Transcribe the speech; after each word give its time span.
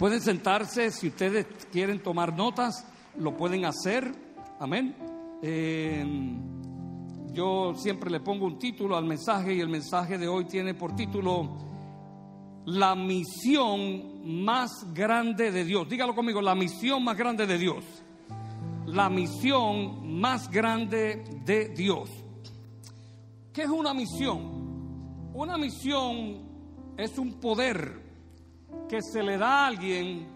Pueden 0.00 0.22
sentarse, 0.22 0.90
si 0.92 1.08
ustedes 1.08 1.44
quieren 1.70 2.02
tomar 2.02 2.34
notas, 2.34 2.86
lo 3.18 3.36
pueden 3.36 3.66
hacer. 3.66 4.10
Amén. 4.58 4.96
Eh, 5.42 6.02
yo 7.34 7.74
siempre 7.76 8.10
le 8.10 8.20
pongo 8.20 8.46
un 8.46 8.58
título 8.58 8.96
al 8.96 9.04
mensaje 9.04 9.52
y 9.52 9.60
el 9.60 9.68
mensaje 9.68 10.16
de 10.16 10.26
hoy 10.26 10.46
tiene 10.46 10.72
por 10.72 10.96
título 10.96 11.54
La 12.64 12.94
misión 12.94 14.42
más 14.42 14.70
grande 14.94 15.52
de 15.52 15.66
Dios. 15.66 15.86
Dígalo 15.86 16.14
conmigo, 16.14 16.40
la 16.40 16.54
misión 16.54 17.04
más 17.04 17.18
grande 17.18 17.46
de 17.46 17.58
Dios. 17.58 17.84
La 18.86 19.10
misión 19.10 20.18
más 20.18 20.50
grande 20.50 21.22
de 21.44 21.68
Dios. 21.68 22.08
¿Qué 23.52 23.64
es 23.64 23.68
una 23.68 23.92
misión? 23.92 25.30
Una 25.34 25.58
misión 25.58 26.94
es 26.96 27.18
un 27.18 27.38
poder 27.38 28.09
que 28.88 29.02
se 29.02 29.22
le 29.22 29.38
da 29.38 29.64
a 29.64 29.66
alguien 29.68 30.28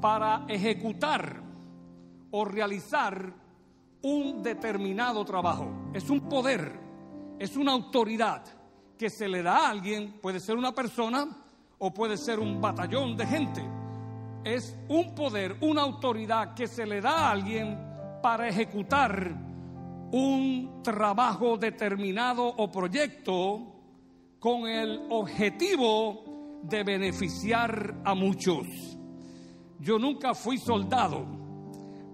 para 0.00 0.44
ejecutar 0.48 1.42
o 2.30 2.44
realizar 2.44 3.32
un 4.02 4.42
determinado 4.42 5.24
trabajo. 5.24 5.90
Es 5.92 6.10
un 6.10 6.20
poder, 6.28 6.78
es 7.38 7.56
una 7.56 7.72
autoridad 7.72 8.44
que 8.96 9.10
se 9.10 9.28
le 9.28 9.42
da 9.42 9.66
a 9.66 9.70
alguien, 9.70 10.18
puede 10.20 10.40
ser 10.40 10.56
una 10.56 10.74
persona 10.74 11.26
o 11.78 11.92
puede 11.92 12.16
ser 12.16 12.38
un 12.40 12.60
batallón 12.60 13.16
de 13.16 13.26
gente. 13.26 13.62
Es 14.44 14.76
un 14.88 15.14
poder, 15.14 15.56
una 15.60 15.82
autoridad 15.82 16.54
que 16.54 16.66
se 16.66 16.86
le 16.86 17.00
da 17.00 17.28
a 17.28 17.30
alguien 17.30 17.78
para 18.22 18.48
ejecutar 18.48 19.34
un 20.10 20.80
trabajo 20.82 21.56
determinado 21.56 22.46
o 22.46 22.70
proyecto 22.70 23.74
con 24.38 24.66
el 24.68 25.06
objetivo 25.10 26.27
de 26.62 26.82
beneficiar 26.82 28.00
a 28.04 28.14
muchos. 28.14 28.66
Yo 29.78 29.98
nunca 29.98 30.34
fui 30.34 30.58
soldado, 30.58 31.26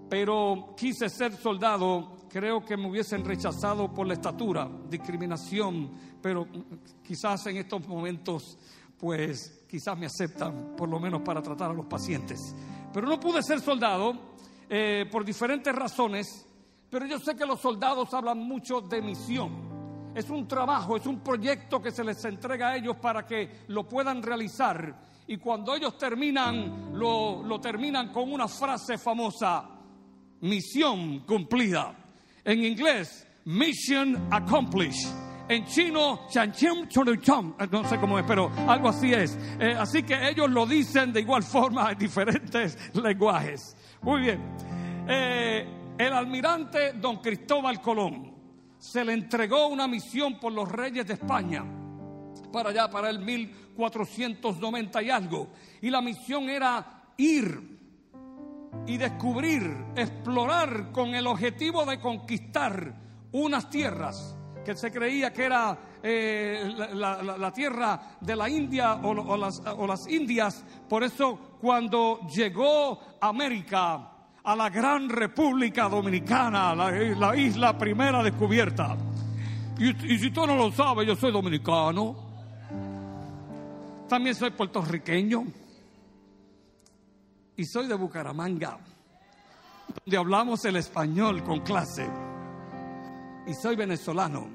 pero 0.09 0.73
quise 0.77 1.09
ser 1.09 1.33
soldado. 1.33 2.15
Creo 2.29 2.63
que 2.63 2.77
me 2.77 2.89
hubiesen 2.89 3.23
rechazado 3.23 3.93
por 3.93 4.07
la 4.07 4.13
estatura, 4.13 4.69
discriminación, 4.89 5.91
pero 6.21 6.47
quizás 7.01 7.45
en 7.47 7.57
estos 7.57 7.87
momentos, 7.87 8.57
pues 8.97 9.65
quizás 9.69 9.97
me 9.97 10.05
aceptan, 10.05 10.75
por 10.75 10.89
lo 10.89 10.99
menos 10.99 11.21
para 11.21 11.41
tratar 11.41 11.71
a 11.71 11.73
los 11.73 11.85
pacientes. 11.85 12.55
Pero 12.93 13.07
no 13.07 13.19
pude 13.19 13.41
ser 13.41 13.61
soldado 13.61 14.35
eh, 14.69 15.05
por 15.11 15.23
diferentes 15.23 15.73
razones, 15.73 16.45
pero 16.89 17.05
yo 17.05 17.19
sé 17.19 17.35
que 17.35 17.45
los 17.45 17.61
soldados 17.61 18.13
hablan 18.13 18.39
mucho 18.39 18.81
de 18.81 19.01
misión 19.01 19.74
es 20.15 20.29
un 20.29 20.47
trabajo, 20.47 20.95
es 20.95 21.05
un 21.05 21.19
proyecto 21.19 21.81
que 21.81 21.91
se 21.91 22.03
les 22.03 22.23
entrega 22.23 22.69
a 22.69 22.77
ellos 22.77 22.95
para 22.95 23.25
que 23.25 23.65
lo 23.67 23.87
puedan 23.87 24.23
realizar. 24.23 24.95
Y 25.27 25.37
cuando 25.37 25.75
ellos 25.75 25.97
terminan, 25.97 26.97
lo, 26.97 27.43
lo 27.43 27.59
terminan 27.59 28.13
con 28.13 28.31
una 28.31 28.47
frase 28.47 28.97
famosa, 28.97 29.69
misión 30.41 31.19
cumplida. 31.19 31.93
En 32.45 32.63
inglés, 32.63 33.27
mission 33.43 34.27
accomplished. 34.31 35.11
En 35.49 35.65
chino, 35.65 36.21
no 37.71 37.83
sé 37.89 37.99
cómo 37.99 38.17
es, 38.17 38.25
pero 38.25 38.49
algo 38.67 38.89
así 38.89 39.13
es. 39.13 39.37
Eh, 39.59 39.75
así 39.77 40.01
que 40.01 40.29
ellos 40.29 40.49
lo 40.49 40.65
dicen 40.65 41.11
de 41.11 41.19
igual 41.19 41.43
forma 41.51 41.91
en 41.91 41.97
diferentes 41.97 42.77
lenguajes. 42.95 43.75
Muy 44.01 44.21
bien. 44.21 44.41
Eh, 45.07 45.67
el 45.97 46.13
almirante 46.13 46.93
don 46.93 47.17
Cristóbal 47.17 47.81
Colón 47.81 48.34
se 48.79 49.03
le 49.03 49.13
entregó 49.13 49.67
una 49.67 49.87
misión 49.87 50.39
por 50.39 50.53
los 50.53 50.71
reyes 50.71 51.07
de 51.07 51.13
España 51.13 51.63
para 52.51 52.69
allá, 52.69 52.89
para 52.89 53.09
el 53.09 53.19
1490 53.19 55.03
y 55.03 55.09
algo. 55.09 55.49
Y 55.81 55.89
la 55.89 56.01
misión 56.01 56.49
era 56.49 57.03
ir 57.17 57.75
y 58.87 58.97
descubrir, 58.97 59.87
explorar 59.95 60.91
con 60.91 61.15
el 61.15 61.27
objetivo 61.27 61.85
de 61.85 61.99
conquistar 61.99 62.95
unas 63.31 63.69
tierras 63.69 64.35
que 64.63 64.75
se 64.75 64.91
creía 64.91 65.31
que 65.31 65.43
era 65.43 65.77
eh, 66.01 66.73
la, 66.93 67.51
tierra 67.53 68.17
de 68.19 68.35
la 68.35 68.49
India 68.49 68.95
o, 68.95 69.37
las, 69.37 69.59
o 69.59 69.85
las 69.85 70.07
Indias. 70.07 70.63
Por 70.89 71.03
eso 71.03 71.57
cuando 71.59 72.21
llegó 72.27 72.99
América, 73.21 74.14
a 74.45 74.55
la 74.55 74.69
gran 74.69 75.09
República 75.09 75.89
Dominicana, 75.89 76.75
la, 76.75 77.35
isla 77.35 77.75
primera 77.77 78.21
descubierta. 78.21 78.95
Y, 79.79 80.17
si 80.19 80.29
tú 80.29 80.45
no 80.45 80.55
lo 80.55 80.71
sabes, 80.71 81.07
yo 81.07 81.15
soy 81.15 81.31
dominicano. 81.31 82.15
También 84.07 84.35
soy 84.35 84.51
puertorriqueño. 84.51 85.43
Y 87.57 87.65
soy 87.65 87.87
de 87.87 87.95
Bucaramanga, 87.95 88.77
donde 90.03 90.17
hablamos 90.17 90.63
el 90.65 90.75
español 90.75 91.43
con 91.43 91.61
clase. 91.61 92.07
Y 93.47 93.53
soy 93.55 93.75
venezolano. 93.75 94.47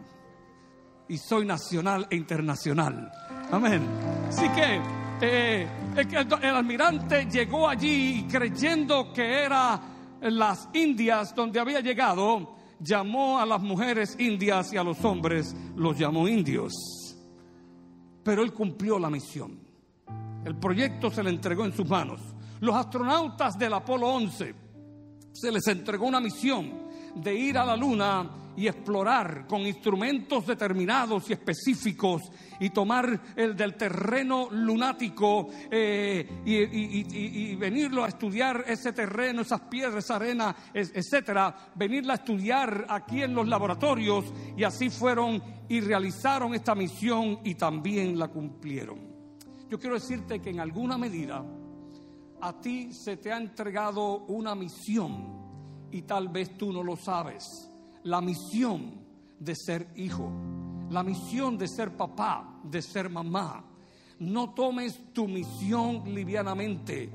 Y 1.09 1.19
soy 1.19 1.45
nacional 1.45 2.07
e 2.11 2.17
internacional. 2.17 3.11
Amén. 3.51 3.85
Así 4.29 4.49
que 4.51 4.81
eh, 5.21 5.67
el, 5.97 6.55
almirante 6.55 7.27
llegó 7.27 7.69
allí 7.69 8.27
creyendo 8.31 9.13
que 9.13 9.45
era 9.45 9.81
las 10.21 10.69
Indias 10.75 11.35
donde 11.35 11.61
había 11.61 11.81
llegado, 11.81 12.57
llamó 12.79 13.39
a 13.39 13.47
las 13.47 13.61
mujeres 13.61 14.17
indias 14.19 14.73
y 14.73 14.77
a 14.77 14.83
los 14.83 15.05
hombres 15.05 15.55
los 15.77 15.99
llamó 15.99 16.29
indios. 16.29 16.73
Pero 18.23 18.43
él 18.43 18.53
cumplió 18.53 18.99
la 18.99 19.11
misión. 19.11 19.59
El 20.45 20.57
proyecto 20.57 21.11
se 21.11 21.23
le 21.23 21.31
entregó 21.31 21.65
en 21.65 21.73
sus 21.73 21.89
manos. 21.89 22.21
Los 22.61 22.75
astronautas 22.75 23.59
del 23.59 23.75
Apolo 23.75 24.09
11 24.09 24.55
se 25.33 25.53
les 25.53 25.67
entregó 25.69 26.07
una 26.07 26.21
misión 26.21 26.89
de 27.15 27.35
ir 27.35 27.59
a 27.59 27.65
la 27.65 27.77
luna 27.77 28.31
y 28.61 28.69
explorar 28.69 29.47
con 29.47 29.63
instrumentos 29.63 30.47
determinados 30.47 31.31
y 31.31 31.33
específicos 31.33 32.31
y 32.59 32.69
tomar 32.69 33.19
el 33.35 33.57
del 33.57 33.75
terreno 33.75 34.49
lunático 34.51 35.49
eh, 35.71 36.43
y, 36.45 37.55
venirlo 37.55 38.05
a 38.05 38.09
estudiar 38.09 38.65
ese 38.67 38.93
terreno, 38.93 39.41
esas 39.41 39.63
piedras, 39.63 40.05
esa 40.05 40.17
arena, 40.17 40.55
etcétera, 40.75 41.73
venirla 41.75 42.13
a 42.13 42.17
estudiar 42.17 42.85
aquí 42.87 43.23
en 43.23 43.35
los 43.35 43.49
laboratorios 43.49 44.27
y 44.55 44.63
así 44.63 44.91
fueron 44.91 45.43
y 45.67 45.81
realizaron 45.81 46.53
esta 46.55 46.75
misión 46.75 47.41
y 47.43 47.55
también 47.55 48.19
la 48.19 48.29
cumplieron. 48.29 48.99
Yo 49.71 49.79
quiero 49.79 49.95
decirte 49.95 50.41
que 50.41 50.51
en 50.51 50.61
alguna 50.61 50.99
medida 50.99 51.43
a 52.43 52.61
ti 52.61 52.93
se 52.93 53.17
te 53.17 53.33
ha 53.33 53.39
entregado 53.39 54.27
una 54.27 54.55
misión 54.55 55.89
y 55.91 56.03
tal 56.03 56.29
vez 56.29 56.59
tú 56.59 56.75
no 56.75 56.83
lo 56.83 56.97
sabes 56.97 57.70
la 58.05 58.21
misión 58.21 59.01
de 59.39 59.55
ser 59.55 59.89
hijo, 59.97 60.31
la 60.91 61.03
misión 61.03 61.57
de 61.59 61.69
ser 61.69 61.97
papá, 61.97 62.61
de 62.65 62.83
ser 62.83 63.09
mamá. 63.09 63.65
No 64.19 64.51
tomes 64.51 65.13
tu 65.13 65.27
misión 65.27 66.15
livianamente. 66.15 67.11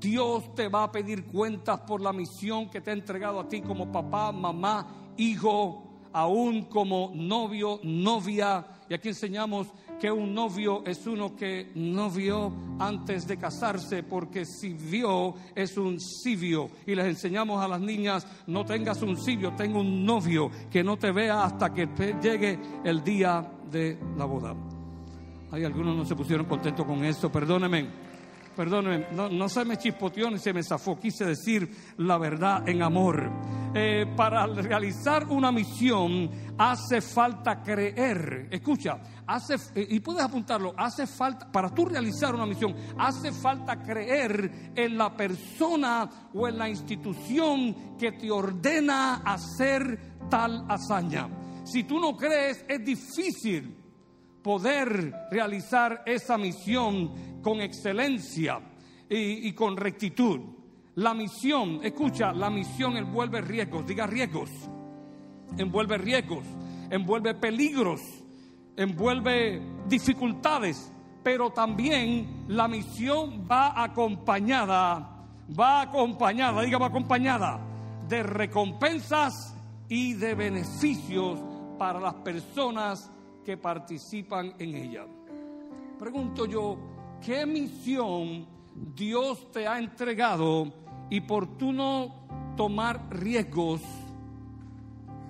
Dios 0.00 0.54
te 0.54 0.68
va 0.68 0.84
a 0.84 0.92
pedir 0.92 1.26
cuentas 1.26 1.80
por 1.80 2.00
la 2.00 2.12
misión 2.12 2.68
que 2.70 2.80
te 2.80 2.90
ha 2.90 2.94
entregado 2.94 3.40
a 3.40 3.48
ti 3.48 3.60
como 3.60 3.90
papá, 3.90 4.32
mamá, 4.32 4.86
hijo, 5.16 5.88
aún 6.12 6.62
como 6.64 7.12
novio, 7.14 7.80
novia. 7.82 8.66
Y 8.88 8.94
aquí 8.94 9.08
enseñamos 9.08 9.68
que 9.98 10.10
un 10.10 10.34
novio 10.34 10.82
es 10.86 11.06
uno 11.06 11.34
que 11.34 11.72
no 11.74 12.10
vio 12.10 12.52
antes 12.78 13.26
de 13.26 13.36
casarse, 13.36 14.02
porque 14.02 14.44
si 14.44 14.72
vio 14.72 15.34
es 15.54 15.76
un 15.76 16.00
sibio. 16.00 16.70
Y 16.86 16.94
les 16.94 17.06
enseñamos 17.06 17.62
a 17.62 17.68
las 17.68 17.80
niñas, 17.80 18.26
no 18.46 18.64
tengas 18.64 19.02
un 19.02 19.16
sibio, 19.16 19.52
tenga 19.54 19.78
un 19.78 20.04
novio 20.04 20.50
que 20.70 20.84
no 20.84 20.96
te 20.96 21.10
vea 21.12 21.44
hasta 21.44 21.72
que 21.72 21.88
llegue 22.22 22.58
el 22.84 23.02
día 23.02 23.50
de 23.70 23.98
la 24.16 24.24
boda. 24.24 24.54
Hay 25.50 25.64
algunos 25.64 25.96
no 25.96 26.04
se 26.04 26.14
pusieron 26.14 26.46
contentos 26.46 26.84
con 26.84 27.04
eso, 27.04 27.30
perdónenme. 27.32 28.08
Perdónenme, 28.58 29.06
no, 29.12 29.48
se 29.48 29.64
me 29.64 29.76
chispoteó 29.76 30.28
ni 30.32 30.38
se 30.38 30.52
me 30.52 30.64
zafó, 30.64 30.98
quise 30.98 31.24
decir 31.24 31.70
la 31.98 32.18
verdad 32.18 32.68
en 32.68 32.82
amor. 32.82 33.30
Eh, 33.72 34.04
para 34.16 34.48
realizar 34.48 35.28
una 35.28 35.52
misión 35.52 36.28
hace 36.58 37.00
falta 37.00 37.62
creer. 37.62 38.48
Escucha, 38.50 39.00
hace, 39.26 39.54
eh, 39.74 39.86
y 39.90 40.00
puedes 40.00 40.22
apuntarlo, 40.22 40.74
hace 40.76 41.06
falta, 41.06 41.50
para 41.50 41.70
tú 41.70 41.86
realizar 41.86 42.34
una 42.34 42.46
misión, 42.46 42.74
hace 42.98 43.32
falta 43.32 43.80
creer 43.80 44.72
en 44.74 44.98
la 44.98 45.16
persona 45.16 46.30
o 46.34 46.48
en 46.48 46.58
la 46.58 46.68
institución 46.68 47.96
que 47.96 48.12
te 48.12 48.30
ordena 48.30 49.22
hacer 49.24 50.18
tal 50.28 50.66
hazaña. 50.68 51.28
Si 51.64 51.84
tú 51.84 52.00
no 52.00 52.16
crees, 52.16 52.64
es 52.68 52.84
difícil 52.84 53.76
poder 54.42 55.12
realizar 55.30 56.02
esa 56.06 56.38
misión 56.38 57.40
con 57.42 57.60
excelencia 57.60 58.60
y, 59.08 59.52
con 59.52 59.76
rectitud. 59.76 60.40
La 60.96 61.14
misión, 61.14 61.80
escucha, 61.82 62.32
la 62.32 62.50
misión 62.50 62.96
envuelve 62.96 63.40
riesgos, 63.40 63.86
diga 63.86 64.06
riesgos, 64.06 64.50
envuelve 65.56 65.98
riesgos, 65.98 66.44
envuelve 66.90 67.34
peligros, 67.34 68.00
envuelve 68.76 69.62
dificultades, 69.88 70.92
pero 71.22 71.50
también 71.50 72.44
la 72.48 72.68
misión 72.68 73.46
va 73.50 73.82
acompañada, 73.82 75.26
va 75.58 75.82
acompañada, 75.82 76.62
diga 76.62 76.78
va 76.78 76.86
acompañada 76.86 77.60
de 78.08 78.22
recompensas 78.22 79.54
y 79.88 80.14
de 80.14 80.34
beneficios 80.34 81.38
para 81.78 82.00
las 82.00 82.14
personas 82.14 83.10
que 83.44 83.56
participan 83.56 84.54
en 84.58 84.74
ella. 84.74 85.06
Pregunto 85.98 86.46
yo, 86.46 86.78
¿qué 87.24 87.46
misión 87.46 88.46
Dios 88.94 89.50
te 89.50 89.66
ha 89.66 89.78
entregado 89.78 90.72
y 91.10 91.20
por 91.20 91.58
tú 91.58 91.72
no 91.72 92.14
tomar 92.56 93.08
riesgos 93.10 93.80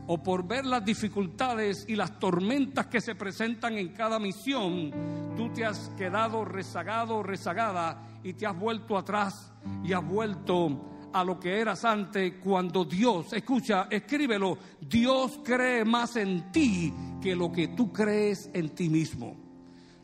o 0.08 0.22
por 0.22 0.46
ver 0.46 0.64
las 0.64 0.84
dificultades 0.84 1.84
y 1.86 1.94
las 1.94 2.18
tormentas 2.18 2.86
que 2.86 3.00
se 3.00 3.14
presentan 3.14 3.76
en 3.76 3.88
cada 3.90 4.18
misión, 4.18 4.90
tú 5.36 5.52
te 5.52 5.66
has 5.66 5.90
quedado 5.98 6.44
rezagado 6.46 7.18
o 7.18 7.22
rezagada 7.22 8.20
y 8.24 8.32
te 8.32 8.46
has 8.46 8.58
vuelto 8.58 8.96
atrás 8.96 9.52
y 9.84 9.92
has 9.92 10.04
vuelto 10.04 11.10
a 11.12 11.22
lo 11.24 11.38
que 11.38 11.60
eras 11.60 11.84
antes 11.84 12.34
cuando 12.42 12.86
Dios, 12.86 13.34
escucha, 13.34 13.86
escríbelo, 13.90 14.56
Dios 14.80 15.40
cree 15.44 15.84
más 15.84 16.16
en 16.16 16.50
ti 16.52 16.92
que 17.20 17.36
lo 17.36 17.52
que 17.52 17.68
tú 17.68 17.92
crees 17.92 18.50
en 18.54 18.70
ti 18.70 18.88
mismo. 18.88 19.47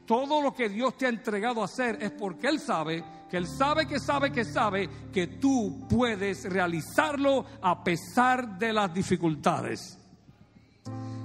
Todo 0.06 0.42
lo 0.42 0.54
que 0.54 0.68
Dios 0.68 0.96
te 0.98 1.06
ha 1.06 1.08
entregado 1.08 1.62
a 1.62 1.64
hacer 1.64 1.98
es 2.00 2.10
porque 2.10 2.48
Él 2.48 2.60
sabe 2.60 3.02
que 3.30 3.38
Él 3.38 3.46
sabe 3.46 3.86
que 3.86 3.98
sabe 3.98 4.30
que 4.30 4.44
sabe 4.44 4.88
que 5.12 5.26
tú 5.26 5.86
puedes 5.88 6.44
realizarlo 6.44 7.44
a 7.62 7.82
pesar 7.82 8.58
de 8.58 8.72
las 8.72 8.92
dificultades. 8.92 9.98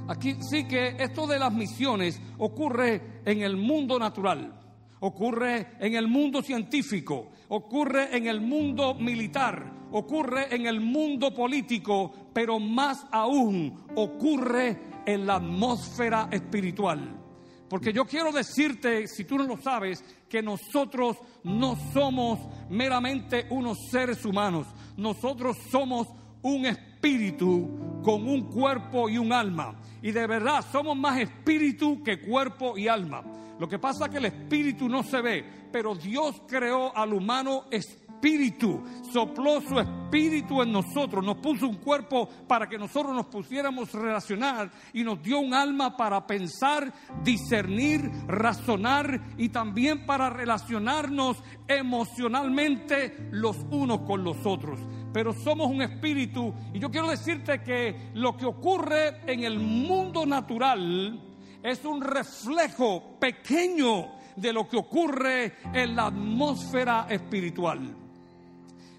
Aquí 0.08 0.38
sí 0.42 0.68
que 0.68 0.96
esto 0.98 1.28
de 1.28 1.38
las 1.38 1.54
misiones 1.54 2.20
ocurre 2.40 3.22
en 3.26 3.42
el 3.42 3.58
mundo 3.58 4.00
natural, 4.00 4.60
ocurre 5.02 5.76
en 5.80 5.96
el 5.96 6.08
mundo 6.08 6.42
científico, 6.42 7.32
ocurre 7.50 8.16
en 8.16 8.28
el 8.28 8.42
mundo 8.42 8.96
militar, 8.96 9.72
ocurre 9.92 10.56
en 10.56 10.66
el 10.66 10.80
mundo 10.80 11.34
político, 11.34 12.12
pero 12.34 12.60
más 12.60 13.06
aún 13.12 13.86
ocurre 13.96 15.04
en 15.06 15.28
la 15.28 15.36
atmósfera 15.36 16.30
espiritual. 16.32 17.20
Porque 17.70 17.94
yo 17.94 18.06
quiero 18.06 18.32
decirte, 18.32 19.08
si 19.08 19.24
tú 19.26 19.38
no 19.38 19.44
lo 19.44 19.58
sabes, 19.58 20.04
que 20.28 20.42
nosotros 20.42 21.18
no 21.44 21.78
somos 21.94 22.40
meramente 22.70 23.46
unos 23.50 23.78
seres 23.92 24.26
humanos, 24.26 24.68
nosotros 24.98 25.56
somos 25.72 26.08
un 26.42 26.66
espíritu 26.66 28.02
con 28.04 28.28
un 28.28 28.50
cuerpo 28.50 29.10
y 29.10 29.18
un 29.18 29.32
alma. 29.32 29.80
Y 30.02 30.12
de 30.12 30.26
verdad 30.26 30.66
somos 30.72 30.98
más 30.98 31.20
espíritu 31.20 32.02
que 32.04 32.20
cuerpo 32.20 32.78
y 32.78 32.88
alma. 32.88 33.24
Lo 33.60 33.68
que 33.68 33.78
pasa 33.78 34.06
es 34.06 34.12
que 34.12 34.18
el 34.18 34.26
espíritu 34.26 34.90
no 34.90 35.04
se 35.04 35.22
ve, 35.22 35.46
pero 35.72 35.94
Dios 35.94 36.42
creó 36.48 36.96
al 36.96 37.14
humano 37.14 37.66
espíritu 37.70 38.09
espíritu, 38.20 38.84
sopló 39.14 39.62
su 39.62 39.80
espíritu 39.80 40.62
en 40.62 40.74
nosotros, 40.74 41.24
nos 41.24 41.38
puso 41.38 41.70
un 41.70 41.78
cuerpo 41.78 42.28
para 42.48 42.68
que 42.68 42.78
nosotros 42.78 43.16
nos 43.16 43.28
pusiéramos 43.28 43.94
relacionar 43.94 44.70
y 44.92 45.06
nos 45.06 45.24
dio 45.24 45.40
un 45.40 45.54
alma 45.54 45.96
para 45.96 46.28
pensar, 46.28 46.94
discernir, 47.24 48.12
razonar 48.28 49.22
y 49.38 49.50
también 49.50 50.06
para 50.06 50.30
relacionarnos 50.30 51.42
emocionalmente 51.66 53.30
los 53.32 53.56
unos 53.72 54.02
con 54.02 54.22
los 54.26 54.46
otros. 54.46 54.82
Pero 55.14 55.32
somos 55.32 55.72
un 55.72 55.82
espíritu 55.82 56.54
y 56.74 56.80
yo 56.80 56.92
quiero 56.92 57.10
decirte 57.10 57.64
que 57.64 58.12
lo 58.16 58.36
que 58.36 58.46
ocurre 58.46 59.22
en 59.32 59.46
el 59.46 59.60
mundo 59.60 60.26
natural 60.26 61.22
es 61.64 61.86
un 61.86 62.02
reflejo 62.02 63.18
pequeño 63.18 64.20
de 64.36 64.52
lo 64.52 64.68
que 64.68 64.76
ocurre 64.76 65.56
en 65.74 65.96
la 65.96 66.08
atmósfera 66.08 67.08
espiritual 67.10 68.09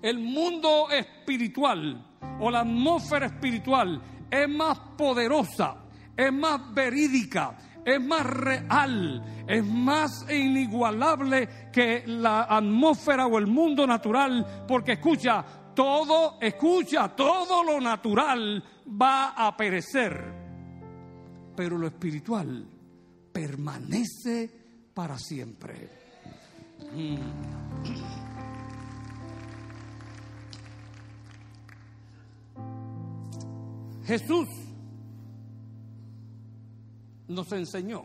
el 0.02 0.18
mundo 0.18 0.88
espiritual 0.90 2.06
o 2.40 2.50
la 2.50 2.60
atmósfera 2.60 3.26
espiritual 3.26 4.00
es 4.30 4.48
más 4.48 4.78
poderosa, 4.96 5.76
es 6.16 6.32
más 6.32 6.72
verídica, 6.72 7.56
es 7.84 8.00
más 8.00 8.24
real, 8.26 9.44
es 9.46 9.64
más 9.64 10.26
inigualable 10.30 11.70
que 11.72 12.04
la 12.06 12.42
atmósfera 12.44 13.26
o 13.26 13.38
el 13.38 13.46
mundo 13.46 13.86
natural, 13.86 14.64
porque 14.66 14.92
escucha, 14.92 15.44
todo, 15.74 16.38
escucha, 16.40 17.08
todo 17.08 17.64
lo 17.64 17.80
natural 17.80 18.62
va 19.00 19.30
a 19.30 19.56
perecer, 19.56 20.22
pero 21.56 21.78
lo 21.78 21.86
espiritual 21.86 22.66
permanece 23.32 24.50
para 24.94 25.18
siempre. 25.18 25.88
Mm. 26.94 27.69
Jesús 34.10 34.48
nos 37.28 37.52
enseñó 37.52 38.02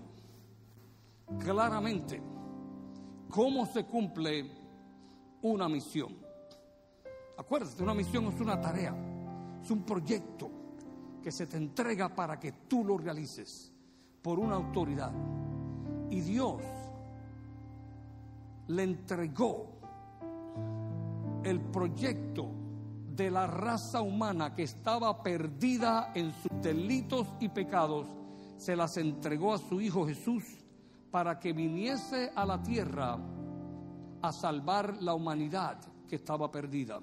claramente 1.39 2.21
cómo 3.27 3.65
se 3.65 3.85
cumple 3.85 4.51
una 5.41 5.67
misión. 5.67 6.15
Acuérdate, 7.35 7.81
una 7.81 7.95
misión 7.95 8.25
es 8.25 8.39
una 8.39 8.61
tarea, 8.61 8.95
es 9.63 9.71
un 9.71 9.81
proyecto 9.81 10.51
que 11.23 11.31
se 11.31 11.47
te 11.47 11.57
entrega 11.57 12.13
para 12.13 12.39
que 12.39 12.51
tú 12.51 12.85
lo 12.85 12.99
realices 12.99 13.73
por 14.21 14.37
una 14.37 14.57
autoridad. 14.57 15.11
Y 16.11 16.21
Dios 16.21 16.61
le 18.67 18.83
entregó 18.83 19.69
el 21.43 21.59
proyecto 21.61 22.64
de 23.15 23.31
la 23.31 23.47
raza 23.47 24.01
humana 24.01 24.53
que 24.53 24.63
estaba 24.63 25.23
perdida 25.23 26.11
en 26.13 26.33
sus 26.33 26.51
delitos 26.61 27.27
y 27.39 27.49
pecados, 27.49 28.07
se 28.57 28.75
las 28.75 28.97
entregó 28.97 29.53
a 29.53 29.57
su 29.57 29.79
Hijo 29.79 30.05
Jesús 30.05 30.43
para 31.11 31.39
que 31.39 31.53
viniese 31.53 32.31
a 32.35 32.45
la 32.45 32.61
tierra 32.61 33.17
a 34.21 34.31
salvar 34.31 35.01
la 35.01 35.13
humanidad 35.13 35.77
que 36.07 36.15
estaba 36.15 36.51
perdida. 36.51 36.99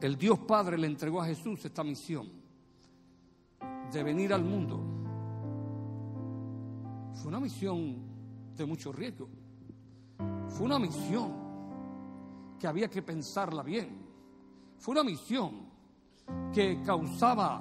El 0.00 0.16
Dios 0.16 0.38
Padre 0.40 0.78
le 0.78 0.86
entregó 0.86 1.20
a 1.20 1.26
Jesús 1.26 1.64
esta 1.64 1.84
misión 1.84 2.28
de 3.92 4.02
venir 4.02 4.32
al 4.32 4.42
mundo. 4.42 4.80
Fue 7.14 7.28
una 7.28 7.40
misión 7.40 7.96
de 8.56 8.64
mucho 8.64 8.90
riesgo. 8.90 9.28
Fue 10.48 10.66
una 10.66 10.78
misión 10.78 11.41
que 12.62 12.68
había 12.68 12.88
que 12.88 13.02
pensarla 13.02 13.64
bien. 13.64 13.88
Fue 14.78 14.92
una 14.92 15.02
misión 15.02 15.66
que 16.54 16.80
causaba 16.80 17.60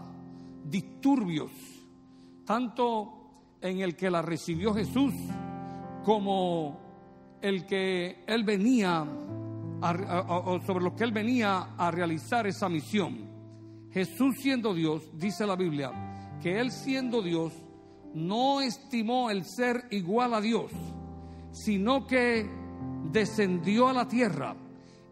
disturbios, 0.63 1.49
tanto 2.45 3.55
en 3.59 3.79
el 3.79 3.95
que 3.95 4.11
la 4.11 4.21
recibió 4.21 4.75
Jesús 4.75 5.11
como 6.05 6.79
el 7.41 7.65
que 7.65 8.23
él 8.27 8.43
venía, 8.43 9.03
sobre 10.67 10.83
lo 10.83 10.95
que 10.95 11.03
él 11.03 11.11
venía 11.11 11.73
a 11.75 11.89
realizar 11.89 12.45
esa 12.45 12.69
misión. 12.69 13.27
Jesús 13.89 14.35
siendo 14.39 14.71
Dios, 14.75 15.01
dice 15.17 15.47
la 15.47 15.55
Biblia, 15.55 16.37
que 16.39 16.59
él 16.59 16.71
siendo 16.71 17.23
Dios 17.23 17.53
no 18.13 18.61
estimó 18.61 19.31
el 19.31 19.45
ser 19.45 19.87
igual 19.89 20.35
a 20.35 20.41
Dios, 20.41 20.71
sino 21.51 22.05
que 22.05 22.47
descendió 23.11 23.87
a 23.87 23.93
la 23.93 24.07
tierra 24.07 24.55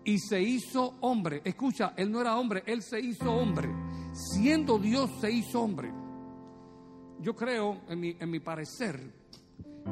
y 0.04 0.20
se 0.20 0.42
hizo 0.42 0.96
hombre. 1.02 1.42
Escucha, 1.44 1.94
él 1.96 2.12
no 2.12 2.22
era 2.22 2.38
hombre, 2.38 2.64
él 2.66 2.82
se 2.82 3.00
hizo 3.00 3.32
hombre. 3.32 3.70
Siendo 4.14 4.78
Dios 4.78 5.10
se 5.20 5.32
hizo 5.32 5.62
hombre. 5.62 5.92
Yo 7.20 7.36
creo, 7.36 7.82
en 7.90 8.00
mi, 8.00 8.16
en 8.20 8.30
mi 8.30 8.40
parecer, 8.40 9.14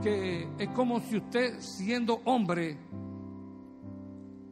que 0.02 0.48
es 0.58 0.70
como 0.70 1.00
si 1.02 1.18
usted 1.18 1.60
siendo 1.60 2.22
hombre 2.26 2.78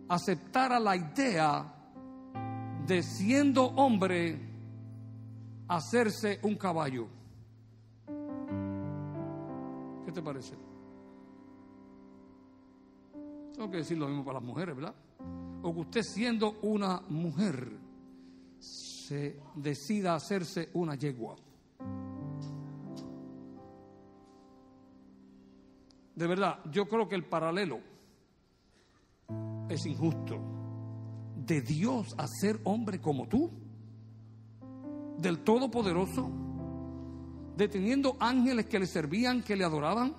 aceptara 0.07 0.79
la 0.79 0.95
idea 0.95 1.73
de 2.85 3.01
siendo 3.01 3.65
hombre 3.65 4.39
hacerse 5.67 6.39
un 6.43 6.55
caballo. 6.55 7.07
¿Qué 10.05 10.11
te 10.11 10.21
parece? 10.21 10.55
Tengo 13.53 13.71
que 13.71 13.77
decir 13.77 13.97
lo 13.97 14.07
mismo 14.07 14.23
para 14.23 14.39
las 14.39 14.47
mujeres, 14.47 14.75
¿verdad? 14.75 14.95
O 15.65 15.73
que 15.73 15.79
usted 15.79 16.03
siendo 16.03 16.59
una 16.61 17.01
mujer 17.09 17.67
se 18.59 19.39
decida 19.55 20.13
hacerse 20.13 20.69
una 20.73 20.93
yegua. 20.93 21.35
De 26.15 26.27
verdad, 26.27 26.59
yo 26.71 26.87
creo 26.87 27.09
que 27.09 27.15
el 27.15 27.25
paralelo 27.25 27.79
es 29.67 29.87
injusto. 29.87 30.39
De 31.35 31.61
Dios 31.61 32.13
a 32.19 32.27
ser 32.27 32.59
hombre 32.63 33.01
como 33.01 33.27
tú, 33.27 33.49
del 35.17 35.39
Todopoderoso, 35.39 36.29
deteniendo 37.57 38.17
ángeles 38.19 38.67
que 38.67 38.77
le 38.77 38.85
servían, 38.85 39.41
que 39.41 39.55
le 39.55 39.63
adoraban, 39.63 40.15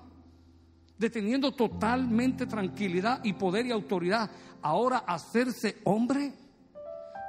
de 0.97 1.09
teniendo 1.09 1.51
totalmente 1.51 2.45
tranquilidad 2.47 3.23
y 3.23 3.33
poder 3.33 3.65
y 3.65 3.71
autoridad, 3.71 4.29
ahora 4.61 4.99
hacerse 4.99 5.77
hombre, 5.83 6.33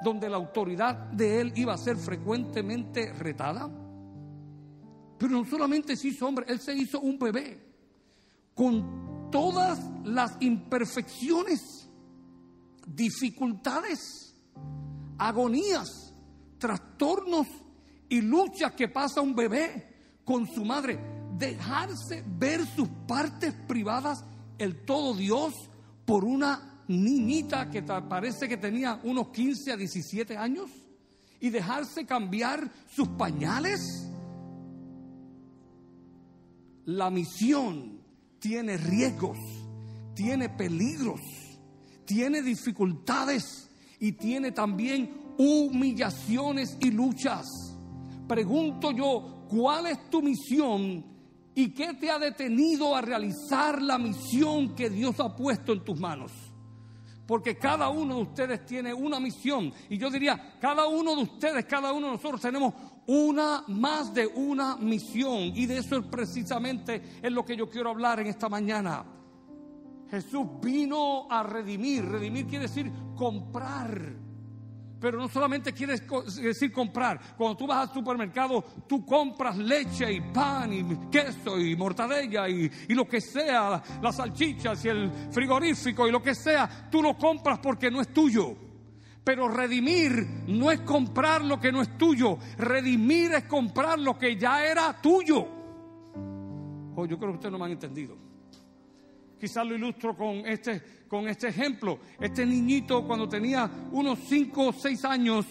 donde 0.02 0.28
la 0.28 0.36
autoridad 0.36 0.94
de 1.10 1.40
él 1.40 1.52
iba 1.56 1.74
a 1.74 1.78
ser 1.78 1.96
frecuentemente 1.96 3.12
retada. 3.12 3.68
Pero 5.18 5.32
no 5.32 5.44
solamente 5.44 5.96
se 5.96 6.08
hizo 6.08 6.26
hombre, 6.26 6.46
él 6.48 6.60
se 6.60 6.74
hizo 6.74 7.00
un 7.00 7.18
bebé 7.18 7.58
con 8.54 9.30
todas 9.30 9.78
las 10.04 10.36
imperfecciones, 10.40 11.88
dificultades, 12.86 14.34
agonías, 15.18 16.14
trastornos 16.58 17.46
y 18.08 18.20
luchas 18.20 18.72
que 18.72 18.88
pasa 18.88 19.20
un 19.20 19.34
bebé 19.34 20.20
con 20.24 20.46
su 20.46 20.64
madre. 20.64 21.17
Dejarse 21.38 22.24
ver 22.26 22.66
sus 22.66 22.88
partes 23.06 23.54
privadas, 23.66 24.24
el 24.58 24.84
todo 24.84 25.14
Dios, 25.14 25.54
por 26.04 26.24
una 26.24 26.82
niñita 26.88 27.70
que 27.70 27.82
parece 27.82 28.48
que 28.48 28.56
tenía 28.56 28.98
unos 29.04 29.28
15 29.28 29.72
a 29.72 29.76
17 29.76 30.36
años 30.36 30.70
y 31.40 31.50
dejarse 31.50 32.04
cambiar 32.06 32.70
sus 32.90 33.08
pañales. 33.08 33.80
La 36.86 37.10
misión 37.10 38.00
tiene 38.38 38.76
riesgos, 38.78 39.38
tiene 40.14 40.48
peligros, 40.48 41.20
tiene 42.04 42.42
dificultades 42.42 43.68
y 44.00 44.12
tiene 44.12 44.52
también 44.52 45.34
humillaciones 45.36 46.76
y 46.80 46.90
luchas. 46.90 47.46
Pregunto 48.26 48.90
yo, 48.92 49.46
¿cuál 49.48 49.86
es 49.86 50.10
tu 50.10 50.22
misión 50.22 51.04
y 51.58 51.70
qué 51.70 51.94
te 51.94 52.08
ha 52.08 52.20
detenido 52.20 52.94
a 52.94 53.00
realizar 53.00 53.82
la 53.82 53.98
misión 53.98 54.76
que 54.76 54.88
Dios 54.88 55.18
ha 55.18 55.34
puesto 55.34 55.72
en 55.72 55.82
tus 55.82 55.98
manos? 55.98 56.30
Porque 57.26 57.58
cada 57.58 57.88
uno 57.88 58.14
de 58.14 58.22
ustedes 58.22 58.64
tiene 58.64 58.94
una 58.94 59.18
misión. 59.18 59.72
Y 59.90 59.98
yo 59.98 60.08
diría, 60.08 60.56
cada 60.60 60.86
uno 60.86 61.16
de 61.16 61.24
ustedes, 61.24 61.64
cada 61.64 61.92
uno 61.92 62.06
de 62.06 62.12
nosotros 62.12 62.40
tenemos 62.40 62.74
una 63.08 63.64
más 63.66 64.14
de 64.14 64.28
una 64.28 64.76
misión. 64.76 65.50
Y 65.52 65.66
de 65.66 65.78
eso 65.78 65.96
es 65.96 66.06
precisamente 66.06 67.18
es 67.20 67.32
lo 67.32 67.44
que 67.44 67.56
yo 67.56 67.68
quiero 67.68 67.90
hablar 67.90 68.20
en 68.20 68.28
esta 68.28 68.48
mañana. 68.48 69.04
Jesús 70.12 70.46
vino 70.62 71.26
a 71.28 71.42
redimir. 71.42 72.04
Redimir 72.04 72.46
quiere 72.46 72.68
decir 72.68 72.88
comprar 73.16 74.14
pero 75.00 75.18
no 75.18 75.28
solamente 75.28 75.72
quiere 75.72 75.96
decir 76.42 76.72
comprar. 76.72 77.36
Cuando 77.36 77.56
tú 77.56 77.66
vas 77.66 77.88
al 77.88 77.94
supermercado, 77.94 78.64
tú 78.86 79.04
compras 79.04 79.56
leche 79.56 80.12
y 80.12 80.20
pan 80.20 80.72
y 80.72 81.10
queso 81.10 81.58
y 81.60 81.76
mortadella 81.76 82.48
y, 82.48 82.70
lo 82.88 83.06
que 83.06 83.20
sea, 83.20 83.82
las 84.02 84.16
salchichas 84.16 84.84
y 84.84 84.88
el 84.88 85.10
frigorífico 85.30 86.08
y 86.08 86.10
lo 86.12 86.22
que 86.22 86.34
sea. 86.34 86.88
Tú 86.90 87.02
lo 87.02 87.16
compras 87.16 87.60
porque 87.60 87.90
no 87.90 88.00
es 88.00 88.12
tuyo. 88.12 88.56
Pero 89.22 89.48
redimir 89.48 90.26
no 90.46 90.70
es 90.70 90.80
comprar 90.80 91.44
lo 91.44 91.60
que 91.60 91.70
no 91.70 91.82
es 91.82 91.96
tuyo. 91.98 92.38
Redimir 92.56 93.32
es 93.32 93.44
comprar 93.44 93.98
lo 93.98 94.18
que 94.18 94.36
ya 94.36 94.64
era 94.64 95.00
tuyo. 95.00 95.46
Oh, 96.96 97.06
yo 97.06 97.18
creo 97.18 97.30
que 97.30 97.36
ustedes 97.36 97.52
no 97.52 97.58
me 97.58 97.66
han 97.66 97.72
entendido. 97.72 98.16
Quizás 99.38 99.64
lo 99.64 99.76
ilustro 99.76 100.16
con 100.16 100.38
este, 100.46 100.82
con 101.08 101.28
este 101.28 101.48
ejemplo. 101.48 101.98
Este 102.20 102.44
niñito 102.44 103.04
cuando 103.06 103.28
tenía 103.28 103.68
unos 103.90 104.18
5 104.28 104.66
o 104.68 104.72
6 104.72 105.04
años 105.04 105.46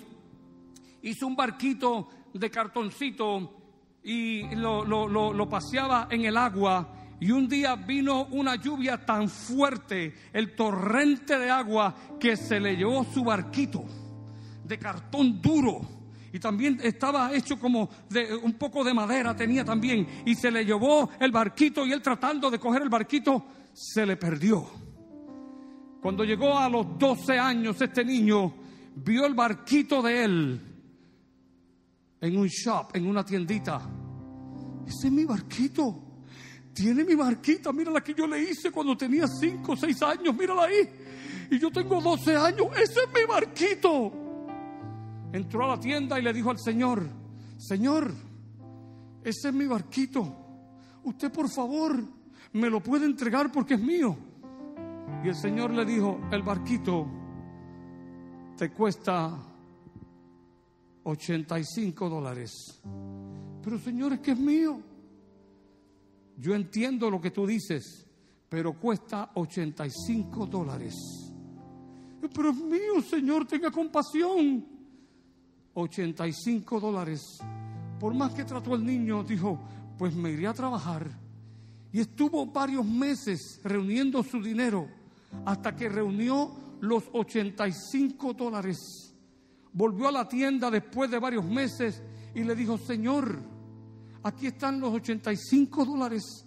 hizo 1.02 1.28
un 1.28 1.36
barquito 1.36 2.10
de 2.34 2.50
cartoncito 2.50 3.54
y 4.04 4.56
lo, 4.56 4.86
lo, 4.86 5.50
paseaba 5.50 6.08
en 6.10 6.26
el 6.26 6.38
agua 6.38 6.94
y 7.20 7.32
un 7.32 7.48
día 7.48 7.76
vino 7.76 8.26
una 8.28 8.56
lluvia 8.56 9.04
tan 9.06 9.28
fuerte, 9.28 10.14
el 10.32 10.56
torrente 10.56 11.38
de 11.38 11.50
agua, 11.50 11.96
que 12.20 12.38
se 12.38 12.60
le 12.60 12.76
llevó 12.76 13.04
su 13.04 13.24
barquito 13.24 13.84
de 14.64 14.78
cartón 14.78 15.42
duro. 15.42 15.82
Y 16.32 16.40
también 16.40 16.80
estaba 16.84 17.34
hecho 17.34 17.60
como 17.60 17.90
de 18.10 18.36
un 18.36 18.54
poco 18.54 18.84
de 18.84 18.94
madera, 18.94 19.36
tenía 19.36 19.66
también. 19.66 20.08
Y 20.26 20.36
se 20.36 20.52
le 20.52 20.64
llevó 20.64 21.10
el 21.20 21.32
barquito 21.32 21.86
y 21.86 21.92
él 21.92 22.02
tratando 22.02 22.52
de 22.52 22.60
coger 22.60 22.84
el 22.84 22.90
barquito 22.90 23.44
se 23.74 24.06
le 24.06 24.16
perdió. 24.16 24.87
Cuando 26.02 26.24
llegó 26.24 26.58
a 26.58 26.70
los 26.70 26.98
12 26.98 27.38
años, 27.38 27.82
este 27.82 28.06
niño 28.06 28.54
vio 28.96 29.26
el 29.26 29.34
barquito 29.34 30.02
de 30.02 30.24
él 30.24 30.62
en 32.22 32.38
un 32.38 32.48
shop, 32.48 32.96
en 32.96 33.08
una 33.08 33.24
tiendita. 33.24 33.82
Ese 34.88 35.08
es 35.08 35.14
mi 35.14 35.26
barquito. 35.26 36.04
Tiene 36.74 37.04
mi 37.04 37.16
barquita, 37.16 37.74
mira 37.74 37.92
la 37.92 38.02
que 38.02 38.14
yo 38.14 38.28
le 38.28 38.40
hice 38.40 38.72
cuando 38.72 38.96
tenía 38.96 39.28
5 39.28 39.72
o 39.72 39.76
6 39.76 40.02
años, 40.04 40.36
mírala 40.36 40.66
ahí. 40.66 40.88
Y 41.50 41.60
yo 41.60 41.72
tengo 41.72 42.00
12 42.00 42.36
años, 42.36 42.68
ese 42.74 43.00
es 43.02 43.10
mi 43.14 43.26
barquito. 43.28 44.12
Entró 45.34 45.66
a 45.66 45.76
la 45.76 45.80
tienda 45.80 46.20
y 46.20 46.22
le 46.22 46.32
dijo 46.32 46.52
al 46.52 46.60
Señor, 46.60 47.04
Señor, 47.58 48.14
ese 49.24 49.50
es 49.50 49.54
mi 49.54 49.66
barquito. 49.66 50.46
Usted 51.04 51.32
por 51.32 51.50
favor 51.50 52.04
me 52.54 52.70
lo 52.70 52.82
puede 52.82 53.06
entregar 53.06 53.52
porque 53.52 53.74
es 53.74 53.82
mío. 53.82 54.16
Y 55.24 55.30
el 55.30 55.36
Señor 55.36 55.72
le 55.72 55.86
dijo, 55.86 56.20
el 56.32 56.44
barquito 56.44 57.08
te 58.58 58.72
cuesta 58.72 59.38
85 61.04 62.10
dólares. 62.10 62.82
Pero 63.64 63.80
Señor, 63.80 64.14
es 64.14 64.20
que 64.20 64.32
es 64.32 64.40
mío. 64.40 64.82
Yo 66.38 66.54
entiendo 66.54 67.10
lo 67.10 67.20
que 67.20 67.32
tú 67.32 67.48
dices, 67.48 68.06
pero 68.50 68.74
cuesta 68.74 69.32
85 69.36 70.46
dólares. 70.46 70.94
Pero 72.34 72.50
es 72.50 72.58
mío, 72.58 73.02
Señor, 73.02 73.46
tenga 73.46 73.72
compasión. 73.72 74.66
85 75.74 76.80
dólares. 76.80 77.40
Por 78.00 78.14
más 78.14 78.34
que 78.34 78.44
trató 78.44 78.76
el 78.76 78.86
niño, 78.86 79.24
dijo, 79.24 79.60
pues 79.98 80.16
me 80.16 80.32
iré 80.32 80.48
a 80.48 80.54
trabajar 80.54 81.27
y 81.92 82.02
estuvo 82.02 82.46
varios 82.46 82.86
meses 82.86 83.60
reuniendo 83.64 84.24
su 84.24 84.42
dinero 84.42 84.88
hasta 85.46 85.76
que 85.76 85.90
reunió 85.90 86.52
los 86.82 87.04
85 87.12 88.34
dólares. 88.34 89.14
Volvió 89.74 90.08
a 90.08 90.12
la 90.12 90.28
tienda 90.28 90.70
después 90.70 91.10
de 91.10 91.20
varios 91.20 91.46
meses 91.46 92.02
y 92.34 92.44
le 92.44 92.56
dijo, 92.56 92.78
Señor, 92.78 93.40
aquí 94.24 94.48
están 94.48 94.80
los 94.80 94.94
85 94.94 95.86
dólares. 95.86 96.46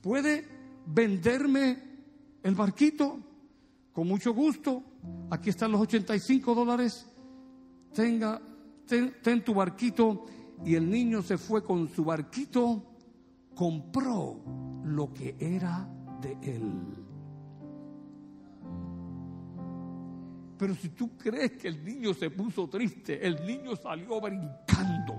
¿Puede 0.00 0.46
venderme 0.86 1.82
el 2.42 2.54
barquito? 2.54 3.18
Con 3.92 4.08
mucho 4.08 4.32
gusto. 4.32 4.82
Aquí 5.30 5.50
están 5.50 5.72
los 5.72 5.80
85 5.80 6.54
dólares. 6.54 7.06
Tenga, 7.94 8.40
ten 8.86 9.44
tu 9.44 9.54
barquito. 9.54 10.26
Y 10.64 10.74
el 10.74 10.88
niño 10.88 11.22
se 11.22 11.36
fue 11.36 11.62
con 11.62 11.88
su 11.88 12.04
barquito, 12.04 12.82
compró 13.56 14.42
lo 14.84 15.12
que 15.12 15.34
era 15.40 15.88
de 16.20 16.36
él. 16.42 17.06
Pero 20.58 20.74
si 20.74 20.90
tú 20.90 21.16
crees 21.16 21.52
que 21.52 21.68
el 21.68 21.82
niño 21.82 22.14
se 22.14 22.30
puso 22.30 22.68
triste, 22.68 23.26
el 23.26 23.44
niño 23.46 23.74
salió 23.74 24.20
brincando 24.20 25.14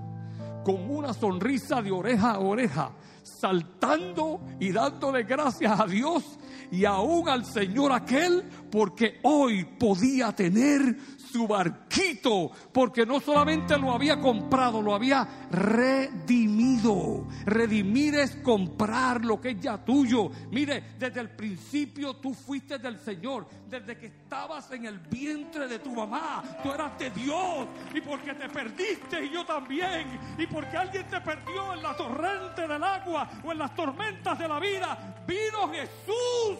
con 0.64 0.90
una 0.90 1.12
sonrisa 1.12 1.82
de 1.82 1.90
oreja 1.90 2.32
a 2.32 2.40
oreja, 2.40 2.92
saltando 3.22 4.40
y 4.60 4.70
dándole 4.70 5.24
gracias 5.24 5.78
a 5.80 5.86
Dios 5.86 6.38
y 6.70 6.84
aún 6.84 7.28
al 7.28 7.44
Señor 7.44 7.92
aquel, 7.92 8.44
porque 8.70 9.18
hoy 9.22 9.64
podía 9.64 10.32
tener 10.32 10.96
su 11.30 11.46
barquito, 11.46 12.50
porque 12.72 13.04
no 13.04 13.20
solamente 13.20 13.78
lo 13.78 13.92
había 13.92 14.20
comprado, 14.20 14.82
lo 14.82 14.94
había 14.94 15.26
redimido. 15.50 17.26
Redimir 17.44 18.14
es 18.16 18.36
comprar 18.36 19.24
lo 19.24 19.40
que 19.40 19.50
es 19.50 19.60
ya 19.60 19.78
tuyo. 19.84 20.30
Mire, 20.50 20.94
desde 20.98 21.20
el 21.20 21.30
principio 21.30 22.14
tú 22.16 22.34
fuiste 22.34 22.78
del 22.78 22.98
Señor, 22.98 23.46
desde 23.68 23.96
que 23.98 24.06
estabas 24.06 24.70
en 24.72 24.86
el 24.86 24.98
vientre 24.98 25.68
de 25.68 25.78
tu 25.78 25.94
mamá, 25.94 26.42
tú 26.62 26.72
eras 26.72 26.98
de 26.98 27.10
Dios, 27.10 27.66
y 27.94 28.00
porque 28.00 28.34
te 28.34 28.48
perdiste 28.48 29.24
y 29.24 29.30
yo 29.30 29.44
también, 29.44 30.18
y 30.38 30.46
porque 30.46 30.76
alguien 30.76 31.06
te 31.08 31.20
perdió 31.20 31.74
en 31.74 31.82
la 31.82 31.96
torrente 31.96 32.66
del 32.66 32.82
agua 32.82 33.28
o 33.44 33.52
en 33.52 33.58
las 33.58 33.74
tormentas 33.74 34.38
de 34.38 34.48
la 34.48 34.58
vida, 34.58 35.24
vino 35.26 35.68
Jesús 35.70 36.58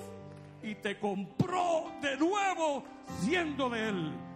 y 0.62 0.74
te 0.76 0.98
compró 0.98 1.92
de 2.00 2.16
nuevo 2.16 2.84
siendo 3.20 3.70
de 3.70 3.88
Él. 3.88 4.27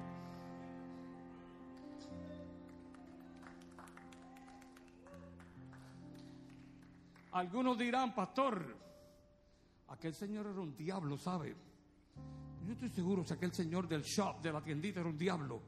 Algunos 7.32 7.78
dirán, 7.78 8.14
pastor, 8.14 8.76
aquel 9.88 10.14
señor 10.14 10.46
era 10.46 10.60
un 10.60 10.76
diablo, 10.76 11.16
¿sabe? 11.16 11.54
Yo 12.66 12.72
estoy 12.72 12.90
seguro 12.90 13.24
que 13.24 13.34
aquel 13.34 13.52
señor 13.52 13.88
del 13.88 14.02
shop, 14.02 14.40
de 14.42 14.52
la 14.52 14.62
tiendita, 14.62 15.00
era 15.00 15.08
un 15.08 15.18
diablo. 15.18 15.60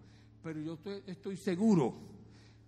Pero 0.43 0.61
yo 0.61 0.75
estoy, 0.75 1.03
estoy 1.07 1.37
seguro 1.37 1.95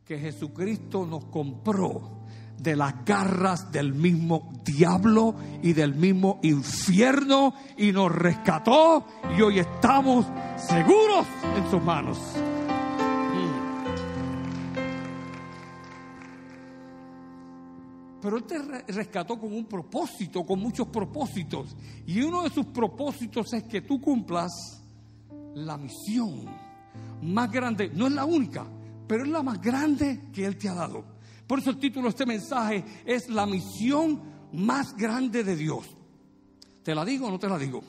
que 0.05 0.19
Jesucristo 0.19 1.05
nos 1.05 1.27
compró 1.27 2.25
de 2.59 2.75
las 2.75 3.05
garras 3.05 3.71
del 3.71 3.93
mismo 3.93 4.51
diablo 4.65 5.35
y 5.63 5.73
del 5.73 5.95
mismo 5.95 6.41
infierno 6.43 7.55
y 7.77 7.93
nos 7.93 8.11
rescató 8.11 9.07
y 9.37 9.43
hoy 9.43 9.59
estamos 9.59 10.27
seguros 10.57 11.27
en 11.57 11.71
sus 11.71 11.83
manos. 11.83 12.19
Pero 18.27 18.39
Él 18.39 18.43
te 18.43 18.59
rescató 18.93 19.39
con 19.39 19.53
un 19.53 19.67
propósito, 19.67 20.45
con 20.45 20.59
muchos 20.59 20.89
propósitos. 20.89 21.77
Y 22.09 22.23
uno 22.23 22.43
de 22.43 22.51
sus 22.51 22.67
propósitos 22.67 23.53
es 23.53 23.63
que 23.63 23.83
tú 23.83 24.01
cumplas 24.01 24.83
la 25.55 25.77
misión 25.77 26.45
más 27.23 27.53
grande. 27.53 27.89
No 27.95 28.09
es 28.09 28.13
la 28.15 28.25
única, 28.25 28.67
pero 29.07 29.23
es 29.23 29.29
la 29.29 29.45
más 29.45 29.61
grande 29.61 30.23
que 30.33 30.45
Él 30.45 30.57
te 30.57 30.69
ha 30.69 30.75
dado. 30.75 31.05
Por 31.47 31.61
eso 31.61 31.71
el 31.71 31.79
título 31.79 32.07
de 32.07 32.09
este 32.09 32.27
mensaje 32.27 32.85
es 33.05 33.29
la 33.29 33.47
misión 33.47 34.21
más 34.55 34.97
grande 34.97 35.45
de 35.45 35.55
Dios. 35.55 35.87
¿Te 36.83 36.97
la 36.97 37.05
digo 37.05 37.29
o 37.29 37.31
no 37.31 37.39
te 37.39 37.49
la 37.49 37.57
digo? 37.57 37.81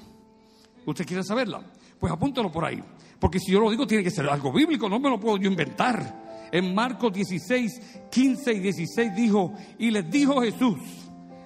¿Usted 0.85 1.03
quiere 1.03 1.23
saberla? 1.23 1.65
Pues 1.99 2.13
apúntalo 2.13 2.51
por 2.51 2.63
ahí. 2.63 2.79
Porque 3.19 3.39
si 3.39 3.53
yo 3.53 3.59
lo 3.59 3.71
digo 3.71 3.87
tiene 3.87 4.03
que 4.03 4.11
ser 4.11 4.29
algo 4.29 4.53
bíblico, 4.53 4.87
no 4.87 4.99
me 4.99 5.09
lo 5.09 5.19
puedo 5.19 5.37
yo 5.37 5.49
inventar. 5.49 6.26
En 6.51 6.73
Marcos 6.73 7.13
16, 7.13 7.99
15 8.11 8.53
y 8.53 8.59
16 8.59 9.15
dijo, 9.15 9.53
y 9.77 9.91
les 9.91 10.09
dijo 10.09 10.41
Jesús 10.41 10.77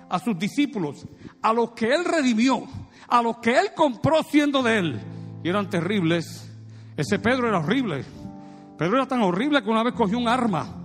a 0.10 0.20
sus 0.20 0.38
discípulos, 0.38 1.08
a 1.42 1.54
los 1.54 1.72
que 1.72 1.94
él 1.94 2.04
redimió, 2.06 2.64
a 3.08 3.22
los 3.22 3.38
que 3.38 3.58
él 3.58 3.70
compró 3.76 4.24
siendo 4.24 4.62
de 4.62 4.78
él, 4.78 5.02
y 5.44 5.50
eran 5.50 5.70
terribles. 5.70 6.50
Ese 6.98 7.20
Pedro 7.20 7.48
era 7.48 7.60
horrible. 7.60 8.04
Pedro 8.78 8.98
era 8.98 9.08
tan 9.08 9.22
horrible 9.22 9.64
que 9.64 9.70
una 9.70 9.84
vez 9.84 9.94
cogió 9.94 10.18
un 10.18 10.28
arma 10.28 10.82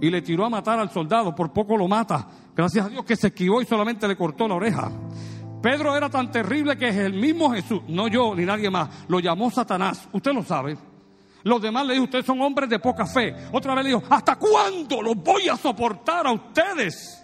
y 0.00 0.10
le 0.10 0.22
tiró 0.22 0.44
a 0.44 0.50
matar 0.50 0.78
al 0.78 0.90
soldado, 0.90 1.34
por 1.34 1.52
poco 1.52 1.76
lo 1.76 1.88
mata. 1.88 2.28
Gracias 2.54 2.86
a 2.86 2.88
Dios 2.88 3.04
que 3.04 3.16
se 3.16 3.28
esquivó 3.28 3.60
y 3.60 3.66
solamente 3.66 4.06
le 4.06 4.16
cortó 4.16 4.46
la 4.46 4.54
oreja. 4.54 4.90
Pedro 5.62 5.96
era 5.96 6.08
tan 6.08 6.30
terrible 6.30 6.76
que 6.76 6.88
el 6.88 7.14
mismo 7.14 7.50
Jesús, 7.50 7.82
no 7.88 8.06
yo 8.06 8.34
ni 8.34 8.44
nadie 8.44 8.70
más, 8.70 8.88
lo 9.08 9.18
llamó 9.18 9.50
Satanás. 9.50 10.08
Usted 10.12 10.32
lo 10.32 10.44
sabe. 10.44 10.76
Los 11.44 11.62
demás 11.62 11.86
le 11.86 11.94
dijo, 11.94 12.04
ustedes 12.04 12.26
son 12.26 12.40
hombres 12.40 12.68
de 12.68 12.78
poca 12.78 13.06
fe. 13.06 13.34
Otra 13.52 13.74
vez 13.74 13.84
le 13.84 13.90
dijo, 13.90 14.02
¿hasta 14.10 14.36
cuándo 14.36 15.02
los 15.02 15.16
voy 15.16 15.48
a 15.48 15.56
soportar 15.56 16.26
a 16.26 16.32
ustedes? 16.32 17.18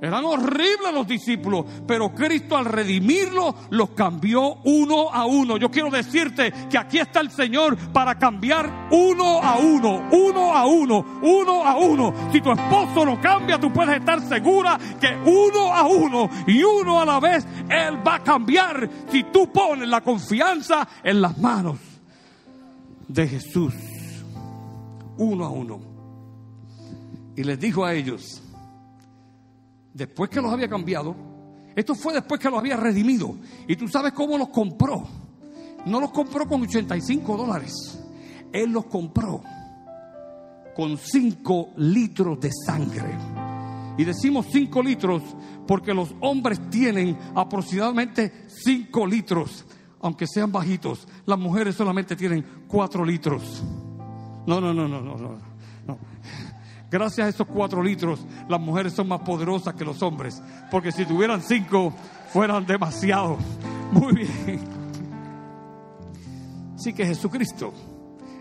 Eran 0.00 0.26
horribles 0.26 0.92
los 0.92 1.06
discípulos, 1.06 1.64
pero 1.86 2.14
Cristo 2.14 2.56
al 2.56 2.66
redimirlos 2.66 3.54
los 3.70 3.90
cambió 3.90 4.56
uno 4.64 5.10
a 5.10 5.24
uno. 5.24 5.56
Yo 5.56 5.70
quiero 5.70 5.90
decirte 5.90 6.52
que 6.68 6.76
aquí 6.76 6.98
está 6.98 7.20
el 7.20 7.30
Señor 7.30 7.76
para 7.92 8.18
cambiar 8.18 8.88
uno 8.90 9.42
a 9.42 9.56
uno, 9.56 10.06
uno 10.12 10.54
a 10.54 10.66
uno, 10.66 11.20
uno 11.22 11.64
a 11.64 11.76
uno. 11.76 12.12
Si 12.30 12.42
tu 12.42 12.52
esposo 12.52 13.06
lo 13.06 13.18
cambia, 13.20 13.58
tú 13.58 13.72
puedes 13.72 13.96
estar 13.96 14.20
segura 14.20 14.78
que 15.00 15.16
uno 15.24 15.72
a 15.72 15.86
uno 15.86 16.28
y 16.46 16.62
uno 16.62 17.00
a 17.00 17.06
la 17.06 17.18
vez 17.18 17.46
Él 17.70 18.06
va 18.06 18.16
a 18.16 18.22
cambiar 18.22 18.88
si 19.10 19.24
tú 19.24 19.50
pones 19.50 19.88
la 19.88 20.02
confianza 20.02 20.86
en 21.02 21.22
las 21.22 21.38
manos 21.38 21.85
de 23.08 23.28
Jesús, 23.28 23.74
uno 25.18 25.44
a 25.44 25.50
uno. 25.50 25.80
Y 27.36 27.44
les 27.44 27.58
dijo 27.58 27.84
a 27.84 27.94
ellos, 27.94 28.42
después 29.92 30.30
que 30.30 30.40
los 30.40 30.52
había 30.52 30.68
cambiado, 30.68 31.14
esto 31.74 31.94
fue 31.94 32.14
después 32.14 32.40
que 32.40 32.48
los 32.48 32.58
había 32.58 32.76
redimido. 32.76 33.36
Y 33.68 33.76
tú 33.76 33.86
sabes 33.88 34.12
cómo 34.12 34.38
los 34.38 34.48
compró. 34.48 35.06
No 35.84 36.00
los 36.00 36.10
compró 36.10 36.48
con 36.48 36.62
85 36.62 37.36
dólares. 37.36 38.00
Él 38.52 38.72
los 38.72 38.86
compró 38.86 39.42
con 40.74 40.96
5 40.96 41.74
litros 41.76 42.40
de 42.40 42.50
sangre. 42.64 43.14
Y 43.98 44.04
decimos 44.04 44.46
5 44.50 44.82
litros 44.82 45.22
porque 45.66 45.92
los 45.92 46.14
hombres 46.20 46.60
tienen 46.70 47.16
aproximadamente 47.34 48.46
5 48.48 49.06
litros 49.06 49.64
aunque 50.00 50.26
sean 50.26 50.52
bajitos, 50.52 51.06
las 51.24 51.38
mujeres 51.38 51.74
solamente 51.74 52.16
tienen 52.16 52.44
cuatro 52.68 53.04
litros. 53.04 53.62
No, 54.46 54.60
no, 54.60 54.72
no, 54.72 54.86
no, 54.86 55.00
no, 55.00 55.16
no. 55.16 55.56
Gracias 56.88 57.26
a 57.26 57.30
esos 57.30 57.46
cuatro 57.48 57.82
litros, 57.82 58.24
las 58.48 58.60
mujeres 58.60 58.92
son 58.92 59.08
más 59.08 59.20
poderosas 59.20 59.74
que 59.74 59.84
los 59.84 60.02
hombres. 60.02 60.40
Porque 60.70 60.92
si 60.92 61.04
tuvieran 61.04 61.42
cinco, 61.42 61.92
fueran 62.32 62.64
demasiado. 62.64 63.36
Muy 63.92 64.14
bien. 64.14 64.60
Así 66.76 66.92
que 66.92 67.04
Jesucristo, 67.04 67.72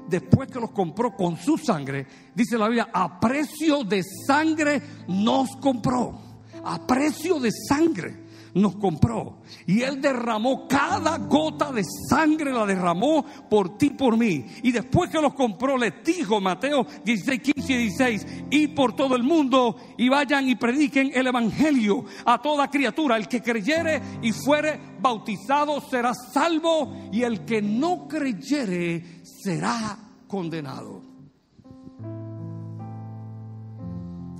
después 0.07 0.49
que 0.49 0.59
los 0.59 0.71
compró 0.71 1.15
con 1.15 1.37
su 1.37 1.57
sangre, 1.57 2.05
dice 2.35 2.57
la 2.57 2.67
Biblia, 2.67 2.89
a 2.93 3.19
precio 3.19 3.83
de 3.83 4.03
sangre 4.27 4.81
nos 5.07 5.55
compró. 5.57 6.19
A 6.63 6.85
precio 6.85 7.39
de 7.39 7.49
sangre 7.51 8.24
nos 8.55 8.77
compró. 8.77 9.41
Y 9.67 9.81
Él 9.81 10.01
derramó 10.01 10.67
cada 10.67 11.17
gota 11.17 11.71
de 11.71 11.83
sangre, 12.09 12.51
la 12.51 12.65
derramó 12.65 13.23
por 13.49 13.77
ti, 13.77 13.91
por 13.91 14.17
mí. 14.17 14.45
Y 14.63 14.71
después 14.71 15.09
que 15.09 15.21
los 15.21 15.33
compró, 15.33 15.77
les 15.77 15.93
dijo 16.03 16.41
Mateo 16.41 16.85
16, 17.03 17.41
15 17.41 17.73
y 17.73 17.77
16, 17.77 18.27
y 18.49 18.67
por 18.69 18.95
todo 18.95 19.15
el 19.15 19.23
mundo, 19.23 19.75
y 19.97 20.09
vayan 20.09 20.47
y 20.47 20.55
prediquen 20.55 21.11
el 21.13 21.27
Evangelio 21.27 22.05
a 22.25 22.41
toda 22.41 22.69
criatura. 22.69 23.17
El 23.17 23.27
que 23.27 23.41
creyere 23.41 24.01
y 24.21 24.31
fuere 24.31 24.79
bautizado 25.01 25.81
será 25.81 26.13
salvo, 26.13 27.09
y 27.11 27.23
el 27.23 27.43
que 27.45 27.61
no 27.61 28.07
creyere 28.07 29.21
será 29.23 29.97
condenado. 30.27 31.01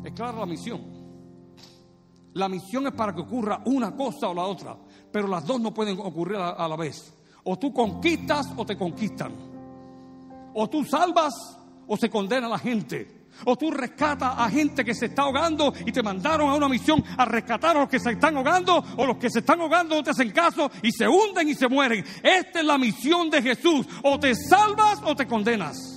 Es 0.05 0.13
clara 0.13 0.39
la 0.39 0.45
misión. 0.45 0.94
La 2.35 2.49
misión 2.49 2.85
es 2.85 2.93
para 2.93 3.15
que 3.15 3.21
ocurra 3.21 3.61
una 3.63 3.95
cosa 3.95 4.27
o 4.27 4.33
la 4.33 4.43
otra, 4.43 4.75
pero 5.09 5.25
las 5.25 5.45
dos 5.45 5.61
no 5.61 5.73
pueden 5.73 5.97
ocurrir 5.99 6.35
a, 6.35 6.67
la 6.67 6.75
vez. 6.75 7.13
O 7.45 7.57
tú 7.57 7.73
conquistas 7.73 8.51
o 8.57 8.65
te 8.65 8.77
conquistan. 8.77 9.31
O 10.53 10.69
tú 10.69 10.83
salvas 10.83 11.33
o 11.87 11.95
se 11.95 12.09
condena 12.09 12.47
a 12.47 12.49
la 12.49 12.59
gente. 12.59 13.29
O 13.45 13.55
tú 13.55 13.71
rescatas 13.71 14.33
a 14.37 14.49
gente 14.49 14.83
que 14.83 14.93
se 14.93 15.05
está 15.05 15.21
ahogando 15.21 15.73
y 15.85 15.93
te 15.93 16.03
mandaron 16.03 16.49
a 16.49 16.55
una 16.55 16.67
misión 16.67 17.01
a 17.17 17.23
rescatar 17.23 17.77
a 17.77 17.79
los 17.81 17.89
que 17.89 17.99
se 17.99 18.11
están 18.11 18.35
ahogando, 18.35 18.83
o 18.97 19.05
los 19.05 19.15
que 19.15 19.29
se 19.29 19.39
están 19.39 19.61
ahogando 19.61 19.95
no 19.95 20.03
te 20.03 20.09
hacen 20.09 20.31
caso 20.31 20.69
y 20.83 20.91
se 20.91 21.07
hunden 21.07 21.47
y 21.47 21.55
se 21.55 21.69
mueren. 21.69 22.03
Esta 22.21 22.59
es 22.59 22.65
la 22.65 22.77
misión 22.77 23.29
de 23.29 23.41
Jesús. 23.41 23.87
O 24.03 24.19
te 24.19 24.35
salvas 24.35 24.99
o 25.05 25.15
te 25.15 25.25
condenas 25.25 25.94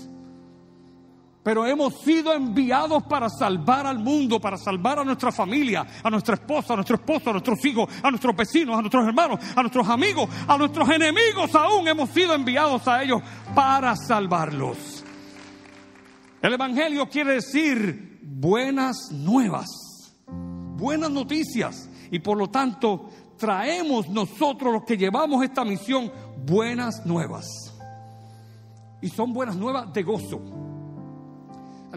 pero 1.49 1.65
hemos 1.65 1.95
sido 2.01 2.35
enviados 2.35 3.05
para 3.05 3.31
salvar 3.31 3.87
al 3.87 3.99
mundo, 3.99 4.39
para 4.39 4.59
salvar 4.59 4.99
a 4.99 5.03
nuestra 5.03 5.33
familia, 5.33 5.87
a 6.03 6.11
nuestra 6.11 6.35
esposa, 6.35 6.75
a 6.75 6.77
nuestro 6.77 6.97
esposo, 6.97 7.31
a 7.31 7.33
nuestros 7.33 7.65
hijos, 7.65 7.89
a 8.03 8.11
nuestros 8.11 8.37
vecinos, 8.37 8.77
a 8.77 8.83
nuestros 8.83 9.07
hermanos, 9.07 9.41
a 9.57 9.63
nuestros 9.63 9.89
amigos, 9.89 10.29
a 10.47 10.59
nuestros 10.59 10.87
enemigos 10.91 11.55
aún 11.55 11.89
hemos 11.89 12.11
sido 12.11 12.35
enviados 12.35 12.87
a 12.87 13.03
ellos 13.03 13.23
para 13.55 13.97
salvarlos. 13.97 15.03
El 16.43 16.53
Evangelio 16.53 17.09
quiere 17.09 17.37
decir 17.37 18.21
buenas 18.25 19.11
nuevas, 19.11 19.69
buenas 20.27 21.11
noticias, 21.11 21.89
y 22.11 22.19
por 22.19 22.37
lo 22.37 22.51
tanto 22.51 23.09
traemos 23.39 24.07
nosotros 24.11 24.71
los 24.71 24.85
que 24.85 24.99
llevamos 24.99 25.43
esta 25.43 25.65
misión 25.65 26.13
buenas 26.45 27.07
nuevas. 27.07 27.47
Y 29.01 29.09
son 29.09 29.33
buenas 29.33 29.57
nuevas 29.57 29.91
de 29.95 30.03
gozo 30.03 30.68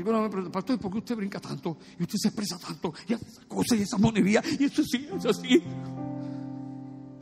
Algunos 0.02 0.24
me 0.24 0.30
preguntan, 0.30 0.52
pastor, 0.52 0.80
¿por 0.80 0.92
qué 0.92 0.98
usted 0.98 1.16
brinca 1.16 1.40
tanto? 1.40 1.78
Y 2.00 2.02
usted 2.02 2.18
se 2.18 2.28
expresa 2.30 2.58
tanto, 2.58 2.92
y 3.08 3.14
hace 3.14 3.28
esas 3.28 3.46
cosas 3.46 3.78
y 3.78 3.84
esa 3.84 4.00
monería, 4.00 4.42
y 4.60 4.64
eso 4.64 4.84
sí, 4.84 5.08
es 5.16 5.26
así. 5.28 5.62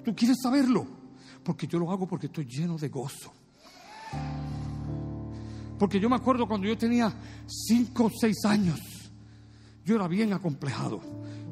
¿Tú 0.06 0.16
quieres 0.16 0.38
saberlo? 0.42 0.88
Porque 1.44 1.68
yo 1.68 1.78
lo 1.78 1.92
hago 1.92 2.08
porque 2.08 2.28
estoy 2.28 2.46
lleno 2.46 2.78
de 2.78 2.88
gozo. 2.88 3.34
Porque 5.78 6.00
yo 6.00 6.10
me 6.10 6.16
acuerdo 6.16 6.48
cuando 6.48 6.68
yo 6.68 6.78
tenía 6.78 7.14
5 7.46 8.06
o 8.06 8.12
6 8.18 8.46
años, 8.46 8.80
yo 9.84 9.96
era 9.96 10.08
bien 10.08 10.32
acomplejado. 10.32 11.02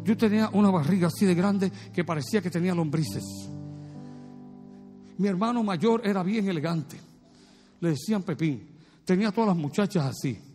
Yo 0.05 0.15
tenía 0.15 0.49
una 0.53 0.69
barriga 0.69 1.07
así 1.07 1.25
de 1.25 1.35
grande 1.35 1.69
que 1.93 2.05
parecía 2.05 2.41
que 2.41 2.49
tenía 2.49 2.73
lombrices. 2.73 3.25
Mi 5.17 5.27
hermano 5.27 5.61
mayor 5.61 6.07
era 6.07 6.23
bien 6.23 6.47
elegante. 6.47 6.97
Le 7.81 7.89
decían 7.89 8.23
Pepín. 8.23 8.77
Tenía 9.03 9.31
todas 9.31 9.49
las 9.49 9.57
muchachas 9.57 10.05
así. 10.05 10.46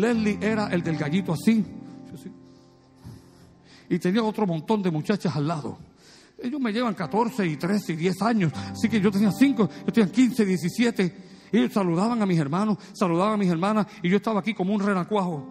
Leslie 0.00 0.38
era 0.40 0.68
el 0.68 0.82
del 0.82 0.96
gallito 0.96 1.32
así. 1.32 1.64
Y 3.90 3.98
tenía 3.98 4.22
otro 4.22 4.46
montón 4.46 4.82
de 4.82 4.90
muchachas 4.90 5.34
al 5.34 5.48
lado. 5.48 5.78
Ellos 6.40 6.60
me 6.60 6.72
llevan 6.72 6.94
14 6.94 7.46
y 7.46 7.56
13 7.56 7.94
y 7.94 7.96
10 7.96 8.22
años. 8.22 8.52
Así 8.54 8.88
que 8.88 9.00
yo 9.00 9.10
tenía 9.10 9.32
5, 9.32 9.70
yo 9.86 9.92
tenía 9.92 10.12
15, 10.12 10.44
17. 10.44 11.16
Ellos 11.50 11.72
saludaban 11.72 12.20
a 12.20 12.26
mis 12.26 12.38
hermanos, 12.38 12.78
saludaban 12.92 13.34
a 13.34 13.36
mis 13.38 13.50
hermanas. 13.50 13.86
Y 14.02 14.10
yo 14.10 14.18
estaba 14.18 14.40
aquí 14.40 14.54
como 14.54 14.74
un 14.74 14.80
renacuajo. 14.80 15.48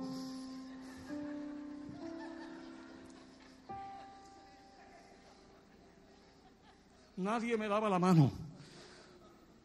Nadie 7.18 7.58
me 7.58 7.68
daba 7.68 7.90
la 7.90 7.98
mano. 7.98 8.32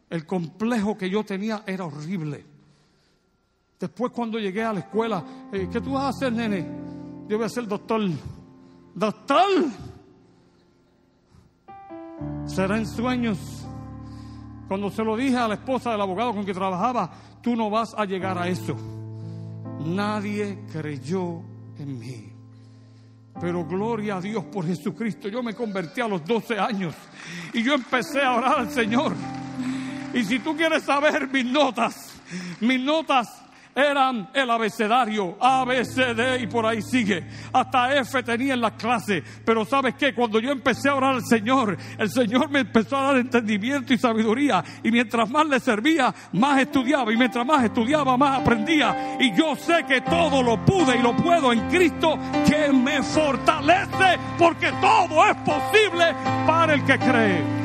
El 0.08 0.26
complejo 0.26 0.96
que 0.96 1.10
yo 1.10 1.22
tenía 1.22 1.62
era 1.66 1.84
horrible. 1.84 2.51
Después 3.82 4.12
cuando 4.12 4.38
llegué 4.38 4.62
a 4.62 4.72
la 4.72 4.78
escuela, 4.78 5.24
eh, 5.52 5.68
¿qué 5.68 5.80
tú 5.80 5.94
vas 5.94 6.04
a 6.04 6.08
hacer, 6.10 6.32
nene? 6.32 6.64
Yo 7.28 7.36
voy 7.36 7.46
a 7.46 7.48
ser 7.48 7.66
doctor. 7.66 8.00
Doctor. 8.94 9.64
Será 12.46 12.76
en 12.76 12.86
sueños. 12.86 13.38
Cuando 14.68 14.88
se 14.88 15.02
lo 15.02 15.16
dije 15.16 15.36
a 15.36 15.48
la 15.48 15.54
esposa 15.54 15.90
del 15.90 16.00
abogado 16.00 16.32
con 16.32 16.46
que 16.46 16.54
trabajaba, 16.54 17.10
tú 17.42 17.56
no 17.56 17.70
vas 17.70 17.92
a 17.98 18.04
llegar 18.04 18.38
a 18.38 18.46
eso. 18.46 18.76
Nadie 19.84 20.60
creyó 20.70 21.40
en 21.76 21.98
mí. 21.98 22.32
Pero 23.40 23.66
gloria 23.66 24.18
a 24.18 24.20
Dios 24.20 24.44
por 24.44 24.64
Jesucristo. 24.64 25.28
Yo 25.28 25.42
me 25.42 25.54
convertí 25.54 26.00
a 26.00 26.06
los 26.06 26.24
12 26.24 26.56
años 26.56 26.94
y 27.52 27.64
yo 27.64 27.74
empecé 27.74 28.22
a 28.22 28.36
orar 28.36 28.60
al 28.60 28.70
Señor. 28.70 29.12
Y 30.14 30.22
si 30.22 30.38
tú 30.38 30.56
quieres 30.56 30.84
saber 30.84 31.26
mis 31.32 31.46
notas, 31.46 32.20
mis 32.60 32.80
notas 32.80 33.41
eran 33.74 34.28
el 34.34 34.50
abecedario, 34.50 35.36
A, 35.40 35.64
B, 35.64 35.84
C, 35.84 36.14
D 36.14 36.40
y 36.42 36.46
por 36.46 36.66
ahí 36.66 36.82
sigue. 36.82 37.24
Hasta 37.52 37.96
F 37.96 38.22
tenía 38.22 38.54
en 38.54 38.60
la 38.60 38.72
clase. 38.72 39.22
Pero 39.44 39.64
sabes 39.64 39.94
qué, 39.94 40.14
cuando 40.14 40.40
yo 40.40 40.50
empecé 40.50 40.88
a 40.88 40.94
orar 40.94 41.14
al 41.14 41.24
Señor, 41.24 41.76
el 41.98 42.10
Señor 42.10 42.50
me 42.50 42.60
empezó 42.60 42.98
a 42.98 43.02
dar 43.04 43.16
entendimiento 43.16 43.94
y 43.94 43.98
sabiduría. 43.98 44.62
Y 44.82 44.90
mientras 44.90 45.28
más 45.30 45.46
le 45.46 45.60
servía, 45.60 46.14
más 46.32 46.60
estudiaba. 46.60 47.12
Y 47.12 47.16
mientras 47.16 47.46
más 47.46 47.64
estudiaba, 47.64 48.16
más 48.16 48.40
aprendía. 48.40 49.16
Y 49.18 49.34
yo 49.36 49.56
sé 49.56 49.84
que 49.86 50.02
todo 50.02 50.42
lo 50.42 50.62
pude 50.64 50.96
y 50.96 51.02
lo 51.02 51.16
puedo 51.16 51.52
en 51.52 51.68
Cristo 51.68 52.18
que 52.46 52.72
me 52.72 53.02
fortalece. 53.02 54.18
Porque 54.38 54.70
todo 54.80 55.26
es 55.26 55.36
posible 55.38 56.14
para 56.46 56.74
el 56.74 56.84
que 56.84 56.98
cree. 56.98 57.61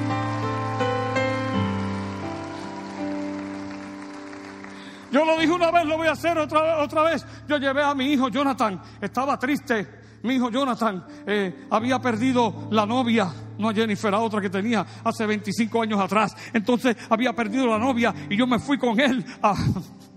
Yo 5.18 5.26
lo 5.26 5.36
dije 5.36 5.52
una 5.52 5.72
vez, 5.72 5.84
lo 5.84 5.98
voy 5.98 6.06
a 6.06 6.12
hacer 6.12 6.38
otra, 6.38 6.78
otra 6.78 7.02
vez. 7.02 7.26
Yo 7.48 7.58
llevé 7.58 7.82
a 7.82 7.96
mi 7.96 8.06
hijo 8.14 8.30
Jonathan, 8.30 8.80
estaba 9.02 9.40
triste. 9.40 9.88
Mi 10.22 10.36
hijo 10.36 10.52
Jonathan 10.52 11.04
eh, 11.26 11.66
había 11.72 11.98
perdido 11.98 12.68
la 12.70 12.86
novia, 12.86 13.34
no 13.58 13.70
a 13.70 13.74
Jennifer, 13.74 14.14
a 14.14 14.20
otra 14.20 14.40
que 14.40 14.52
tenía 14.52 14.86
hace 15.04 15.26
25 15.26 15.82
años 15.82 16.00
atrás. 16.00 16.38
Entonces 16.54 16.96
había 17.10 17.34
perdido 17.34 17.66
la 17.66 17.80
novia 17.80 18.14
y 18.30 18.38
yo 18.38 18.46
me 18.46 18.60
fui 18.60 18.78
con 18.78 19.00
él 19.00 19.26
a, 19.42 19.56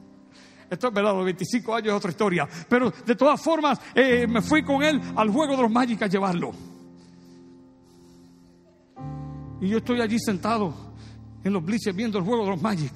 esto 0.70 0.88
es 0.88 0.92
verdad, 0.92 1.14
los 1.14 1.24
25 1.24 1.74
años 1.74 1.88
es 1.88 1.94
otra 1.94 2.10
historia. 2.10 2.46
Pero 2.68 2.90
de 2.90 3.16
todas 3.16 3.40
formas, 3.40 3.80
eh, 3.94 4.26
me 4.28 4.42
fui 4.42 4.62
con 4.62 4.82
él 4.82 5.00
al 5.16 5.30
juego 5.30 5.56
de 5.56 5.62
los 5.62 5.70
Magic 5.70 6.02
a 6.02 6.08
llevarlo. 6.08 6.52
Y 9.62 9.68
yo 9.68 9.78
estoy 9.78 10.02
allí 10.02 10.18
sentado 10.18 10.74
en 11.42 11.54
los 11.54 11.64
blitzes 11.64 11.96
viendo 11.96 12.18
el 12.18 12.24
juego 12.24 12.44
de 12.44 12.50
los 12.50 12.60
Magic. 12.60 12.92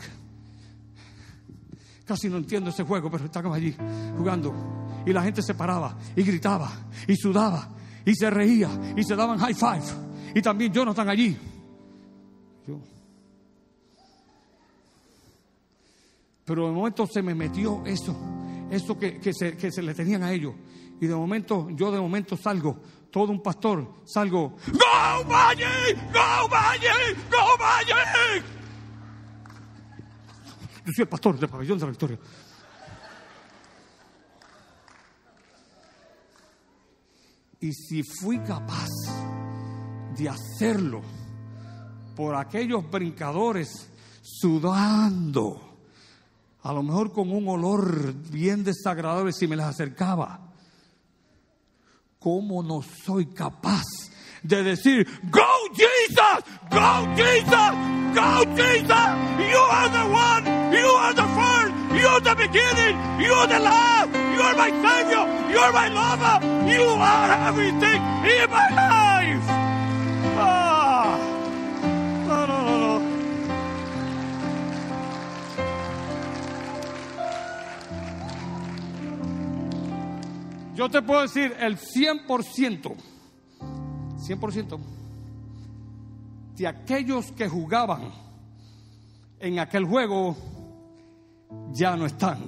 Casi 2.07 2.29
no 2.29 2.37
entiendo 2.37 2.71
ese 2.71 2.83
juego, 2.83 3.11
pero 3.11 3.25
estábamos 3.25 3.57
allí 3.57 3.75
jugando. 4.17 4.55
Y 5.07 5.12
la 5.12 5.23
gente 5.23 5.43
se 5.43 5.55
paraba 5.55 5.97
y 6.14 6.23
gritaba 6.23 6.71
y 7.07 7.17
sudaba 7.17 7.69
y 8.05 8.14
se 8.14 8.31
reía 8.31 8.69
y 8.97 9.03
se 9.03 9.17
daban 9.17 9.38
high 9.38 9.55
five. 9.55 9.83
Y 10.35 10.43
también 10.43 10.73
Jonathan 10.73 11.09
allí. 11.09 11.37
Pero 16.45 16.67
de 16.67 16.73
momento 16.73 17.07
se 17.07 17.23
me 17.23 17.35
metió 17.35 17.83
eso, 17.87 18.14
eso 18.71 18.99
que, 18.99 19.19
que, 19.19 19.33
se, 19.33 19.57
que 19.57 19.71
se 19.73 19.83
le 19.83 19.95
tenían 19.95 20.23
a 20.23 20.33
ellos. 20.33 20.55
Y 21.01 21.07
de 21.07 21.14
momento, 21.14 21.69
yo 21.71 21.90
de 21.90 21.99
momento 21.99 22.37
salgo, 22.37 22.81
todo 23.11 23.33
un 23.33 23.43
pastor, 23.43 24.03
salgo, 24.05 24.57
¡Go 24.67 25.25
Magic! 25.29 25.97
¡Go 26.12 26.49
Magic! 26.51 27.17
¡Go 27.31 27.59
Magic! 27.59 28.45
Yo 30.85 30.92
soy 30.94 31.03
el 31.03 31.09
pastor 31.09 31.38
del 31.38 31.49
pabellón 31.49 31.79
de 31.79 31.85
la 31.85 31.90
victoria. 31.90 32.18
Y 37.61 37.73
si 37.73 38.03
fui 38.03 38.38
capaz 38.40 38.90
de 40.14 40.29
hacerlo 40.29 41.01
por 42.14 42.35
aquellos 42.35 42.88
brincadores 42.90 43.88
sudando, 44.23 45.79
a 46.62 46.73
lo 46.75 46.83
mejor 46.83 47.12
con 47.12 47.33
un 47.33 47.49
olor 47.49 48.12
bien 48.31 48.62
desagradable 48.62 49.33
si 49.33 49.47
me 49.47 49.57
les 49.57 49.64
acercaba, 49.64 50.53
¿cómo 52.18 52.62
no 52.62 52.83
soy 52.83 53.27
capaz 53.27 53.85
de 54.44 54.62
decir, 54.62 55.07
Go 55.30 55.42
Jesus, 55.72 56.44
Go 56.70 57.07
Jesus, 57.16 57.72
Go 58.14 58.44
Jesus, 58.54 59.09
You 59.40 59.59
are 59.59 59.88
the 59.88 60.04
one, 60.12 60.44
You 60.72 60.87
are 60.87 61.14
the 61.14 61.28
first, 61.37 61.72
You 61.98 62.07
are 62.09 62.20
the 62.20 62.35
beginning, 62.37 62.94
You 63.20 63.33
are 63.33 63.46
the 63.48 63.59
last, 63.59 64.11
You 64.12 64.42
are 64.42 64.54
my 64.54 64.70
Savior, 64.70 65.24
You 65.50 65.59
are 65.59 65.72
my 65.72 65.88
lover, 65.88 66.46
You 66.70 66.85
are 66.85 67.48
everything 67.48 68.00
in 68.35 68.50
my 68.50 68.68
life. 68.70 69.46
Ah. 70.37 71.18
No, 72.26 72.46
no, 72.46 72.62
no, 72.62 72.78
no. 72.78 73.14
Yo 80.76 80.88
te 80.90 81.00
puedo 81.00 81.22
decir 81.22 81.57
el 81.61 81.78
100%, 81.78 83.13
100% 84.26 84.78
de 86.56 86.66
aquellos 86.66 87.32
que 87.32 87.48
jugaban 87.48 88.12
en 89.40 89.58
aquel 89.58 89.84
juego 89.84 90.37
ya 91.72 91.96
no 91.96 92.06
están 92.06 92.38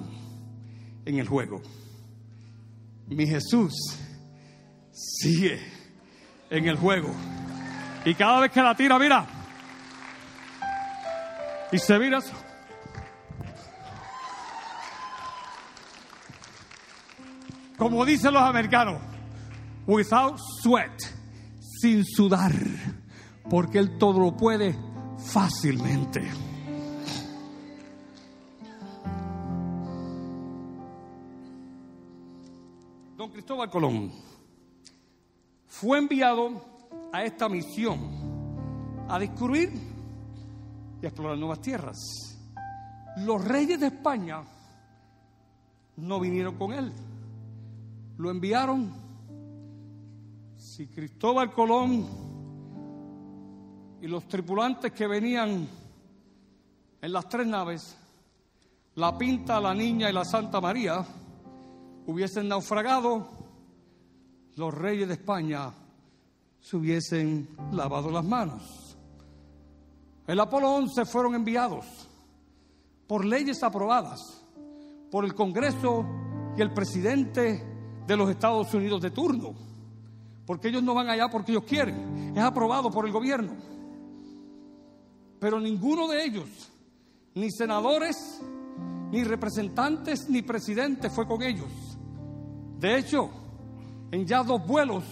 en 1.04 1.18
el 1.18 1.28
juego. 1.28 1.60
Mi 3.08 3.26
Jesús 3.26 3.74
sigue 4.92 5.60
en 6.50 6.66
el 6.66 6.76
juego. 6.76 7.10
Y 8.04 8.14
cada 8.14 8.40
vez 8.40 8.52
que 8.52 8.62
la 8.62 8.74
tira, 8.74 8.98
mira. 8.98 9.26
Y 11.72 11.78
se 11.78 11.98
mira. 11.98 12.20
Como 17.76 18.04
dicen 18.04 18.32
los 18.32 18.42
americanos, 18.42 19.00
without 19.86 20.38
sweat, 20.62 21.15
sin 21.87 22.05
sudar, 22.05 22.53
porque 23.49 23.79
Él 23.79 23.96
todo 23.96 24.18
lo 24.18 24.37
puede 24.37 24.77
fácilmente. 25.18 26.20
Don 33.16 33.31
Cristóbal 33.31 33.70
Colón 33.70 34.11
fue 35.68 35.99
enviado 35.99 36.61
a 37.12 37.22
esta 37.22 37.49
misión 37.49 38.01
a 39.09 39.20
descubrir 39.20 39.70
y 41.01 41.05
a 41.05 41.09
explorar 41.09 41.38
nuevas 41.38 41.61
tierras. 41.61 41.96
Los 43.18 43.44
reyes 43.44 43.79
de 43.79 43.87
España 43.87 44.42
no 45.99 46.18
vinieron 46.18 46.57
con 46.57 46.72
él, 46.72 46.92
lo 48.18 48.29
enviaron. 48.33 49.06
Si 50.76 50.88
Cristóbal 50.88 51.54
Colón 51.54 52.06
y 54.02 54.06
los 54.06 54.28
tripulantes 54.28 54.92
que 54.92 55.06
venían 55.06 55.66
en 57.00 57.12
las 57.14 57.26
tres 57.30 57.46
naves, 57.46 57.96
la 58.96 59.16
Pinta, 59.16 59.58
la 59.58 59.74
Niña 59.74 60.10
y 60.10 60.12
la 60.12 60.26
Santa 60.26 60.60
María, 60.60 61.02
hubiesen 62.04 62.48
naufragado, 62.48 63.26
los 64.56 64.74
reyes 64.74 65.08
de 65.08 65.14
España 65.14 65.72
se 66.60 66.76
hubiesen 66.76 67.48
lavado 67.72 68.10
las 68.10 68.26
manos. 68.26 68.98
El 70.26 70.38
Apolo 70.38 70.74
11 70.74 71.06
fueron 71.06 71.36
enviados 71.36 71.86
por 73.06 73.24
leyes 73.24 73.62
aprobadas 73.62 74.20
por 75.10 75.24
el 75.24 75.34
Congreso 75.34 76.04
y 76.54 76.60
el 76.60 76.74
presidente 76.74 77.64
de 78.06 78.16
los 78.18 78.28
Estados 78.28 78.74
Unidos 78.74 79.00
de 79.00 79.10
turno, 79.10 79.54
porque 80.46 80.68
ellos 80.68 80.82
no 80.82 80.94
van 80.94 81.09
allá 81.09 81.28
porque 81.28 81.52
ellos 81.52 81.64
quieren, 81.64 82.32
es 82.35 82.42
aprobado 82.42 82.90
por 82.90 83.06
el 83.06 83.12
gobierno. 83.12 83.52
Pero 85.40 85.61
ninguno 85.61 86.09
de 86.09 86.24
ellos, 86.24 86.48
ni 87.35 87.50
senadores, 87.50 88.40
ni 89.11 89.24
representantes, 89.24 90.28
ni 90.30 90.42
presidentes 90.42 91.12
fue 91.12 91.26
con 91.26 91.42
ellos. 91.42 91.68
De 92.78 92.96
hecho, 92.96 93.30
en 94.11 94.26
ya 94.26 94.42
dos 94.42 94.66
vuelos 94.66 95.04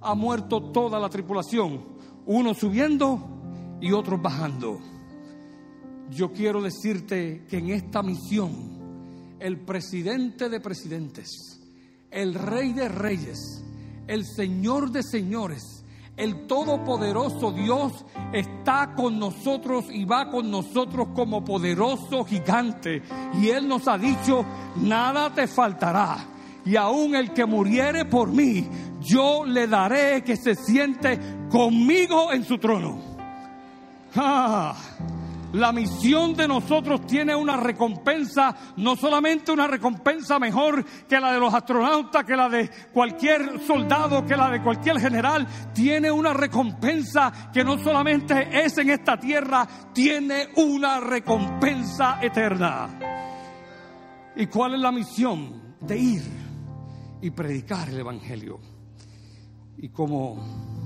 ha 0.00 0.14
muerto 0.14 0.62
toda 0.72 0.98
la 0.98 1.08
tripulación, 1.08 1.84
uno 2.26 2.54
subiendo 2.54 3.78
y 3.80 3.92
otros 3.92 4.20
bajando. 4.20 4.80
Yo 6.10 6.32
quiero 6.32 6.62
decirte 6.62 7.44
que 7.48 7.58
en 7.58 7.70
esta 7.70 8.02
misión 8.02 9.36
el 9.38 9.60
presidente 9.60 10.48
de 10.48 10.60
presidentes, 10.60 11.60
el 12.10 12.34
rey 12.34 12.72
de 12.72 12.88
reyes, 12.88 13.64
el 14.06 14.24
señor 14.24 14.90
de 14.90 15.02
señores, 15.02 15.84
El 16.16 16.46
Todopoderoso 16.46 17.52
Dios 17.52 17.92
está 18.32 18.94
con 18.94 19.18
nosotros 19.18 19.84
y 19.90 20.06
va 20.06 20.30
con 20.30 20.50
nosotros 20.50 21.08
como 21.14 21.44
poderoso 21.44 22.24
gigante. 22.24 23.02
Y 23.34 23.48
Él 23.48 23.68
nos 23.68 23.86
ha 23.86 23.98
dicho, 23.98 24.44
nada 24.76 25.34
te 25.34 25.46
faltará. 25.46 26.16
Y 26.64 26.76
aún 26.76 27.14
el 27.14 27.34
que 27.34 27.44
muriere 27.44 28.06
por 28.06 28.32
mí, 28.32 28.66
yo 29.00 29.44
le 29.44 29.66
daré 29.66 30.24
que 30.24 30.36
se 30.36 30.54
siente 30.54 31.20
conmigo 31.50 32.32
en 32.32 32.44
su 32.44 32.56
trono. 32.58 32.98
Ah. 34.16 34.74
La 35.56 35.72
misión 35.72 36.34
de 36.34 36.46
nosotros 36.46 37.06
tiene 37.06 37.34
una 37.34 37.56
recompensa, 37.56 38.54
no 38.76 38.94
solamente 38.94 39.50
una 39.52 39.66
recompensa 39.66 40.38
mejor 40.38 40.84
que 41.08 41.18
la 41.18 41.32
de 41.32 41.40
los 41.40 41.54
astronautas, 41.54 42.26
que 42.26 42.36
la 42.36 42.50
de 42.50 42.70
cualquier 42.92 43.58
soldado, 43.66 44.26
que 44.26 44.36
la 44.36 44.50
de 44.50 44.62
cualquier 44.62 45.00
general, 45.00 45.46
tiene 45.72 46.10
una 46.10 46.34
recompensa 46.34 47.50
que 47.54 47.64
no 47.64 47.78
solamente 47.78 48.50
es 48.52 48.76
en 48.76 48.90
esta 48.90 49.18
tierra, 49.18 49.66
tiene 49.94 50.48
una 50.56 51.00
recompensa 51.00 52.18
eterna. 52.20 52.90
¿Y 54.36 54.48
cuál 54.48 54.74
es 54.74 54.80
la 54.80 54.92
misión? 54.92 55.74
De 55.80 55.96
ir 55.96 56.22
y 57.22 57.30
predicar 57.30 57.88
el 57.88 58.00
Evangelio. 58.00 58.60
Y 59.78 59.88
como 59.88 60.85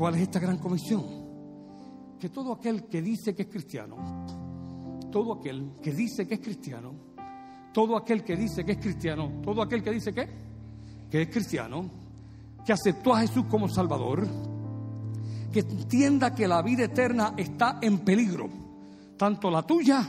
¿Cuál 0.00 0.14
es 0.14 0.22
esta 0.22 0.38
gran 0.40 0.56
comisión? 0.56 1.04
Que 2.18 2.30
todo 2.30 2.54
aquel 2.54 2.84
que 2.84 3.02
dice 3.02 3.34
que 3.34 3.42
es 3.42 3.48
cristiano, 3.48 4.24
todo 5.12 5.34
aquel 5.34 5.74
que 5.82 5.92
dice 5.92 6.26
que 6.26 6.36
es 6.36 6.40
cristiano, 6.40 6.94
todo 7.74 7.98
aquel 7.98 8.24
que 8.24 8.34
dice 8.34 8.64
que 8.64 8.72
es 8.72 8.78
cristiano, 8.78 9.30
todo 9.44 9.60
aquel 9.60 9.82
que 9.82 9.90
dice 9.90 10.14
que, 10.14 10.26
que 11.10 11.20
es 11.20 11.28
cristiano, 11.28 11.84
que 12.64 12.72
aceptó 12.72 13.12
a 13.12 13.20
Jesús 13.20 13.44
como 13.50 13.68
Salvador, 13.68 14.26
que 15.52 15.60
entienda 15.60 16.34
que 16.34 16.48
la 16.48 16.62
vida 16.62 16.84
eterna 16.84 17.34
está 17.36 17.78
en 17.82 17.98
peligro, 17.98 18.48
tanto 19.18 19.50
la 19.50 19.64
tuya 19.64 20.02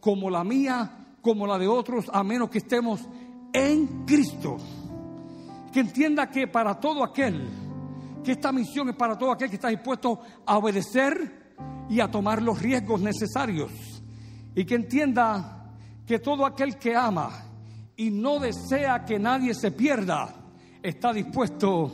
como 0.00 0.30
la 0.30 0.42
mía, 0.42 1.14
como 1.20 1.46
la 1.46 1.58
de 1.58 1.68
otros, 1.68 2.06
a 2.12 2.24
menos 2.24 2.50
que 2.50 2.58
estemos 2.58 3.00
en 3.52 4.04
Cristo. 4.04 4.56
Que 5.72 5.78
entienda 5.78 6.28
que 6.28 6.48
para 6.48 6.80
todo 6.80 7.04
aquel 7.04 7.61
que 8.22 8.32
esta 8.32 8.52
misión 8.52 8.88
es 8.88 8.96
para 8.96 9.16
todo 9.16 9.32
aquel 9.32 9.48
que 9.48 9.56
está 9.56 9.68
dispuesto 9.68 10.20
a 10.46 10.58
obedecer 10.58 11.54
y 11.88 12.00
a 12.00 12.10
tomar 12.10 12.42
los 12.42 12.60
riesgos 12.60 13.00
necesarios. 13.00 13.72
Y 14.54 14.64
que 14.64 14.74
entienda 14.74 15.74
que 16.06 16.18
todo 16.18 16.44
aquel 16.44 16.76
que 16.78 16.94
ama 16.94 17.30
y 17.96 18.10
no 18.10 18.38
desea 18.38 19.04
que 19.04 19.18
nadie 19.18 19.54
se 19.54 19.70
pierda, 19.70 20.34
está 20.82 21.12
dispuesto 21.12 21.92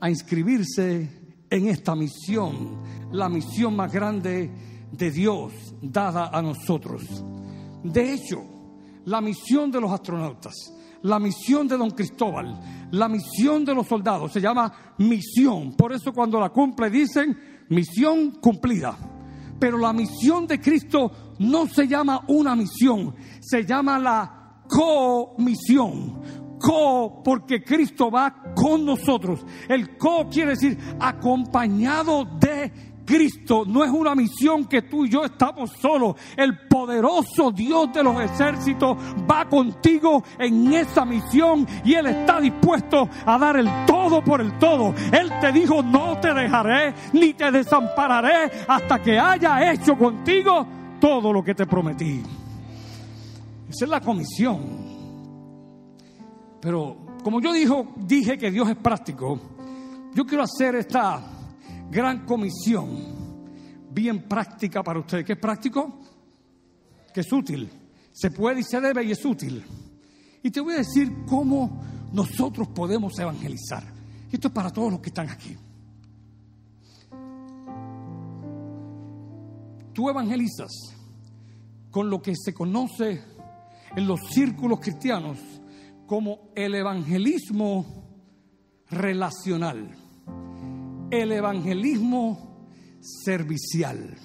a 0.00 0.10
inscribirse 0.10 1.20
en 1.48 1.68
esta 1.68 1.94
misión, 1.94 2.82
la 3.12 3.28
misión 3.28 3.74
más 3.74 3.92
grande 3.92 4.50
de 4.92 5.10
Dios 5.10 5.52
dada 5.80 6.28
a 6.28 6.42
nosotros. 6.42 7.02
De 7.82 8.12
hecho, 8.12 8.44
la 9.06 9.20
misión 9.20 9.70
de 9.70 9.80
los 9.80 9.90
astronautas, 9.90 10.54
la 11.02 11.18
misión 11.18 11.66
de 11.66 11.76
don 11.76 11.90
Cristóbal, 11.90 12.79
la 12.92 13.08
misión 13.08 13.64
de 13.64 13.74
los 13.74 13.86
soldados 13.86 14.32
se 14.32 14.40
llama 14.40 14.94
misión. 14.98 15.72
Por 15.72 15.92
eso 15.92 16.12
cuando 16.12 16.40
la 16.40 16.50
cumple 16.50 16.90
dicen 16.90 17.66
misión 17.68 18.32
cumplida. 18.32 18.96
Pero 19.58 19.78
la 19.78 19.92
misión 19.92 20.46
de 20.46 20.58
Cristo 20.58 21.34
no 21.38 21.66
se 21.66 21.86
llama 21.86 22.24
una 22.28 22.56
misión, 22.56 23.14
se 23.40 23.64
llama 23.64 23.98
la 23.98 24.62
comisión. 24.68 26.40
Co 26.58 27.22
porque 27.24 27.62
Cristo 27.62 28.10
va 28.10 28.52
con 28.54 28.84
nosotros. 28.84 29.44
El 29.68 29.96
co 29.96 30.28
quiere 30.28 30.50
decir 30.50 30.78
acompañado 30.98 32.24
de 32.38 32.89
Cristo 33.10 33.64
no 33.66 33.82
es 33.82 33.90
una 33.90 34.14
misión 34.14 34.66
que 34.66 34.82
tú 34.82 35.04
y 35.04 35.08
yo 35.08 35.24
estamos 35.24 35.72
solos. 35.80 36.14
El 36.36 36.68
poderoso 36.68 37.50
Dios 37.50 37.92
de 37.92 38.04
los 38.04 38.20
ejércitos 38.20 38.96
va 39.28 39.48
contigo 39.48 40.22
en 40.38 40.72
esa 40.72 41.04
misión 41.04 41.66
y 41.84 41.94
Él 41.94 42.06
está 42.06 42.40
dispuesto 42.40 43.08
a 43.26 43.36
dar 43.36 43.56
el 43.56 43.68
todo 43.84 44.22
por 44.22 44.40
el 44.40 44.56
todo. 44.58 44.94
Él 45.10 45.28
te 45.40 45.50
dijo, 45.50 45.82
no 45.82 46.20
te 46.20 46.32
dejaré 46.32 46.94
ni 47.12 47.34
te 47.34 47.50
desampararé 47.50 48.48
hasta 48.68 49.00
que 49.00 49.18
haya 49.18 49.72
hecho 49.72 49.98
contigo 49.98 50.64
todo 51.00 51.32
lo 51.32 51.42
que 51.42 51.56
te 51.56 51.66
prometí. 51.66 52.22
Esa 53.68 53.86
es 53.86 53.90
la 53.90 54.00
comisión. 54.00 54.60
Pero 56.60 56.96
como 57.24 57.40
yo 57.40 57.52
dijo, 57.52 57.88
dije 57.96 58.38
que 58.38 58.52
Dios 58.52 58.70
es 58.70 58.76
práctico, 58.76 59.36
yo 60.14 60.24
quiero 60.24 60.44
hacer 60.44 60.76
esta 60.76 61.39
gran 61.90 62.24
comisión, 62.24 62.88
bien 63.90 64.22
práctica 64.28 64.82
para 64.82 65.00
ustedes. 65.00 65.24
¿Qué 65.24 65.32
es 65.32 65.38
práctico? 65.38 66.00
Que 67.12 67.20
es 67.20 67.32
útil. 67.32 67.68
Se 68.12 68.30
puede 68.30 68.60
y 68.60 68.62
se 68.62 68.80
debe 68.80 69.04
y 69.04 69.10
es 69.10 69.24
útil. 69.24 69.64
Y 70.42 70.50
te 70.50 70.60
voy 70.60 70.74
a 70.74 70.78
decir 70.78 71.24
cómo 71.26 71.82
nosotros 72.12 72.68
podemos 72.68 73.18
evangelizar. 73.18 73.84
Esto 74.30 74.48
es 74.48 74.54
para 74.54 74.70
todos 74.70 74.92
los 74.92 75.00
que 75.00 75.08
están 75.08 75.28
aquí. 75.28 75.56
Tú 79.92 80.08
evangelizas 80.08 80.70
con 81.90 82.08
lo 82.08 82.22
que 82.22 82.34
se 82.36 82.54
conoce 82.54 83.20
en 83.96 84.06
los 84.06 84.20
círculos 84.30 84.78
cristianos 84.78 85.38
como 86.06 86.52
el 86.54 86.74
evangelismo 86.76 87.84
relacional 88.88 89.99
el 91.10 91.32
evangelismo 91.32 92.68
servicial. 93.00 94.16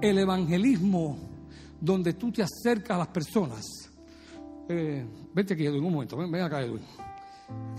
El 0.00 0.18
evangelismo 0.18 1.18
donde 1.80 2.14
tú 2.14 2.32
te 2.32 2.42
acercas 2.42 2.96
a 2.96 2.98
las 2.98 3.08
personas. 3.08 3.64
Eh, 4.68 5.06
vete 5.34 5.54
aquí, 5.54 5.66
Edwin, 5.66 5.84
un 5.84 5.92
momento. 5.92 6.16
Ven, 6.16 6.30
ven 6.30 6.42
acá, 6.42 6.62
Edwin. 6.62 6.82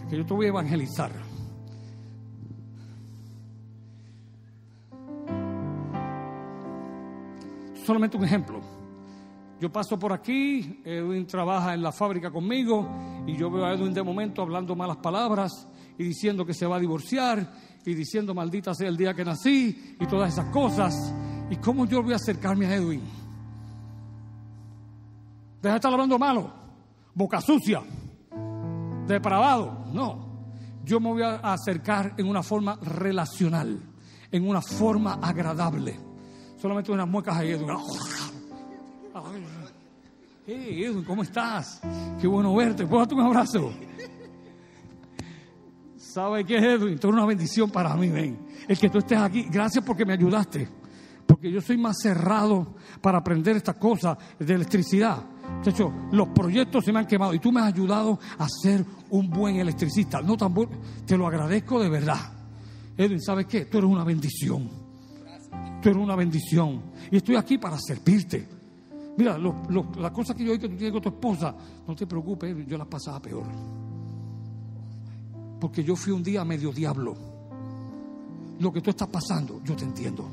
Que 0.10 0.18
yo 0.18 0.26
te 0.26 0.34
voy 0.34 0.46
a 0.46 0.50
evangelizar. 0.50 1.12
Solamente 7.84 8.18
un 8.18 8.24
ejemplo. 8.24 8.62
Yo 9.60 9.72
paso 9.72 9.98
por 9.98 10.14
aquí, 10.14 10.82
Edwin 10.86 11.26
trabaja 11.26 11.74
en 11.74 11.82
la 11.82 11.92
fábrica 11.92 12.30
conmigo 12.30 12.88
y 13.26 13.36
yo 13.36 13.50
veo 13.50 13.66
a 13.66 13.74
Edwin 13.74 13.92
de 13.92 14.04
momento 14.04 14.44
hablando 14.44 14.76
malas 14.76 14.98
palabras 14.98 15.68
y 15.98 16.04
diciendo 16.04 16.46
que 16.46 16.54
se 16.54 16.66
va 16.66 16.78
a 16.78 16.80
divorciar 16.80 17.54
y 17.86 17.94
diciendo 17.94 18.34
maldita 18.34 18.74
sea 18.74 18.90
el 18.90 18.98
día 18.98 19.14
que 19.14 19.26
nací 19.26 19.96
y 20.00 20.06
todas 20.06 20.34
esas 20.34 20.52
cosas. 20.52 21.14
¿Y 21.50 21.56
cómo 21.58 21.86
yo 21.86 22.04
voy 22.04 22.14
a 22.14 22.18
acercarme 22.18 22.66
a 22.66 22.76
Edwin? 22.76 23.02
Deja 25.62 25.74
de 25.74 25.78
estar 25.78 25.92
hablando 25.92 26.20
malo, 26.20 26.52
boca 27.14 27.42
sucia, 27.42 27.82
depravado. 29.08 29.86
No, 29.94 30.28
yo 30.84 31.00
me 31.00 31.10
voy 31.10 31.24
a 31.24 31.36
acercar 31.54 32.14
en 32.18 32.28
una 32.28 32.44
forma 32.44 32.78
relacional, 32.82 33.80
en 34.32 34.48
una 34.48 34.62
forma 34.62 35.14
agradable. 35.16 36.00
Solamente 36.62 36.92
unas 36.92 37.08
muecas 37.08 37.38
ahí, 37.38 37.52
Edwin. 37.52 37.70
Hey, 40.46 40.84
Edwin, 40.86 41.04
¿cómo 41.04 41.24
estás? 41.24 41.82
Qué 42.22 42.28
bueno 42.28 42.56
verte. 42.56 42.86
¿Puedo 42.86 43.00
darte 43.00 43.16
un 43.16 43.22
abrazo? 43.22 43.72
¿Sabe 46.18 46.44
qué, 46.44 46.58
Edwin? 46.58 46.96
Esto 46.96 47.10
es 47.10 47.14
una 47.14 47.28
bendición 47.28 47.70
para 47.70 47.96
mí, 47.96 48.10
ven. 48.10 48.40
El 48.68 48.80
que 48.80 48.90
tú 48.90 48.98
estés 48.98 49.20
aquí, 49.20 49.44
gracias 49.52 49.86
porque 49.86 50.04
me 50.04 50.14
ayudaste. 50.14 50.68
Porque 51.28 51.52
yo 51.52 51.62
soy 51.62 51.78
más 51.78 51.98
cerrado 52.02 52.74
para 53.02 53.20
aprender 53.20 53.56
estas 53.56 53.76
cosas 53.76 54.18
de 54.40 54.52
electricidad. 54.52 55.24
De 55.64 55.70
hecho, 55.70 55.94
los 56.12 56.30
proyectos 56.30 56.84
se 56.84 56.92
me 56.92 56.98
han 56.98 57.06
quemado 57.06 57.36
y 57.36 57.40
tú 57.40 57.52
me 57.52 57.62
has 57.62 57.68
ayudado 57.68 58.18
a 58.40 58.48
ser 58.50 58.84
un 59.12 59.30
buen 59.30 59.58
electricista. 59.58 60.20
No 60.20 60.36
tan 60.36 60.56
te 61.06 61.16
lo 61.16 61.28
agradezco 61.28 61.80
de 61.80 61.88
verdad. 61.88 62.34
Edwin, 62.98 63.22
¿sabes 63.22 63.46
qué? 63.46 63.66
Tú 63.66 63.78
eres 63.78 63.92
una 63.92 64.04
bendición. 64.04 64.68
Tú 65.84 65.90
eres 65.90 66.02
una 66.02 66.16
bendición. 66.16 66.82
Y 67.12 67.18
estoy 67.18 67.36
aquí 67.36 67.60
para 67.60 67.78
servirte. 67.78 68.50
Mira, 69.18 69.38
las 69.38 70.12
cosas 70.12 70.36
que 70.36 70.44
yo 70.44 70.52
oí 70.52 70.58
que 70.58 70.68
tú 70.68 70.78
tienes 70.78 70.94
con 70.94 71.02
tu 71.04 71.10
esposa, 71.10 71.56
no 71.88 71.96
te 71.96 72.08
preocupes, 72.08 72.66
yo 72.66 72.76
las 72.76 72.88
pasaba 72.88 73.22
peor. 73.22 73.87
Porque 75.60 75.84
yo 75.84 75.96
fui 75.96 76.14
un 76.14 76.24
día 76.24 76.44
medio 76.46 76.72
diablo. 76.72 77.16
Lo 78.60 78.72
que 78.72 78.82
tú 78.82 78.90
estás 78.90 79.08
pasando, 79.08 79.62
yo 79.64 79.76
te 79.76 79.84
entiendo. 79.84 80.28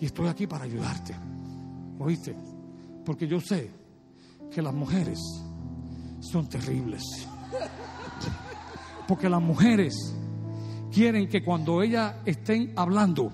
Y 0.00 0.06
estoy 0.06 0.28
aquí 0.28 0.46
para 0.46 0.64
ayudarte. 0.64 1.14
¿Oíste? 1.98 2.34
Porque 3.04 3.26
yo 3.26 3.40
sé 3.40 3.70
que 4.50 4.62
las 4.62 4.74
mujeres 4.74 5.18
son 6.20 6.48
terribles. 6.48 7.02
Porque 9.06 9.28
las 9.28 9.42
mujeres 9.42 9.94
quieren 10.92 11.28
que 11.28 11.44
cuando 11.44 11.82
ellas 11.82 12.14
estén 12.24 12.72
hablando, 12.76 13.30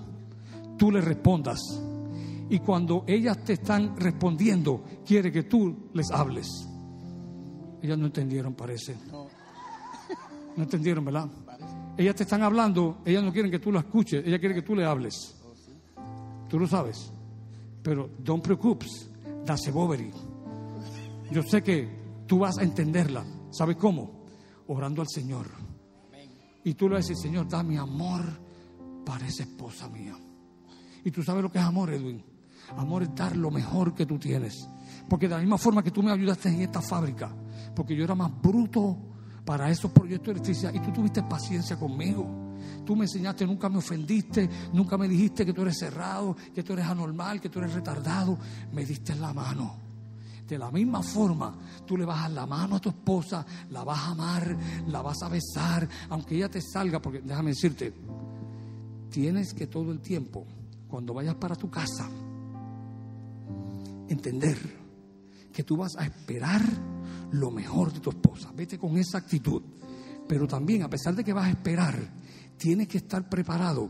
tú 0.77 0.91
les 0.91 1.03
respondas. 1.03 1.59
Y 2.49 2.59
cuando 2.59 3.03
ellas 3.07 3.43
te 3.43 3.53
están 3.53 3.95
respondiendo, 3.97 4.83
quiere 5.05 5.31
que 5.31 5.43
tú 5.43 5.89
les 5.93 6.09
hables. 6.11 6.47
Ellas 7.81 7.97
no 7.97 8.05
entendieron, 8.07 8.53
parece. 8.53 8.95
No 9.11 9.36
entendieron, 10.63 11.05
¿verdad? 11.05 11.29
Ellas 11.97 12.15
te 12.15 12.23
están 12.23 12.43
hablando, 12.43 12.99
ellas 13.05 13.23
no 13.23 13.31
quieren 13.31 13.51
que 13.51 13.59
tú 13.59 13.71
lo 13.71 13.79
escuches, 13.79 14.25
ellas 14.25 14.39
quieren 14.39 14.55
que 14.55 14.65
tú 14.65 14.75
le 14.75 14.85
hables. 14.85 15.35
Tú 16.47 16.59
lo 16.59 16.67
sabes. 16.67 17.11
Pero 17.81 18.09
don't 18.19 18.43
preocupes, 18.43 19.09
that's 19.45 19.71
bobery. 19.71 20.11
Yo 21.31 21.41
sé 21.43 21.61
que 21.61 21.89
tú 22.25 22.39
vas 22.39 22.57
a 22.57 22.63
entenderla. 22.63 23.23
¿Sabes 23.49 23.77
cómo? 23.77 24.25
Orando 24.67 25.01
al 25.01 25.07
Señor. 25.07 25.47
Y 26.63 26.73
tú 26.73 26.89
le 26.89 26.97
dices, 26.97 27.19
Señor, 27.21 27.47
dame 27.47 27.77
amor 27.77 28.21
para 29.05 29.25
esa 29.25 29.43
esposa 29.43 29.87
mía. 29.89 30.15
Y 31.03 31.11
tú 31.11 31.23
sabes 31.23 31.41
lo 31.41 31.51
que 31.51 31.57
es 31.57 31.63
amor, 31.63 31.93
Edwin. 31.93 32.23
Amor 32.75 33.03
es 33.03 33.15
dar 33.15 33.35
lo 33.37 33.49
mejor 33.49 33.95
que 33.95 34.05
tú 34.05 34.19
tienes. 34.19 34.67
Porque 35.09 35.27
de 35.27 35.35
la 35.35 35.39
misma 35.39 35.57
forma 35.57 35.81
que 35.81 35.91
tú 35.91 36.03
me 36.03 36.11
ayudaste 36.11 36.49
en 36.49 36.61
esta 36.61 36.81
fábrica, 36.81 37.33
porque 37.73 37.95
yo 37.95 38.03
era 38.03 38.15
más 38.15 38.31
bruto 38.41 38.97
para 39.47 39.71
esos 39.71 39.89
proyectos 39.91 40.25
de 40.25 40.31
electricidad 40.31 40.73
y 40.73 40.79
tú 40.79 40.91
tuviste 40.91 41.23
paciencia 41.23 41.79
conmigo. 41.79 42.27
Tú 42.85 42.97
me 42.97 43.05
enseñaste, 43.05 43.47
nunca 43.47 43.69
me 43.69 43.77
ofendiste, 43.77 44.49
nunca 44.73 44.97
me 44.97 45.07
dijiste 45.07 45.45
que 45.45 45.53
tú 45.53 45.61
eres 45.61 45.79
cerrado, 45.79 46.35
que 46.53 46.63
tú 46.63 46.73
eres 46.73 46.85
anormal, 46.85 47.39
que 47.39 47.47
tú 47.47 47.59
eres 47.59 47.73
retardado. 47.73 48.37
Me 48.73 48.85
diste 48.85 49.15
la 49.15 49.33
mano. 49.33 49.73
De 50.45 50.57
la 50.57 50.69
misma 50.69 51.01
forma, 51.01 51.55
tú 51.85 51.95
le 51.95 52.03
a 52.03 52.27
la 52.27 52.45
mano 52.45 52.75
a 52.75 52.79
tu 52.81 52.89
esposa, 52.89 53.45
la 53.69 53.85
vas 53.85 53.99
a 53.99 54.07
amar, 54.07 54.57
la 54.89 55.01
vas 55.01 55.23
a 55.23 55.29
besar, 55.29 55.87
aunque 56.09 56.35
ella 56.35 56.49
te 56.49 56.61
salga, 56.61 57.01
porque 57.01 57.21
déjame 57.21 57.51
decirte, 57.51 57.93
tienes 59.09 59.53
que 59.53 59.67
todo 59.67 59.93
el 59.93 60.01
tiempo, 60.01 60.45
cuando 60.89 61.13
vayas 61.13 61.35
para 61.35 61.55
tu 61.55 61.69
casa, 61.69 62.09
entender 64.09 64.57
que 65.53 65.63
tú 65.63 65.77
vas 65.77 65.95
a 65.95 66.03
esperar 66.03 66.96
lo 67.31 67.51
mejor 67.51 67.93
de 67.93 67.99
tu 67.99 68.09
esposa. 68.09 68.51
Vete 68.55 68.77
con 68.77 68.97
esa 68.97 69.17
actitud. 69.19 69.61
Pero 70.27 70.47
también, 70.47 70.83
a 70.83 70.89
pesar 70.89 71.15
de 71.15 71.23
que 71.23 71.33
vas 71.33 71.45
a 71.45 71.49
esperar, 71.49 71.95
tienes 72.57 72.87
que 72.87 72.97
estar 72.97 73.27
preparado. 73.29 73.89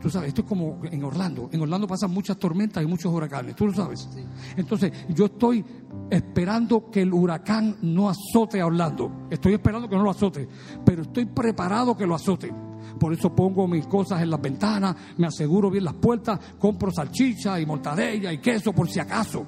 Tú 0.00 0.10
sabes, 0.10 0.28
esto 0.28 0.42
es 0.42 0.48
como 0.48 0.80
en 0.84 1.02
Orlando. 1.04 1.48
En 1.52 1.60
Orlando 1.60 1.86
pasan 1.86 2.10
muchas 2.10 2.38
tormentas 2.38 2.82
y 2.82 2.86
muchos 2.86 3.12
huracanes. 3.12 3.56
Tú 3.56 3.66
lo 3.66 3.74
sabes. 3.74 4.08
Entonces, 4.56 4.92
yo 5.08 5.26
estoy 5.26 5.64
esperando 6.10 6.90
que 6.90 7.02
el 7.02 7.12
huracán 7.12 7.76
no 7.82 8.08
azote 8.08 8.60
a 8.60 8.66
Orlando. 8.66 9.26
Estoy 9.30 9.54
esperando 9.54 9.88
que 9.88 9.96
no 9.96 10.02
lo 10.02 10.10
azote. 10.10 10.48
Pero 10.84 11.02
estoy 11.02 11.26
preparado 11.26 11.96
que 11.96 12.06
lo 12.06 12.14
azote. 12.14 12.52
Por 12.98 13.12
eso 13.12 13.34
pongo 13.34 13.66
mis 13.66 13.86
cosas 13.86 14.22
en 14.22 14.30
las 14.30 14.40
ventanas, 14.40 14.96
me 15.18 15.26
aseguro 15.26 15.70
bien 15.70 15.84
las 15.84 15.94
puertas, 15.94 16.38
compro 16.58 16.90
salchicha 16.90 17.60
y 17.60 17.66
mortadella 17.66 18.32
y 18.32 18.38
queso 18.38 18.72
por 18.72 18.88
si 18.88 19.00
acaso. 19.00 19.44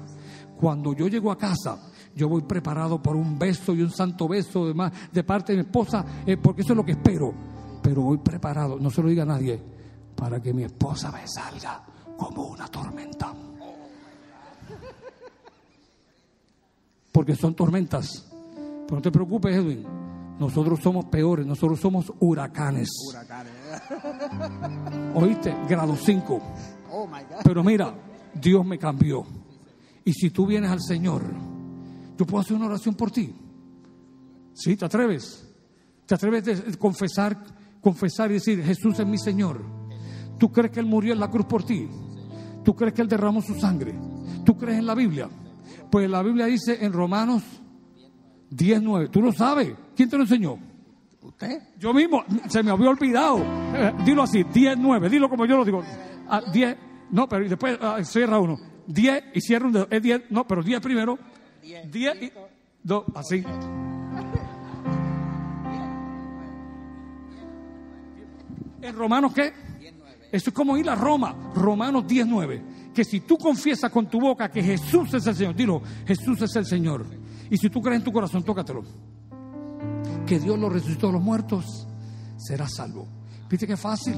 Cuando 0.59 0.93
yo 0.93 1.07
llego 1.07 1.31
a 1.31 1.37
casa, 1.37 1.88
yo 2.15 2.27
voy 2.27 2.41
preparado 2.41 3.01
por 3.01 3.15
un 3.15 3.37
beso 3.37 3.73
y 3.73 3.81
un 3.81 3.91
santo 3.91 4.27
beso 4.27 4.65
de, 4.65 4.91
de 5.11 5.23
parte 5.23 5.53
de 5.53 5.59
mi 5.59 5.65
esposa, 5.65 6.05
eh, 6.25 6.37
porque 6.37 6.61
eso 6.61 6.73
es 6.73 6.77
lo 6.77 6.85
que 6.85 6.93
espero. 6.93 7.33
Pero 7.81 8.01
voy 8.01 8.17
preparado, 8.17 8.77
no 8.79 8.89
se 8.89 9.01
lo 9.01 9.09
diga 9.09 9.23
a 9.23 9.27
nadie, 9.27 9.59
para 10.15 10.41
que 10.41 10.53
mi 10.53 10.63
esposa 10.63 11.11
me 11.11 11.25
salga 11.27 11.83
como 12.17 12.47
una 12.47 12.67
tormenta. 12.67 13.33
Porque 17.11 17.35
son 17.35 17.55
tormentas. 17.55 18.29
Pero 18.85 18.95
no 18.95 19.01
te 19.01 19.11
preocupes, 19.11 19.55
Edwin. 19.55 19.85
Nosotros 20.39 20.79
somos 20.81 21.05
peores, 21.05 21.45
nosotros 21.45 21.79
somos 21.79 22.11
huracanes. 22.19 22.89
¿Oíste? 25.15 25.53
Grado 25.67 25.95
5. 25.95 26.41
Pero 27.43 27.63
mira, 27.63 27.93
Dios 28.33 28.65
me 28.65 28.77
cambió. 28.77 29.23
Y 30.05 30.13
si 30.13 30.29
tú 30.29 30.45
vienes 30.45 30.71
al 30.71 30.81
Señor, 30.81 31.23
yo 32.19 32.25
puedo 32.25 32.41
hacer 32.41 32.57
una 32.57 32.65
oración 32.65 32.95
por 32.95 33.11
ti. 33.11 33.33
¿Sí? 34.53 34.75
¿Te 34.75 34.83
atreves? 34.83 35.49
¿Te 36.05 36.15
atreves 36.15 36.59
a 36.67 36.77
confesar, 36.77 37.37
confesar 37.79 38.29
y 38.29 38.33
decir, 38.33 38.61
Jesús 38.61 38.99
es 38.99 39.07
mi 39.07 39.17
Señor? 39.17 39.63
¿Tú 40.37 40.51
crees 40.51 40.69
que 40.69 40.81
Él 40.81 40.85
murió 40.85 41.13
en 41.13 41.19
la 41.21 41.29
cruz 41.29 41.45
por 41.45 41.63
ti? 41.63 41.87
¿Tú 42.65 42.75
crees 42.75 42.93
que 42.93 43.03
Él 43.03 43.07
derramó 43.07 43.41
su 43.41 43.57
sangre? 43.57 43.97
¿Tú 44.43 44.57
crees 44.57 44.79
en 44.79 44.85
la 44.85 44.95
Biblia? 44.95 45.29
Pues 45.89 46.09
la 46.09 46.21
Biblia 46.21 46.47
dice 46.47 46.83
en 46.83 46.91
Romanos 46.91 47.41
10.9. 48.51 49.09
¿Tú 49.11 49.21
lo 49.21 49.31
sabes? 49.31 49.73
¿Quién 49.95 50.09
te 50.09 50.17
lo 50.17 50.23
enseñó? 50.23 50.59
¿Usted? 51.21 51.69
Yo 51.77 51.93
mismo, 51.93 52.25
se 52.49 52.61
me 52.63 52.71
había 52.71 52.89
olvidado. 52.89 53.41
Dilo 54.05 54.23
así, 54.23 54.43
10.9. 54.43 55.09
Dilo 55.09 55.29
como 55.29 55.45
yo 55.45 55.55
lo 55.55 55.63
digo. 55.63 55.83
10, 56.51 56.75
ah, 56.77 56.77
no, 57.11 57.29
pero 57.29 57.47
después 57.47 57.77
ah, 57.81 58.03
cierra 58.03 58.39
uno. 58.39 58.57
10 58.87 59.23
y 59.35 59.39
cierra 59.39 59.67
un 59.67 59.71
dedo. 59.71 59.87
Es 59.89 60.01
10, 60.01 60.31
no, 60.31 60.45
pero 60.45 60.61
10 60.61 60.81
primero. 60.81 61.17
10 61.61 62.21
y 62.21 62.31
2, 62.83 63.03
así. 63.15 63.43
¿En 68.81 68.95
Romanos 68.95 69.33
qué? 69.33 69.53
Eso 70.31 70.49
es 70.51 70.53
como 70.53 70.77
ir 70.77 70.89
a 70.89 70.95
Roma, 70.95 71.51
Romanos 71.55 72.07
19. 72.07 72.79
Que 72.93 73.03
si 73.03 73.21
tú 73.21 73.37
confiesas 73.37 73.91
con 73.91 74.07
tu 74.07 74.19
boca 74.19 74.49
que 74.49 74.61
Jesús 74.61 75.13
es 75.13 75.25
el 75.25 75.35
Señor, 75.35 75.55
dilo, 75.55 75.81
Jesús 76.05 76.41
es 76.41 76.55
el 76.55 76.65
Señor. 76.65 77.05
Y 77.49 77.57
si 77.57 77.69
tú 77.69 77.81
crees 77.81 77.99
en 77.99 78.03
tu 78.03 78.11
corazón, 78.11 78.43
tócatelo. 78.43 78.83
Que 80.25 80.39
Dios 80.39 80.57
lo 80.59 80.69
resucitó 80.69 81.07
de 81.07 81.13
los 81.13 81.21
muertos, 81.21 81.87
será 82.37 82.67
salvo. 82.67 83.07
¿Viste 83.49 83.65
qué 83.65 83.75
fácil? 83.75 84.15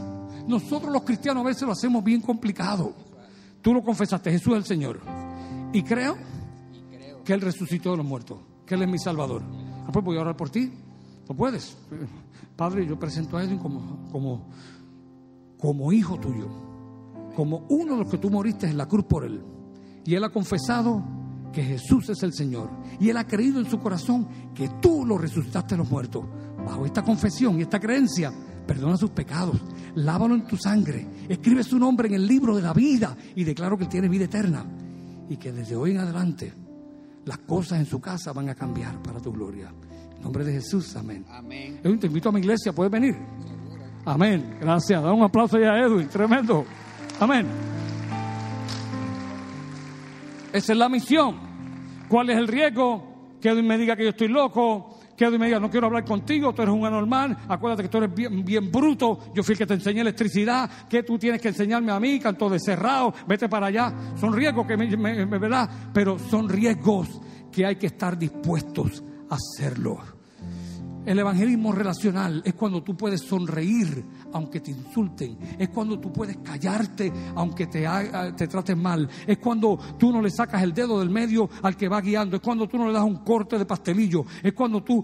Nosotros 0.47 0.91
los 0.91 1.03
cristianos 1.03 1.43
a 1.43 1.47
veces 1.47 1.63
lo 1.63 1.71
hacemos 1.71 2.03
bien 2.03 2.21
complicado. 2.21 2.93
Tú 3.61 3.73
lo 3.73 3.81
confesaste, 3.81 4.31
Jesús 4.31 4.53
es 4.53 4.57
el 4.59 4.65
Señor. 4.65 4.99
Y 5.71 5.83
creo 5.83 6.17
que 7.31 7.35
Él 7.35 7.41
resucitó 7.41 7.91
de 7.91 7.97
los 7.97 8.05
muertos, 8.05 8.39
que 8.65 8.75
Él 8.75 8.81
es 8.81 8.89
mi 8.89 8.99
Salvador. 8.99 9.41
Ah, 9.87 9.89
pues 9.93 10.03
voy 10.03 10.17
a 10.17 10.19
orar 10.19 10.35
por 10.35 10.49
ti. 10.49 10.69
¿No 11.29 11.33
puedes? 11.33 11.77
Padre, 12.57 12.85
yo 12.85 12.99
presento 12.99 13.37
a 13.37 13.43
Edwin 13.45 13.57
como, 13.57 14.09
como, 14.11 14.49
como 15.57 15.93
hijo 15.93 16.19
tuyo, 16.19 16.49
como 17.33 17.65
uno 17.69 17.93
de 17.93 18.03
los 18.03 18.11
que 18.11 18.17
tú 18.17 18.29
moriste 18.29 18.67
en 18.67 18.75
la 18.77 18.85
cruz 18.85 19.05
por 19.05 19.23
Él. 19.23 19.41
Y 20.03 20.13
Él 20.13 20.25
ha 20.25 20.29
confesado 20.29 21.01
que 21.53 21.63
Jesús 21.63 22.09
es 22.09 22.21
el 22.21 22.33
Señor. 22.33 22.69
Y 22.99 23.07
Él 23.07 23.15
ha 23.15 23.25
creído 23.25 23.61
en 23.61 23.69
su 23.69 23.79
corazón 23.79 24.27
que 24.53 24.67
tú 24.81 25.05
lo 25.05 25.17
resucitaste 25.17 25.75
de 25.75 25.83
los 25.83 25.89
muertos. 25.89 26.25
Bajo 26.65 26.85
esta 26.85 27.01
confesión 27.01 27.59
y 27.59 27.61
esta 27.61 27.79
creencia, 27.79 28.33
perdona 28.67 28.97
sus 28.97 29.11
pecados, 29.11 29.55
lávalo 29.95 30.35
en 30.35 30.45
tu 30.47 30.57
sangre, 30.57 31.07
escribe 31.29 31.63
su 31.63 31.79
nombre 31.79 32.09
en 32.09 32.15
el 32.15 32.27
libro 32.27 32.57
de 32.57 32.61
la 32.61 32.73
vida 32.73 33.15
y 33.37 33.45
declaro 33.45 33.77
que 33.77 33.85
Él 33.85 33.89
tiene 33.89 34.09
vida 34.09 34.25
eterna. 34.25 34.65
Y 35.29 35.37
que 35.37 35.53
desde 35.53 35.77
hoy 35.77 35.91
en 35.91 35.99
adelante 35.99 36.60
las 37.25 37.37
cosas 37.39 37.79
en 37.79 37.85
su 37.85 37.99
casa 37.99 38.33
van 38.33 38.49
a 38.49 38.55
cambiar 38.55 39.01
para 39.01 39.19
tu 39.19 39.31
gloria. 39.31 39.71
En 40.15 40.21
nombre 40.21 40.43
de 40.43 40.53
Jesús, 40.53 40.95
amén. 40.95 41.25
Amén. 41.29 41.79
Edwin, 41.83 41.99
te 41.99 42.07
invito 42.07 42.29
a 42.29 42.31
mi 42.31 42.39
iglesia, 42.39 42.73
¿puedes 42.73 42.91
venir? 42.91 43.15
Amén. 44.05 44.57
Gracias. 44.59 45.01
Da 45.01 45.11
un 45.11 45.23
aplauso 45.23 45.59
ya 45.59 45.73
a 45.73 45.79
Edwin, 45.79 46.07
tremendo. 46.07 46.65
Amén. 47.19 47.47
Esa 50.51 50.73
es 50.73 50.77
la 50.77 50.89
misión. 50.89 51.37
¿Cuál 52.09 52.29
es 52.29 52.37
el 52.37 52.47
riesgo? 52.47 53.37
Que 53.39 53.49
Edwin 53.49 53.67
me 53.67 53.77
diga 53.77 53.95
que 53.95 54.03
yo 54.03 54.09
estoy 54.09 54.27
loco, 54.27 54.90
que 55.21 55.27
Edwin 55.27 55.39
me 55.39 55.45
diga, 55.45 55.59
no 55.59 55.69
quiero 55.69 55.85
hablar 55.85 56.03
contigo, 56.03 56.51
tú 56.51 56.63
eres 56.63 56.73
un 56.73 56.83
anormal, 56.83 57.37
acuérdate 57.47 57.83
que 57.83 57.89
tú 57.89 57.99
eres 57.99 58.09
bien, 58.15 58.71
bruto, 58.71 59.19
yo 59.35 59.43
fui 59.43 59.53
el 59.53 59.59
que 59.59 59.67
te 59.67 59.75
enseñé 59.75 60.01
electricidad, 60.01 60.67
que 60.89 61.03
tú 61.03 61.19
tienes 61.19 61.39
que 61.39 61.49
enseñarme 61.49 61.91
a 61.91 61.99
mí, 61.99 62.19
canto 62.19 62.49
de 62.49 62.59
cerrado, 62.59 63.13
vete 63.27 63.47
para 63.47 63.67
allá. 63.67 63.93
Son 64.19 64.33
riesgos 64.33 64.65
que 64.65 64.75
me, 64.75 64.87
me 64.97 65.37
¿verdad? 65.37 65.69
Pero 65.93 66.17
son 66.17 66.49
riesgos 66.49 67.21
que 67.51 67.67
hay 67.67 67.75
que 67.75 67.85
estar 67.85 68.17
dispuestos 68.17 69.03
a 69.29 69.35
hacerlo. 69.35 70.20
El 71.05 71.17
evangelismo 71.17 71.71
relacional 71.71 72.41
es 72.45 72.53
cuando 72.53 72.83
tú 72.83 72.95
puedes 72.95 73.21
sonreír 73.21 74.05
aunque 74.33 74.59
te 74.59 74.71
insulten. 74.71 75.37
Es 75.57 75.69
cuando 75.69 75.99
tú 75.99 76.13
puedes 76.13 76.37
callarte 76.37 77.11
aunque 77.35 77.67
te, 77.67 77.87
te 78.37 78.47
traten 78.47 78.79
mal. 78.79 79.09
Es 79.25 79.39
cuando 79.39 79.79
tú 79.97 80.11
no 80.11 80.21
le 80.21 80.29
sacas 80.29 80.61
el 80.61 80.73
dedo 80.73 80.99
del 80.99 81.09
medio 81.09 81.49
al 81.63 81.75
que 81.75 81.89
va 81.89 82.01
guiando. 82.01 82.35
Es 82.35 82.41
cuando 82.41 82.67
tú 82.67 82.77
no 82.77 82.87
le 82.87 82.93
das 82.93 83.03
un 83.03 83.17
corte 83.17 83.57
de 83.57 83.65
pastelillo. 83.65 84.25
Es 84.43 84.53
cuando 84.53 84.83
tú 84.83 85.03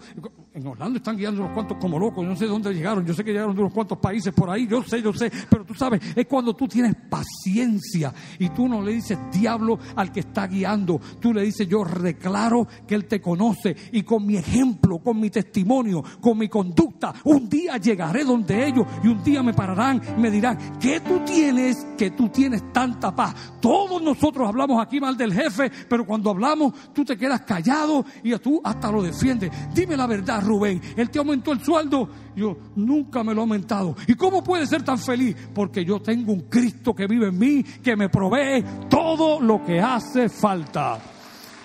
en 0.57 0.65
Orlando 0.65 0.97
están 0.97 1.15
guiando 1.15 1.41
unos 1.41 1.53
cuantos 1.53 1.77
como 1.77 1.99
locos, 1.99 2.23
yo 2.23 2.29
no 2.29 2.36
sé 2.36 2.45
de 2.45 2.49
dónde 2.49 2.73
llegaron, 2.73 3.05
yo 3.05 3.13
sé 3.13 3.23
que 3.23 3.31
llegaron 3.31 3.55
de 3.55 3.62
unos 3.62 3.73
cuantos 3.73 3.99
países 3.99 4.33
por 4.33 4.49
ahí, 4.49 4.65
yo 4.67 4.81
sé, 4.81 5.03
yo 5.03 5.13
sé, 5.13 5.31
pero 5.47 5.63
tú 5.63 5.75
sabes, 5.75 6.01
es 6.15 6.25
cuando 6.25 6.55
tú 6.55 6.67
tienes 6.67 6.95
paciencia 7.07 8.12
y 8.39 8.49
tú 8.49 8.67
no 8.67 8.81
le 8.81 8.93
dices 8.93 9.19
diablo 9.31 9.77
al 9.95 10.12
que 10.12 10.21
está 10.21 10.47
guiando, 10.47 10.99
tú 11.19 11.31
le 11.31 11.43
dices 11.43 11.67
yo 11.67 11.86
declaro 11.86 12.67
que 12.87 12.95
él 12.95 13.06
te 13.06 13.21
conoce 13.21 13.75
y 13.91 14.02
con 14.02 14.25
mi 14.25 14.37
ejemplo, 14.37 14.98
con 14.98 15.19
mi 15.19 15.29
testimonio, 15.29 15.87
con 16.21 16.38
mi 16.38 16.48
conducta, 16.48 17.13
un 17.23 17.50
día 17.50 17.77
llegaré 17.77 18.23
donde 18.23 18.67
ellos 18.67 18.85
y 19.04 19.08
un 19.08 19.23
día 19.23 19.44
me 19.44 19.54
pararán 19.54 20.02
y 20.17 20.19
me 20.19 20.31
dirán, 20.31 20.79
¿qué 20.79 21.00
tú 21.00 21.21
tienes 21.25 21.85
que 21.98 22.12
tú 22.12 22.29
tienes 22.29 22.71
tanta 22.71 23.15
paz? 23.15 23.35
Todos 23.62 24.02
nosotros 24.02 24.48
hablamos 24.48 24.81
aquí 24.81 25.00
mal 25.00 25.17
del 25.17 25.33
jefe, 25.33 25.71
pero 25.90 26.06
cuando 26.06 26.29
hablamos 26.29 26.73
tú 26.94 27.04
te 27.04 27.17
quedas 27.17 27.42
callado 27.42 28.06
y 28.23 28.35
tú 28.38 28.62
hasta 28.63 28.92
lo 28.92 29.02
defiendes. 29.02 29.52
Dime 29.73 29.98
la 29.98 30.08
verdad, 30.08 30.42
Rubén, 30.44 30.81
él 30.96 31.10
te 31.10 31.19
aumentó 31.19 31.52
el 31.52 31.63
sueldo. 31.63 32.10
Yo 32.35 32.56
nunca 32.75 33.23
me 33.23 33.33
lo 33.33 33.42
he 33.42 33.44
aumentado. 33.44 33.96
¿Y 34.06 34.13
cómo 34.13 34.44
puede 34.44 34.67
ser 34.67 34.83
tan 34.83 35.00
feliz? 35.00 35.35
Porque 35.54 35.83
yo 35.83 36.00
tengo 36.00 36.31
un 36.31 36.42
Cristo 36.42 36.94
que 36.94 37.08
vive 37.08 37.29
en 37.29 37.40
mí, 37.40 37.63
que 37.63 37.96
me 37.96 38.10
provee 38.10 38.63
todo 38.90 39.40
lo 39.42 39.63
que 39.63 39.79
hace 39.79 40.29
falta. 40.29 41.00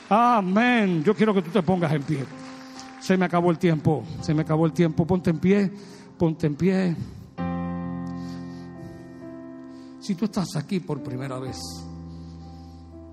Amén. 0.08 1.02
Yo 1.04 1.14
quiero 1.14 1.34
que 1.34 1.42
tú 1.42 1.50
te 1.50 1.62
pongas 1.62 1.92
en 1.92 2.02
pie. 2.02 2.41
Se 3.02 3.16
me 3.16 3.24
acabó 3.24 3.50
el 3.50 3.58
tiempo, 3.58 4.04
se 4.20 4.32
me 4.32 4.42
acabó 4.42 4.64
el 4.64 4.72
tiempo. 4.72 5.04
Ponte 5.04 5.30
en 5.30 5.40
pie, 5.40 5.72
ponte 6.16 6.46
en 6.46 6.54
pie. 6.54 6.96
Si 9.98 10.14
tú 10.14 10.26
estás 10.26 10.54
aquí 10.54 10.78
por 10.78 11.02
primera 11.02 11.40
vez, 11.40 11.58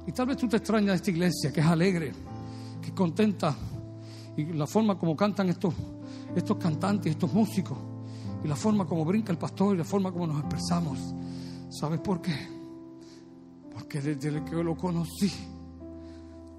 y 0.05 0.11
tal 0.11 0.27
vez 0.27 0.37
tú 0.37 0.47
te 0.47 0.57
extrañas 0.57 0.89
de 0.89 0.95
esta 0.95 1.09
iglesia 1.09 1.51
que 1.51 1.59
es 1.61 1.65
alegre, 1.65 2.11
que 2.79 2.89
es 2.89 2.93
contenta, 2.93 3.55
y 4.37 4.53
la 4.53 4.67
forma 4.67 4.95
como 4.95 5.15
cantan 5.15 5.49
estos, 5.49 5.73
estos 6.35 6.57
cantantes, 6.57 7.11
estos 7.11 7.33
músicos, 7.33 7.77
y 8.43 8.47
la 8.47 8.55
forma 8.55 8.85
como 8.85 9.03
brinca 9.03 9.31
el 9.31 9.39
pastor, 9.39 9.73
y 9.73 9.79
la 9.79 9.85
forma 9.85 10.11
como 10.11 10.27
nos 10.27 10.39
expresamos. 10.41 10.99
¿Sabes 11.69 11.99
por 11.99 12.21
qué? 12.21 12.35
Porque 13.73 14.01
desde 14.01 14.43
que 14.43 14.63
lo 14.63 14.77
conocí, 14.77 15.31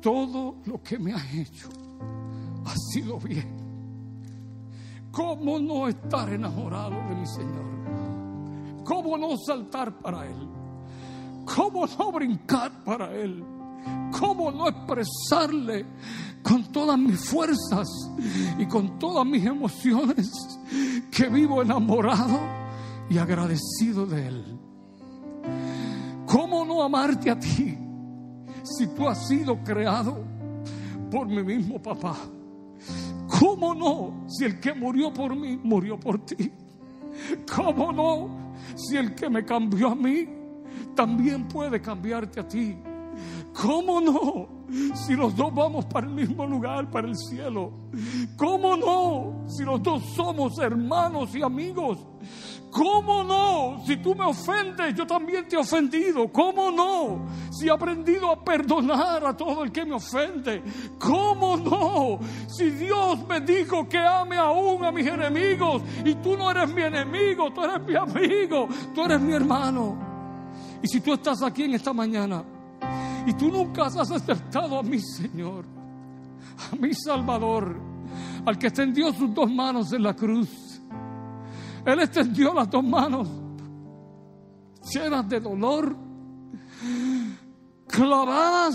todo 0.01 0.57
lo 0.65 0.83
que 0.83 0.99
me 0.99 1.13
ha 1.13 1.33
hecho 1.33 1.69
ha 2.71 2.77
sido 2.77 3.19
bien. 3.19 3.61
¿Cómo 5.11 5.59
no 5.59 5.89
estar 5.89 6.33
enamorado 6.33 6.97
de 7.09 7.17
mi 7.17 7.27
Señor? 7.27 8.85
¿Cómo 8.85 9.19
no 9.19 9.37
saltar 9.37 9.99
para 9.99 10.27
Él? 10.27 10.49
¿Cómo 11.55 11.87
no 11.87 12.13
brincar 12.13 12.71
para 12.85 13.13
Él? 13.13 13.45
¿Cómo 14.19 14.51
no 14.53 14.69
expresarle 14.69 15.85
con 16.43 16.65
todas 16.71 16.99
mis 16.99 17.19
fuerzas 17.29 17.89
y 18.59 18.67
con 18.67 18.99
todas 18.99 19.27
mis 19.27 19.45
emociones 19.45 20.31
que 21.11 21.29
vivo 21.29 21.63
enamorado 21.63 22.39
y 23.09 23.19
agradecido 23.19 24.07
de 24.07 24.29
Él? 24.29 24.59
¿Cómo 26.27 26.65
no 26.65 26.83
amarte 26.83 27.31
a 27.31 27.39
ti 27.39 27.77
si 28.63 28.87
tú 28.95 29.09
has 29.09 29.27
sido 29.27 29.59
creado 29.65 30.25
por 31.11 31.27
mi 31.27 31.43
mismo 31.43 31.83
papá? 31.83 32.17
¿Cómo 33.39 33.75
no? 33.75 34.29
Si 34.29 34.45
el 34.45 34.59
que 34.61 34.75
murió 34.75 35.13
por 35.13 35.37
mí, 35.37 35.59
murió 35.63 35.99
por 35.99 36.25
ti. 36.25 36.51
¿Cómo 37.55 37.93
no? 37.93 38.55
Si 38.75 38.97
el 38.97 39.15
que 39.15 39.29
me 39.29 39.45
cambió 39.45 39.91
a 39.91 39.95
mí, 39.95 40.29
también 40.95 41.47
puede 41.49 41.81
cambiarte 41.81 42.41
a 42.41 42.49
ti. 42.49 42.77
¿Cómo 43.55 44.01
no? 44.01 44.49
Si 44.95 45.15
los 45.15 45.35
dos 45.37 45.53
vamos 45.55 45.85
para 45.87 46.07
el 46.07 46.15
mismo 46.15 46.47
lugar, 46.47 46.91
para 46.91 47.09
el 47.09 47.17
cielo. 47.17 47.73
¿Cómo 48.37 48.77
no? 48.77 49.49
Si 49.49 49.65
los 49.65 49.83
dos 49.83 50.03
somos 50.15 50.59
hermanos 50.59 51.35
y 51.35 51.43
amigos. 51.43 51.99
¿Cómo 52.71 53.25
no? 53.25 53.85
Si 53.85 53.97
tú 53.97 54.15
me 54.15 54.25
ofendes, 54.25 54.95
yo 54.95 55.07
también 55.07 55.49
te 55.49 55.57
he 55.57 55.59
ofendido. 55.59 56.31
¿Cómo 56.33 56.71
no? 56.71 57.27
Si 57.51 57.67
he 57.67 57.71
aprendido 57.71 58.31
a 58.31 58.45
perdonar 58.45 59.25
a 59.27 59.37
todo 59.37 59.65
el 59.65 59.73
que 59.73 59.85
me 59.85 59.95
ofende. 59.95 60.63
¿Cómo 60.99 61.57
no? 61.57 62.21
Si 62.49 62.71
Dios 62.71 63.27
me 63.27 63.41
dijo 63.41 63.89
que 63.89 63.99
ame 63.99 64.37
aún 64.37 64.85
a 64.85 64.93
mis 64.93 65.07
enemigos 65.07 65.83
y 66.05 66.15
tú 66.17 66.37
no 66.37 66.51
eres 66.51 66.73
mi 66.73 66.83
enemigo, 66.83 67.53
tú 67.53 67.65
eres 67.65 67.83
mi 67.83 67.97
amigo, 67.97 68.69
tú 68.95 69.05
eres 69.05 69.21
mi 69.21 69.33
hermano. 69.33 69.99
Y 70.83 70.87
si 70.87 71.01
tú 71.01 71.15
estás 71.15 71.43
aquí 71.43 71.65
en 71.65 71.75
esta 71.75 71.93
mañana 71.93 72.45
y 73.27 73.33
tú 73.35 73.51
nunca 73.51 73.87
has 73.87 73.97
aceptado 73.97 74.79
a 74.79 74.83
mi 74.83 75.01
Señor, 75.01 75.65
a 76.73 76.77
mi 76.77 76.95
Salvador, 76.95 77.77
al 78.47 78.59
que 78.59 78.69
extendió 78.69 79.13
sus 79.13 79.35
dos 79.35 79.51
manos 79.51 79.93
en 79.93 80.05
la 80.05 80.15
cruz 80.15 80.70
él 81.85 82.01
extendió 82.01 82.53
las 82.55 82.71
dos 82.71 82.85
manos 82.85 83.29
llenas 84.89 85.29
de 85.29 85.41
dolor, 85.41 85.97
clavadas, 87.87 88.75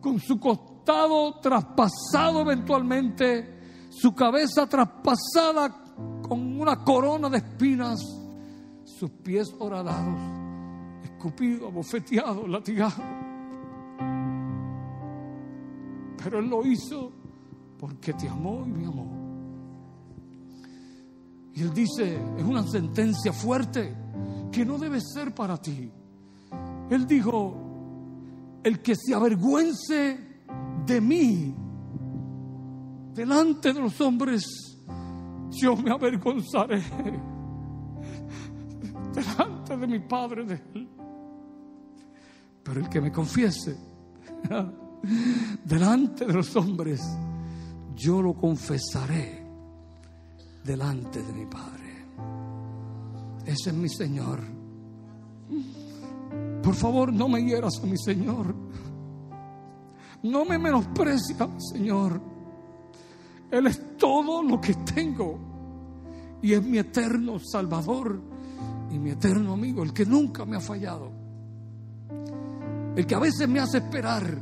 con 0.00 0.18
su 0.18 0.38
costado 0.38 1.38
traspasado 1.40 2.40
eventualmente, 2.42 3.88
su 3.90 4.14
cabeza 4.14 4.66
traspasada 4.66 5.82
con 6.22 6.60
una 6.60 6.76
corona 6.84 7.28
de 7.28 7.38
espinas, 7.38 8.00
sus 8.84 9.10
pies 9.10 9.54
horadados, 9.58 10.18
escupidos, 11.04 11.70
abofeteados, 11.70 12.48
latigados. 12.48 13.04
Pero 16.22 16.38
Él 16.38 16.48
lo 16.48 16.64
hizo 16.64 17.12
porque 17.78 18.12
te 18.12 18.28
amó 18.28 18.64
y 18.64 18.70
me 18.70 18.86
amó. 18.86 19.21
Y 21.54 21.62
él 21.62 21.74
dice, 21.74 22.18
es 22.38 22.44
una 22.44 22.66
sentencia 22.66 23.32
fuerte 23.32 23.94
que 24.50 24.64
no 24.64 24.78
debe 24.78 25.00
ser 25.00 25.34
para 25.34 25.56
ti. 25.56 25.90
Él 26.90 27.06
dijo, 27.06 28.60
el 28.62 28.80
que 28.80 28.94
se 28.96 29.14
avergüence 29.14 30.18
de 30.86 31.00
mí 31.00 31.54
delante 33.14 33.72
de 33.72 33.80
los 33.80 34.00
hombres, 34.00 34.44
yo 35.50 35.76
me 35.76 35.90
avergonzaré 35.90 36.82
delante 39.14 39.76
de 39.76 39.86
mi 39.86 39.98
Padre 40.00 40.44
de 40.44 40.54
él. 40.74 40.88
Pero 42.62 42.80
el 42.80 42.88
que 42.88 43.00
me 43.00 43.12
confiese 43.12 43.76
delante 45.64 46.24
de 46.24 46.32
los 46.32 46.54
hombres, 46.56 47.02
yo 47.94 48.22
lo 48.22 48.34
confesaré 48.34 49.41
delante 50.64 51.22
de 51.22 51.32
mi 51.32 51.46
Padre. 51.46 52.06
Ese 53.44 53.70
es 53.70 53.74
mi 53.74 53.88
Señor. 53.88 54.40
Por 56.62 56.74
favor, 56.74 57.12
no 57.12 57.28
me 57.28 57.42
hieras 57.42 57.80
a 57.82 57.86
mi 57.86 57.98
Señor. 57.98 58.54
No 60.22 60.44
me 60.44 60.58
menosprecies 60.58 61.40
a 61.40 61.46
mi 61.48 61.60
Señor. 61.60 62.20
Él 63.50 63.66
es 63.66 63.96
todo 63.96 64.42
lo 64.42 64.60
que 64.60 64.74
tengo. 64.74 65.38
Y 66.40 66.52
es 66.52 66.62
mi 66.62 66.78
eterno 66.78 67.38
Salvador 67.38 68.20
y 68.90 68.98
mi 68.98 69.10
eterno 69.10 69.52
amigo, 69.54 69.82
el 69.82 69.92
que 69.92 70.04
nunca 70.04 70.44
me 70.44 70.56
ha 70.56 70.60
fallado. 70.60 71.10
El 72.94 73.06
que 73.06 73.14
a 73.14 73.18
veces 73.18 73.48
me 73.48 73.58
hace 73.58 73.78
esperar, 73.78 74.38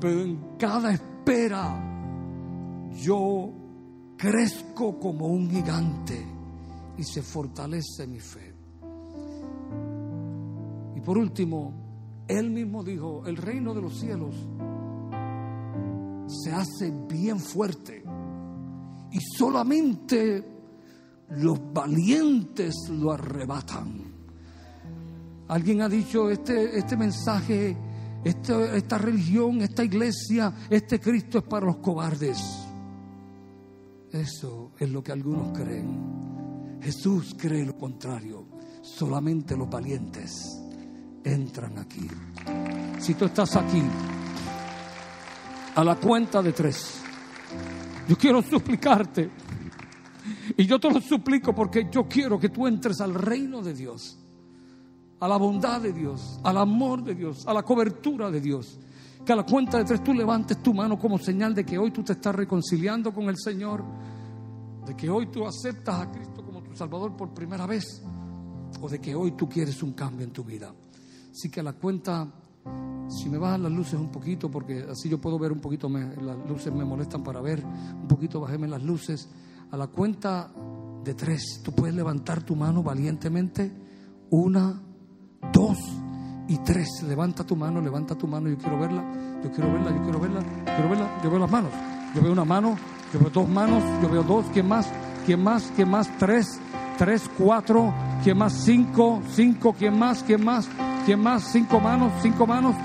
pero 0.00 0.22
en 0.22 0.56
cada 0.58 0.92
espera 0.92 1.92
yo 2.92 3.61
crezco 4.16 4.98
como 4.98 5.26
un 5.26 5.50
gigante 5.50 6.24
y 6.96 7.04
se 7.04 7.22
fortalece 7.22 8.06
mi 8.06 8.20
fe. 8.20 8.54
Y 10.96 11.00
por 11.00 11.18
último, 11.18 11.72
él 12.28 12.50
mismo 12.50 12.84
dijo, 12.84 13.24
el 13.26 13.36
reino 13.36 13.74
de 13.74 13.82
los 13.82 13.98
cielos 13.98 14.34
se 16.26 16.52
hace 16.52 16.92
bien 17.08 17.38
fuerte 17.38 18.02
y 19.10 19.18
solamente 19.36 20.44
los 21.30 21.60
valientes 21.72 22.74
lo 22.90 23.12
arrebatan. 23.12 24.12
Alguien 25.48 25.82
ha 25.82 25.88
dicho, 25.88 26.30
este, 26.30 26.78
este 26.78 26.96
mensaje, 26.96 27.76
esta, 28.24 28.74
esta 28.76 28.98
religión, 28.98 29.60
esta 29.60 29.84
iglesia, 29.84 30.52
este 30.70 31.00
Cristo 31.00 31.38
es 31.38 31.44
para 31.44 31.66
los 31.66 31.76
cobardes. 31.76 32.38
Eso 34.12 34.72
es 34.78 34.90
lo 34.90 35.02
que 35.02 35.12
algunos 35.12 35.56
creen. 35.56 36.78
Jesús 36.82 37.34
cree 37.38 37.64
lo 37.64 37.76
contrario. 37.76 38.46
Solamente 38.82 39.56
los 39.56 39.70
valientes 39.70 40.60
entran 41.24 41.78
aquí. 41.78 42.06
Si 42.98 43.14
tú 43.14 43.24
estás 43.24 43.56
aquí, 43.56 43.82
a 45.74 45.82
la 45.82 45.96
cuenta 45.96 46.42
de 46.42 46.52
tres, 46.52 47.00
yo 48.06 48.18
quiero 48.18 48.42
suplicarte. 48.42 49.30
Y 50.56 50.66
yo 50.66 50.78
te 50.78 50.90
lo 50.90 51.00
suplico 51.00 51.54
porque 51.54 51.88
yo 51.90 52.06
quiero 52.06 52.38
que 52.38 52.50
tú 52.50 52.66
entres 52.66 53.00
al 53.00 53.14
reino 53.14 53.62
de 53.62 53.72
Dios, 53.72 54.18
a 55.20 55.26
la 55.26 55.36
bondad 55.36 55.80
de 55.80 55.92
Dios, 55.92 56.38
al 56.44 56.58
amor 56.58 57.02
de 57.02 57.14
Dios, 57.14 57.46
a 57.46 57.54
la 57.54 57.62
cobertura 57.62 58.30
de 58.30 58.40
Dios. 58.40 58.78
Que 59.24 59.32
a 59.32 59.36
la 59.36 59.44
cuenta 59.44 59.78
de 59.78 59.84
tres 59.84 60.02
tú 60.02 60.12
levantes 60.12 60.62
tu 60.62 60.74
mano 60.74 60.98
como 60.98 61.16
señal 61.18 61.54
de 61.54 61.64
que 61.64 61.78
hoy 61.78 61.92
tú 61.92 62.02
te 62.02 62.14
estás 62.14 62.34
reconciliando 62.34 63.14
con 63.14 63.28
el 63.28 63.36
Señor, 63.38 63.84
de 64.84 64.96
que 64.96 65.08
hoy 65.08 65.28
tú 65.28 65.46
aceptas 65.46 66.00
a 66.00 66.10
Cristo 66.10 66.44
como 66.44 66.60
tu 66.62 66.74
Salvador 66.74 67.16
por 67.16 67.32
primera 67.32 67.66
vez, 67.66 68.02
o 68.80 68.88
de 68.88 69.00
que 69.00 69.14
hoy 69.14 69.32
tú 69.32 69.48
quieres 69.48 69.80
un 69.82 69.92
cambio 69.92 70.24
en 70.24 70.32
tu 70.32 70.42
vida. 70.42 70.74
Así 71.30 71.48
que 71.50 71.60
a 71.60 71.62
la 71.62 71.72
cuenta, 71.72 72.26
si 73.08 73.28
me 73.28 73.38
bajan 73.38 73.62
las 73.62 73.72
luces 73.72 73.94
un 73.94 74.10
poquito, 74.10 74.50
porque 74.50 74.84
así 74.90 75.08
yo 75.08 75.20
puedo 75.20 75.38
ver 75.38 75.52
un 75.52 75.60
poquito, 75.60 75.88
las 75.88 76.48
luces 76.48 76.72
me 76.72 76.84
molestan 76.84 77.22
para 77.22 77.40
ver, 77.40 77.64
un 77.64 78.08
poquito 78.08 78.40
bajéme 78.40 78.66
las 78.66 78.82
luces. 78.82 79.28
A 79.70 79.76
la 79.76 79.86
cuenta 79.86 80.52
de 81.04 81.14
tres, 81.14 81.60
tú 81.62 81.72
puedes 81.72 81.94
levantar 81.94 82.42
tu 82.42 82.56
mano 82.56 82.82
valientemente. 82.82 83.72
Una, 84.30 84.82
dos 85.52 85.78
y 86.52 86.58
tres. 86.58 87.02
Levanta 87.02 87.44
tu 87.44 87.56
mano, 87.56 87.80
levanta 87.80 88.14
tu 88.14 88.26
mano. 88.26 88.48
Yo 88.50 88.58
quiero 88.58 88.78
verla, 88.78 89.02
yo 89.42 89.50
quiero 89.50 89.72
verla, 89.72 89.90
yo 89.90 90.02
quiero 90.02 90.20
verla, 90.20 90.40
quiero 90.64 90.88
verla. 90.90 91.10
Yo 91.24 91.30
veo 91.30 91.38
las 91.38 91.50
manos. 91.50 91.70
Yo 92.14 92.22
veo 92.22 92.32
una 92.32 92.44
mano, 92.44 92.76
yo 93.12 93.20
veo 93.20 93.30
dos 93.30 93.48
manos, 93.48 93.82
yo 94.02 94.08
veo 94.10 94.22
dos. 94.22 94.44
¿Quién 94.52 94.68
más? 94.68 94.86
¿Quién 95.24 95.42
más? 95.42 95.72
¿Quién 95.74 95.88
más? 95.88 96.10
Tres, 96.18 96.60
tres, 96.98 97.30
cuatro. 97.38 97.94
¿Quién 98.22 98.36
más? 98.36 98.52
Cinco, 98.52 99.22
cinco. 99.34 99.74
¿Quién 99.78 99.98
más? 99.98 100.22
¿Quién 100.22 100.44
más? 100.44 100.68
¿Quién 101.06 101.20
más? 101.20 101.44
Cinco 101.44 101.80
manos, 101.80 102.12
cinco 102.20 102.46
manos. 102.46 102.76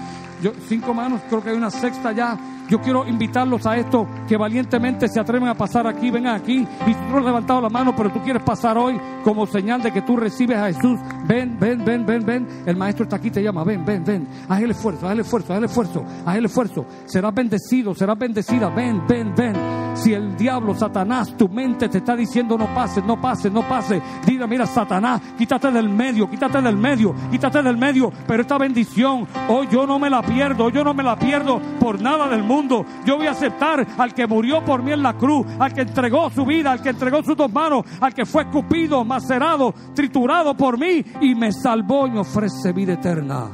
Yo, 0.41 0.53
cinco 0.69 0.93
manos, 0.93 1.21
creo 1.27 1.43
que 1.43 1.49
hay 1.49 1.57
una 1.57 1.71
sexta 1.71 2.13
ya. 2.13 2.37
Yo 2.69 2.81
quiero 2.81 3.07
invitarlos 3.07 3.65
a 3.65 3.77
esto, 3.77 4.07
que 4.27 4.37
valientemente 4.37 5.07
se 5.07 5.19
atreven 5.19 5.47
a 5.47 5.55
pasar 5.55 5.87
aquí, 5.87 6.11
vengan 6.11 6.35
aquí. 6.35 6.67
Y 6.85 6.93
tú 6.93 6.99
no 7.11 7.19
has 7.19 7.25
levantado 7.25 7.61
la 7.61 7.69
mano, 7.69 7.95
pero 7.95 8.11
tú 8.11 8.21
quieres 8.21 8.43
pasar 8.43 8.77
hoy 8.77 8.99
como 9.23 9.45
señal 9.45 9.81
de 9.81 9.91
que 9.91 10.01
tú 10.01 10.17
recibes 10.17 10.57
a 10.57 10.67
Jesús. 10.67 10.99
Ven, 11.25 11.57
ven, 11.59 11.83
ven, 11.83 12.05
ven, 12.05 12.25
ven. 12.25 12.47
El 12.65 12.75
maestro 12.75 13.03
está 13.03 13.17
aquí, 13.17 13.31
te 13.31 13.41
llama. 13.41 13.63
Ven, 13.63 13.85
ven, 13.85 14.03
ven. 14.03 14.27
Haz 14.49 14.61
el 14.61 14.71
esfuerzo, 14.71 15.05
haz 15.05 15.13
el 15.13 15.19
esfuerzo, 15.21 15.53
haz 15.53 15.57
el 15.59 15.65
esfuerzo, 15.65 16.05
haz 16.25 16.35
el 16.35 16.45
esfuerzo. 16.45 16.85
Serás 17.05 17.33
bendecido, 17.33 17.95
serás 17.95 18.17
bendecida. 18.17 18.69
Ven, 18.69 19.01
ven, 19.07 19.33
ven. 19.35 19.55
Si 19.95 20.13
el 20.13 20.37
diablo, 20.37 20.75
Satanás, 20.75 21.35
tu 21.35 21.49
mente 21.49 21.89
te 21.89 21.97
está 21.97 22.15
diciendo 22.15 22.57
no 22.57 22.67
pases, 22.73 23.03
no 23.03 23.19
pases, 23.19 23.51
no 23.51 23.67
pases. 23.67 24.01
Diga, 24.25 24.45
mira, 24.45 24.65
Satanás, 24.67 25.21
quítate 25.37 25.71
del 25.71 25.89
medio, 25.89 26.29
quítate 26.29 26.61
del 26.61 26.77
medio, 26.77 27.15
quítate 27.31 27.63
del 27.63 27.77
medio. 27.77 28.11
Pero 28.27 28.41
esta 28.41 28.57
bendición, 28.57 29.27
hoy 29.47 29.67
yo 29.71 29.87
no 29.87 29.97
me 29.97 30.09
la 30.09 30.21
pierdo, 30.21 30.69
yo 30.69 30.83
no 30.83 30.93
me 30.93 31.03
la 31.03 31.17
pierdo 31.17 31.59
por 31.79 31.99
nada 31.99 32.27
del 32.27 32.43
mundo. 32.43 32.56
Yo 33.05 33.17
voy 33.17 33.27
a 33.27 33.31
aceptar 33.31 33.85
al 33.97 34.13
que 34.13 34.25
murió 34.25 34.63
por 34.65 34.81
mí 34.81 34.91
en 34.91 35.03
la 35.03 35.13
cruz, 35.13 35.45
al 35.59 35.73
que 35.73 35.81
entregó 35.81 36.29
su 36.31 36.45
vida, 36.45 36.71
al 36.71 36.81
que 36.81 36.89
entregó 36.89 37.21
sus 37.23 37.37
dos 37.37 37.51
manos, 37.51 37.85
al 37.99 38.13
que 38.13 38.25
fue 38.25 38.43
escupido, 38.43 39.03
macerado, 39.05 39.73
triturado 39.93 40.55
por 40.55 40.79
mí 40.79 41.03
y 41.21 41.35
me 41.35 41.51
salvó 41.51 42.07
y 42.07 42.11
me 42.11 42.19
ofrece 42.19 42.73
vida 42.73 42.93
eterna. 42.93 43.51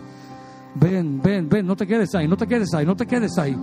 Ven, 0.75 1.21
ven, 1.21 1.47
ven, 1.49 1.67
no 1.67 1.75
te 1.75 1.85
quedes 1.85 2.15
ahí, 2.15 2.27
no 2.27 2.37
te 2.37 2.47
quedes 2.47 2.73
ahí, 2.73 2.85
no 2.85 2.95
te 2.95 3.05
quedes 3.05 3.37
ahí. 3.37 3.55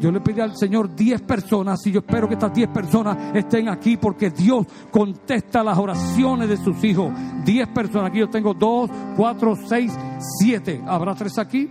Yo 0.00 0.10
le 0.10 0.20
pedí 0.20 0.40
al 0.40 0.56
Señor 0.56 0.94
10 0.94 1.22
personas 1.22 1.84
y 1.86 1.92
yo 1.92 2.00
espero 2.00 2.28
que 2.28 2.34
estas 2.34 2.52
10 2.52 2.68
personas 2.70 3.16
estén 3.34 3.68
aquí 3.68 3.96
porque 3.96 4.30
Dios 4.30 4.66
contesta 4.90 5.62
las 5.62 5.78
oraciones 5.78 6.48
de 6.48 6.56
sus 6.56 6.82
hijos. 6.84 7.12
10 7.44 7.68
personas, 7.68 8.10
aquí 8.10 8.18
yo 8.18 8.28
tengo 8.28 8.52
2, 8.52 8.90
4, 9.16 9.56
6, 9.66 9.92
7. 10.40 10.82
¿Habrá 10.86 11.14
3 11.14 11.38
aquí? 11.38 11.70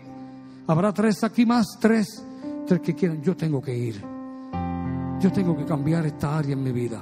¿Habrá 0.66 0.92
3 0.92 1.24
aquí 1.24 1.46
más? 1.46 1.78
3 1.80 2.27
ustedes 2.68 2.82
que 2.82 2.96
quieran, 2.96 3.22
yo 3.22 3.34
tengo 3.34 3.62
que 3.62 3.74
ir. 3.74 4.04
Yo 5.22 5.32
tengo 5.32 5.56
que 5.56 5.64
cambiar 5.64 6.06
esta 6.06 6.38
área 6.38 6.52
en 6.52 6.62
mi 6.62 6.74
vida. 6.74 7.02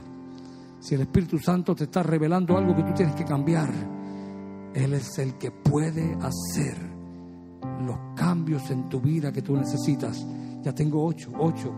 Si 0.79 0.93
el 0.93 1.01
Espíritu 1.01 1.39
Santo 1.39 1.73
te 1.73 1.85
está 1.85 2.03
revelando 2.03 2.55
algo 2.55 2.75
que 2.75 2.83
tú 2.83 2.93
tienes 2.93 3.15
que 3.15 3.25
cambiar, 3.25 3.67
Él 4.75 4.93
es 4.93 5.17
el 5.17 5.33
que 5.39 5.49
puede 5.49 6.15
hacer 6.21 6.77
los 7.83 7.97
cambios 8.15 8.69
en 8.69 8.87
tu 8.89 9.01
vida 9.01 9.31
que 9.31 9.41
tú 9.41 9.57
necesitas. 9.57 10.23
Ya 10.61 10.71
tengo 10.71 11.03
ocho, 11.03 11.31
ocho. 11.39 11.73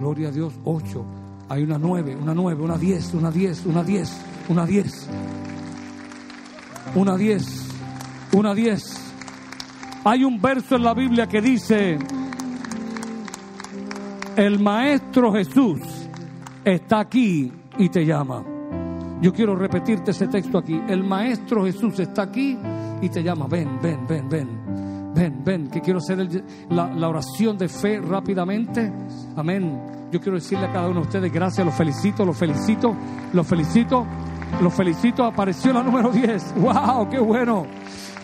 Gloria 0.00 0.30
a 0.30 0.32
Dios, 0.32 0.52
ocho. 0.64 1.06
Hay 1.48 1.62
una 1.62 1.78
nueve, 1.78 2.16
una 2.16 2.34
nueve, 2.34 2.64
una 2.64 2.76
diez, 2.76 3.14
una 3.14 3.30
diez, 3.30 3.64
una 3.64 3.84
diez, 3.84 4.12
una 4.48 4.66
diez. 4.66 5.08
Una 6.96 7.16
diez, 7.16 7.68
una 8.32 8.54
diez. 8.54 8.82
Hay 10.02 10.24
un 10.24 10.42
verso 10.42 10.74
en 10.74 10.82
la 10.82 10.94
Biblia 10.94 11.28
que 11.28 11.40
dice, 11.40 11.96
el 14.36 14.58
Maestro 14.58 15.32
Jesús 15.32 15.80
está 16.64 17.00
aquí 17.00 17.52
y 17.78 17.88
te 17.88 18.04
llama. 18.04 18.44
Yo 19.20 19.32
quiero 19.32 19.56
repetirte 19.56 20.10
ese 20.10 20.28
texto 20.28 20.58
aquí. 20.58 20.80
El 20.88 21.04
Maestro 21.04 21.64
Jesús 21.64 21.98
está 22.00 22.22
aquí 22.22 22.58
y 23.00 23.08
te 23.08 23.22
llama. 23.22 23.46
Ven, 23.48 23.78
ven, 23.80 24.06
ven, 24.06 24.28
ven. 24.28 24.64
Ven, 25.14 25.44
ven, 25.44 25.70
que 25.70 25.80
quiero 25.80 26.00
hacer 26.00 26.18
la, 26.70 26.92
la, 26.92 27.08
oración 27.08 27.56
de 27.56 27.68
fe 27.68 28.00
rápidamente. 28.00 28.92
Amén. 29.36 30.08
Yo 30.10 30.20
quiero 30.20 30.36
decirle 30.36 30.66
a 30.66 30.72
cada 30.72 30.88
uno 30.88 31.00
de 31.00 31.06
ustedes 31.06 31.32
gracias, 31.32 31.64
los 31.64 31.74
felicito, 31.74 32.24
los 32.24 32.36
felicito, 32.36 32.96
los 33.32 33.46
felicito, 33.46 34.04
los 34.60 34.74
felicito. 34.74 35.24
Apareció 35.24 35.72
la 35.72 35.84
número 35.84 36.10
10. 36.10 36.54
¡Wow! 36.56 37.08
¡Qué 37.08 37.20
bueno! 37.20 37.64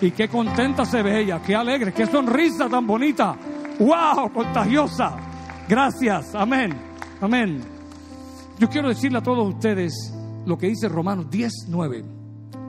Y 0.01 0.11
qué 0.11 0.29
contenta 0.29 0.85
se 0.85 1.01
ve 1.03 1.21
ella, 1.21 1.41
qué 1.41 1.55
alegre, 1.55 1.93
qué 1.93 2.07
sonrisa 2.07 2.69
tan 2.69 2.85
bonita. 2.87 3.37
¡Wow! 3.79 4.33
Contagiosa. 4.33 5.30
Gracias. 5.71 6.35
Amén. 6.35 6.77
Amén. 7.21 7.61
Yo 8.59 8.69
quiero 8.69 8.89
decirle 8.89 9.19
a 9.19 9.23
todos 9.23 9.55
ustedes 9.55 10.13
lo 10.45 10.59
que 10.59 10.67
dice 10.67 10.89
Romanos 10.89 11.31
10, 11.31 11.53
9 11.69 12.05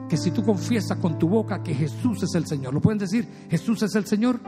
que 0.08 0.16
si 0.16 0.30
tú 0.30 0.44
confiesas 0.44 0.98
con 0.98 1.18
tu 1.18 1.28
boca 1.28 1.64
que 1.64 1.74
Jesús 1.74 2.22
es 2.22 2.32
el 2.36 2.46
Señor, 2.46 2.72
¿lo 2.72 2.80
pueden 2.80 2.98
decir? 2.98 3.26
Jesús 3.50 3.82
es 3.82 3.96
el 3.96 4.06
Señor. 4.06 4.38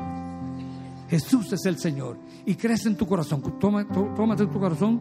Jesús 1.08 1.52
es 1.52 1.66
el 1.66 1.78
Señor. 1.78 2.16
Y 2.46 2.54
crees 2.54 2.86
en 2.86 2.96
tu 2.96 3.08
corazón. 3.08 3.42
Toma, 3.58 3.88
tómate 3.88 4.46
tu 4.46 4.60
corazón. 4.60 5.00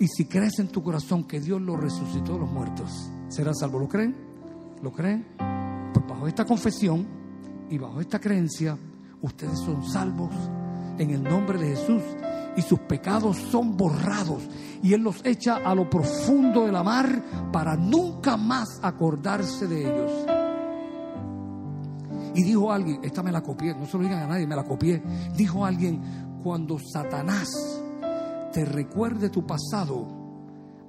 Y 0.00 0.08
si 0.08 0.24
crees 0.24 0.58
en 0.58 0.68
tu 0.68 0.82
corazón 0.82 1.22
que 1.22 1.38
Dios 1.38 1.60
lo 1.60 1.76
resucitó 1.76 2.32
de 2.32 2.40
los 2.40 2.50
muertos, 2.50 3.12
serás 3.28 3.60
salvo. 3.60 3.78
¿Lo 3.78 3.88
creen? 3.88 4.16
¿Lo 4.82 4.90
creen? 4.90 5.24
Pues 5.94 6.04
bajo 6.08 6.26
esta 6.26 6.44
confesión 6.44 7.06
y 7.68 7.78
bajo 7.78 8.00
esta 8.00 8.18
creencia, 8.18 8.76
ustedes 9.22 9.60
son 9.60 9.88
salvos 9.88 10.34
en 11.00 11.10
el 11.10 11.24
nombre 11.24 11.58
de 11.58 11.74
Jesús 11.76 12.02
y 12.56 12.62
sus 12.62 12.78
pecados 12.80 13.38
son 13.38 13.76
borrados 13.76 14.42
y 14.82 14.92
Él 14.92 15.00
los 15.00 15.24
echa 15.24 15.56
a 15.56 15.74
lo 15.74 15.88
profundo 15.88 16.66
de 16.66 16.72
la 16.72 16.82
mar 16.82 17.22
para 17.50 17.74
nunca 17.74 18.36
más 18.36 18.78
acordarse 18.82 19.66
de 19.66 19.80
ellos. 19.80 20.12
Y 22.34 22.44
dijo 22.44 22.70
alguien, 22.70 23.00
esta 23.02 23.22
me 23.22 23.32
la 23.32 23.42
copié, 23.42 23.74
no 23.74 23.86
se 23.86 23.96
lo 23.96 24.04
digan 24.04 24.20
a 24.20 24.26
nadie, 24.26 24.46
me 24.46 24.54
la 24.54 24.64
copié. 24.64 25.02
Dijo 25.36 25.64
alguien, 25.64 26.00
cuando 26.42 26.78
Satanás 26.78 27.48
te 28.52 28.64
recuerde 28.64 29.30
tu 29.30 29.44
pasado, 29.46 30.06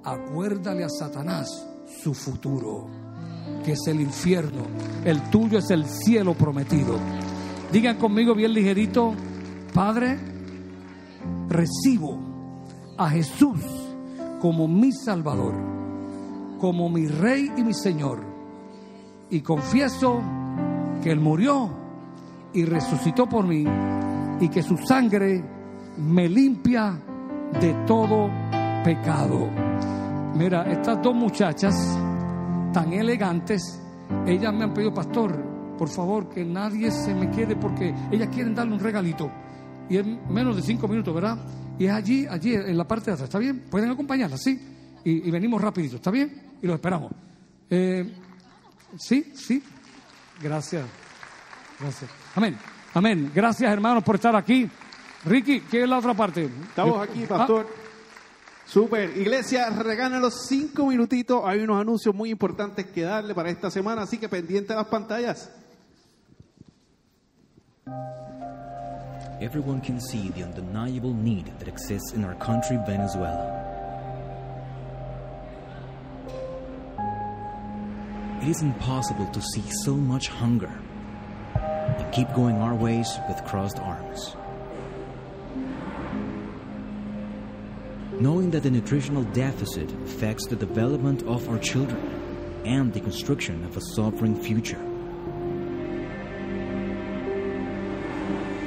acuérdale 0.04 0.84
a 0.84 0.88
Satanás 0.88 1.48
su 2.02 2.14
futuro, 2.14 2.86
que 3.64 3.72
es 3.72 3.80
el 3.86 4.00
infierno. 4.00 4.62
El 5.04 5.22
tuyo 5.30 5.58
es 5.58 5.70
el 5.70 5.86
cielo 5.86 6.34
prometido. 6.34 6.96
Digan 7.72 7.96
conmigo 7.96 8.34
bien 8.34 8.52
ligerito, 8.52 9.14
Padre, 9.72 10.18
recibo 11.48 12.18
a 12.98 13.08
Jesús 13.08 13.60
como 14.38 14.68
mi 14.68 14.92
Salvador, 14.92 15.54
como 16.60 16.90
mi 16.90 17.06
Rey 17.06 17.50
y 17.56 17.62
mi 17.62 17.72
Señor. 17.72 18.20
Y 19.30 19.40
confieso 19.40 20.20
que 21.02 21.10
Él 21.10 21.20
murió 21.20 21.70
y 22.52 22.66
resucitó 22.66 23.26
por 23.26 23.46
mí 23.46 23.64
y 24.40 24.48
que 24.50 24.62
su 24.62 24.76
sangre 24.76 25.42
me 25.96 26.28
limpia 26.28 27.00
de 27.58 27.72
todo 27.86 28.28
pecado. 28.84 29.48
Mira, 30.34 30.70
estas 30.70 31.00
dos 31.00 31.14
muchachas 31.14 31.74
tan 32.74 32.92
elegantes, 32.92 33.80
ellas 34.26 34.52
me 34.52 34.64
han 34.64 34.74
pedido, 34.74 34.92
pastor, 34.92 35.34
por 35.78 35.88
favor, 35.88 36.28
que 36.28 36.44
nadie 36.44 36.90
se 36.90 37.14
me 37.14 37.30
quede 37.30 37.56
porque 37.56 37.94
ellas 38.10 38.28
quieren 38.28 38.54
darle 38.54 38.74
un 38.74 38.80
regalito 38.80 39.30
y 39.88 39.96
es 39.96 40.06
menos 40.06 40.56
de 40.56 40.62
cinco 40.62 40.88
minutos, 40.88 41.14
¿verdad? 41.14 41.38
Y 41.78 41.86
es 41.86 41.92
allí, 41.92 42.26
allí 42.26 42.54
en 42.54 42.76
la 42.76 42.86
parte 42.86 43.06
de 43.06 43.14
atrás, 43.14 43.28
¿está 43.28 43.38
bien? 43.38 43.64
Pueden 43.70 43.90
acompañarla, 43.90 44.36
¿sí? 44.36 44.60
Y, 45.04 45.30
venimos 45.30 45.60
rapidito, 45.60 45.96
¿está 45.96 46.10
bien? 46.10 46.56
Y 46.62 46.66
lo 46.66 46.74
esperamos. 46.74 47.12
Eh, 47.68 48.08
sí, 48.96 49.32
sí. 49.34 49.62
Gracias. 50.40 50.84
Gracias. 51.80 52.10
Amén. 52.34 52.56
Amén. 52.94 53.32
Gracias, 53.34 53.72
hermanos, 53.72 54.04
por 54.04 54.16
estar 54.16 54.36
aquí. 54.36 54.68
Ricky, 55.24 55.60
¿qué 55.62 55.82
es 55.82 55.88
la 55.88 55.98
otra 55.98 56.14
parte? 56.14 56.48
Estamos 56.68 57.08
aquí, 57.08 57.26
pastor. 57.26 57.66
Super. 58.64 59.16
Iglesia, 59.16 59.70
regalan 59.70 60.20
los 60.20 60.46
cinco 60.46 60.86
minutitos. 60.86 61.42
Hay 61.44 61.60
unos 61.60 61.80
anuncios 61.80 62.14
muy 62.14 62.30
importantes 62.30 62.86
que 62.86 63.02
darle 63.02 63.34
para 63.34 63.50
esta 63.50 63.70
semana, 63.70 64.02
así 64.02 64.18
que 64.18 64.28
pendiente 64.28 64.72
a 64.72 64.76
las 64.76 64.86
pantallas. 64.86 65.50
Everyone 69.42 69.80
can 69.80 70.00
see 70.00 70.28
the 70.30 70.44
undeniable 70.44 71.12
need 71.12 71.46
that 71.58 71.66
exists 71.66 72.12
in 72.12 72.24
our 72.24 72.34
country, 72.36 72.78
Venezuela. 72.86 73.58
It 78.40 78.48
is 78.48 78.62
impossible 78.62 79.26
to 79.26 79.42
see 79.42 79.62
so 79.82 79.94
much 79.94 80.28
hunger 80.28 80.72
and 81.56 82.12
keep 82.12 82.32
going 82.34 82.56
our 82.56 82.74
ways 82.74 83.08
with 83.28 83.44
crossed 83.44 83.80
arms. 83.80 84.36
Knowing 88.20 88.50
that 88.50 88.62
the 88.62 88.70
nutritional 88.70 89.24
deficit 89.24 89.90
affects 90.04 90.46
the 90.46 90.56
development 90.56 91.24
of 91.24 91.48
our 91.48 91.58
children 91.58 92.62
and 92.64 92.92
the 92.92 93.00
construction 93.00 93.64
of 93.64 93.76
a 93.76 93.80
sovereign 93.96 94.40
future. 94.40 94.91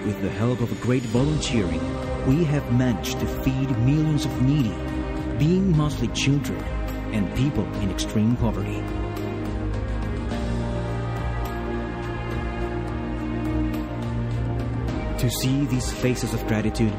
With 0.06 0.22
the 0.22 0.30
help 0.30 0.62
of 0.62 0.80
great 0.82 1.02
volunteering, 1.02 1.82
we 2.28 2.44
have 2.44 2.72
managed 2.72 3.20
to 3.22 3.26
feed 3.26 3.76
millions 3.80 4.26
of 4.26 4.42
needy, 4.44 4.76
being 5.40 5.76
mostly 5.76 6.10
children 6.10 6.62
and 7.12 7.36
people 7.36 7.66
in 7.82 7.90
extreme 7.90 8.36
poverty. 8.36 8.84
To 15.18 15.32
see 15.32 15.66
these 15.66 15.92
faces 15.92 16.36
of 16.36 16.48
gratitude, 16.48 16.94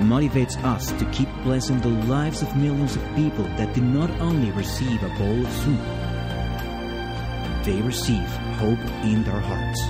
motivates 0.00 0.60
us 0.64 0.90
to 0.90 1.04
keep 1.12 1.28
blessing 1.44 1.80
the 1.82 1.88
lives 2.08 2.42
of 2.42 2.56
millions 2.56 2.96
of 2.96 3.14
people 3.14 3.44
that 3.58 3.72
do 3.74 3.80
not 3.80 4.10
only 4.20 4.50
receive 4.50 5.00
a 5.04 5.08
bowl 5.10 5.46
of 5.46 5.52
soup, 5.52 5.99
they 7.64 7.80
receive 7.82 8.28
hope 8.58 8.80
in 9.04 9.22
their 9.24 9.40
hearts. 9.40 9.80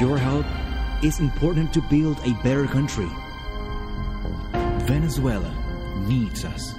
Your 0.00 0.16
help 0.16 0.46
is 1.02 1.18
important 1.18 1.72
to 1.74 1.80
build 1.82 2.18
a 2.24 2.32
better 2.44 2.66
country. 2.66 3.08
Venezuela 4.86 5.52
needs 6.06 6.44
us. 6.44 6.74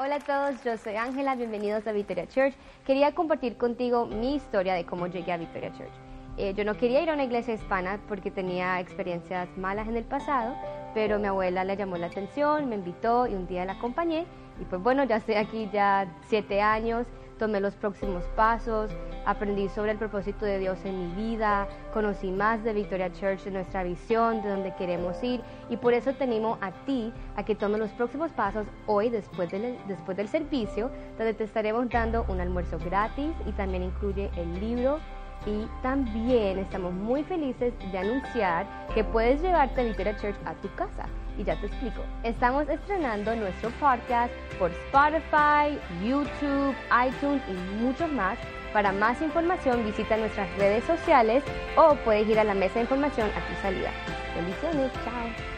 Hola 0.00 0.16
a 0.16 0.20
todos, 0.20 0.62
yo 0.64 0.76
soy 0.76 0.94
Ángela, 0.96 1.36
bienvenidos 1.36 1.86
a 1.86 1.92
Victoria 1.92 2.26
Church. 2.26 2.54
Quería 2.86 3.14
compartir 3.14 3.56
contigo 3.56 4.06
mi 4.06 4.36
historia 4.36 4.74
de 4.74 4.84
cómo 4.84 5.06
llegué 5.06 5.32
a 5.32 5.36
Victoria 5.36 5.72
Church. 5.72 5.92
Eh, 6.36 6.54
yo 6.54 6.64
no 6.64 6.76
quería 6.76 7.02
ir 7.02 7.10
a 7.10 7.14
una 7.14 7.24
iglesia 7.24 7.54
hispana 7.54 8.00
porque 8.08 8.30
tenía 8.30 8.78
experiencias 8.78 9.48
malas 9.56 9.88
en 9.88 9.96
el 9.96 10.04
pasado, 10.04 10.54
pero 10.94 11.18
mi 11.18 11.26
abuela 11.26 11.64
le 11.64 11.76
llamó 11.76 11.96
la 11.96 12.06
atención, 12.06 12.68
me 12.68 12.76
invitó 12.76 13.26
y 13.26 13.34
un 13.34 13.46
día 13.46 13.64
la 13.64 13.74
acompañé. 13.74 14.26
Y 14.60 14.64
pues 14.64 14.82
bueno, 14.82 15.04
ya 15.04 15.16
estoy 15.16 15.36
aquí 15.36 15.68
ya 15.72 16.06
siete 16.26 16.60
años, 16.60 17.06
tomé 17.38 17.60
los 17.60 17.74
próximos 17.74 18.24
pasos, 18.36 18.90
aprendí 19.24 19.68
sobre 19.68 19.92
el 19.92 19.98
propósito 19.98 20.44
de 20.44 20.58
Dios 20.58 20.84
en 20.84 20.98
mi 20.98 21.14
vida, 21.14 21.68
conocí 21.94 22.30
más 22.30 22.62
de 22.64 22.72
Victoria 22.72 23.12
Church, 23.12 23.44
de 23.44 23.52
nuestra 23.52 23.84
visión, 23.84 24.42
de 24.42 24.50
dónde 24.50 24.74
queremos 24.74 25.22
ir 25.22 25.40
y 25.70 25.76
por 25.76 25.94
eso 25.94 26.12
te 26.12 26.24
animo 26.24 26.58
a 26.60 26.72
ti 26.84 27.12
a 27.36 27.44
que 27.44 27.54
tomes 27.54 27.78
los 27.78 27.90
próximos 27.90 28.32
pasos 28.32 28.66
hoy 28.86 29.08
después 29.08 29.50
del, 29.50 29.78
después 29.86 30.16
del 30.16 30.28
servicio, 30.28 30.90
donde 31.16 31.34
te 31.34 31.44
estaremos 31.44 31.88
dando 31.88 32.26
un 32.28 32.40
almuerzo 32.40 32.78
gratis 32.78 33.30
y 33.46 33.52
también 33.52 33.84
incluye 33.84 34.30
el 34.36 34.60
libro 34.60 34.98
y 35.46 35.66
también 35.82 36.58
estamos 36.58 36.92
muy 36.92 37.22
felices 37.24 37.72
de 37.92 37.98
anunciar 37.98 38.66
que 38.94 39.04
puedes 39.04 39.40
llevarte 39.40 39.84
Victoria 39.84 40.16
Church 40.16 40.36
a 40.44 40.54
tu 40.54 40.72
casa. 40.74 41.06
Y 41.38 41.44
ya 41.44 41.54
te 41.60 41.66
explico. 41.66 42.02
Estamos 42.24 42.68
estrenando 42.68 43.34
nuestro 43.36 43.70
podcast 43.78 44.32
por 44.58 44.70
Spotify, 44.70 45.78
YouTube, 46.04 46.74
iTunes 47.06 47.42
y 47.48 47.82
muchos 47.82 48.10
más. 48.12 48.38
Para 48.72 48.92
más 48.92 49.22
información 49.22 49.84
visita 49.84 50.16
nuestras 50.16 50.48
redes 50.58 50.84
sociales 50.84 51.42
o 51.76 51.94
puedes 52.04 52.28
ir 52.28 52.38
a 52.38 52.44
la 52.44 52.54
mesa 52.54 52.74
de 52.74 52.80
información 52.82 53.28
a 53.30 53.48
tu 53.48 53.62
salida. 53.62 53.90
Bendiciones, 54.34 54.92
chao. 55.04 55.57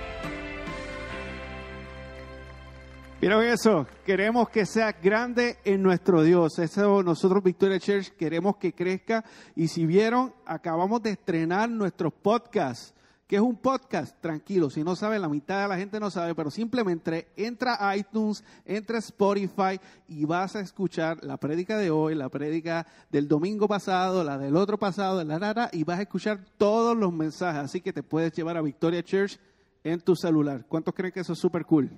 ¿Vieron 3.20 3.44
eso? 3.44 3.86
Queremos 4.06 4.48
que 4.48 4.64
sea 4.64 4.92
grande 4.92 5.58
en 5.66 5.82
nuestro 5.82 6.22
Dios. 6.22 6.58
Eso 6.58 7.02
nosotros, 7.02 7.44
Victoria 7.44 7.78
Church, 7.78 8.12
queremos 8.16 8.56
que 8.56 8.72
crezca. 8.72 9.22
Y 9.54 9.68
si 9.68 9.84
vieron, 9.84 10.32
acabamos 10.46 11.02
de 11.02 11.10
estrenar 11.10 11.68
nuestros 11.68 12.14
podcasts. 12.14 12.94
¿Qué 13.26 13.36
es 13.36 13.42
un 13.42 13.56
podcast? 13.56 14.18
Tranquilo, 14.22 14.70
si 14.70 14.82
no 14.82 14.96
saben, 14.96 15.20
la 15.20 15.28
mitad 15.28 15.60
de 15.60 15.68
la 15.68 15.76
gente 15.76 16.00
no 16.00 16.10
sabe, 16.10 16.34
pero 16.34 16.50
simplemente 16.50 17.28
entra 17.36 17.76
a 17.78 17.94
iTunes, 17.94 18.42
entra 18.64 18.96
a 18.96 19.00
Spotify 19.00 19.78
y 20.08 20.24
vas 20.24 20.56
a 20.56 20.60
escuchar 20.60 21.22
la 21.22 21.36
prédica 21.36 21.76
de 21.76 21.90
hoy, 21.90 22.14
la 22.14 22.30
prédica 22.30 22.86
del 23.10 23.28
domingo 23.28 23.68
pasado, 23.68 24.24
la 24.24 24.38
del 24.38 24.56
otro 24.56 24.78
pasado, 24.78 25.22
la 25.22 25.38
rara, 25.38 25.68
y 25.74 25.84
vas 25.84 25.98
a 25.98 26.02
escuchar 26.02 26.40
todos 26.56 26.96
los 26.96 27.12
mensajes. 27.12 27.64
Así 27.64 27.82
que 27.82 27.92
te 27.92 28.02
puedes 28.02 28.32
llevar 28.32 28.56
a 28.56 28.62
Victoria 28.62 29.02
Church 29.02 29.38
en 29.84 30.00
tu 30.00 30.16
celular. 30.16 30.64
¿Cuántos 30.66 30.94
creen 30.94 31.12
que 31.12 31.20
eso 31.20 31.34
es 31.34 31.38
súper 31.38 31.66
cool? 31.66 31.90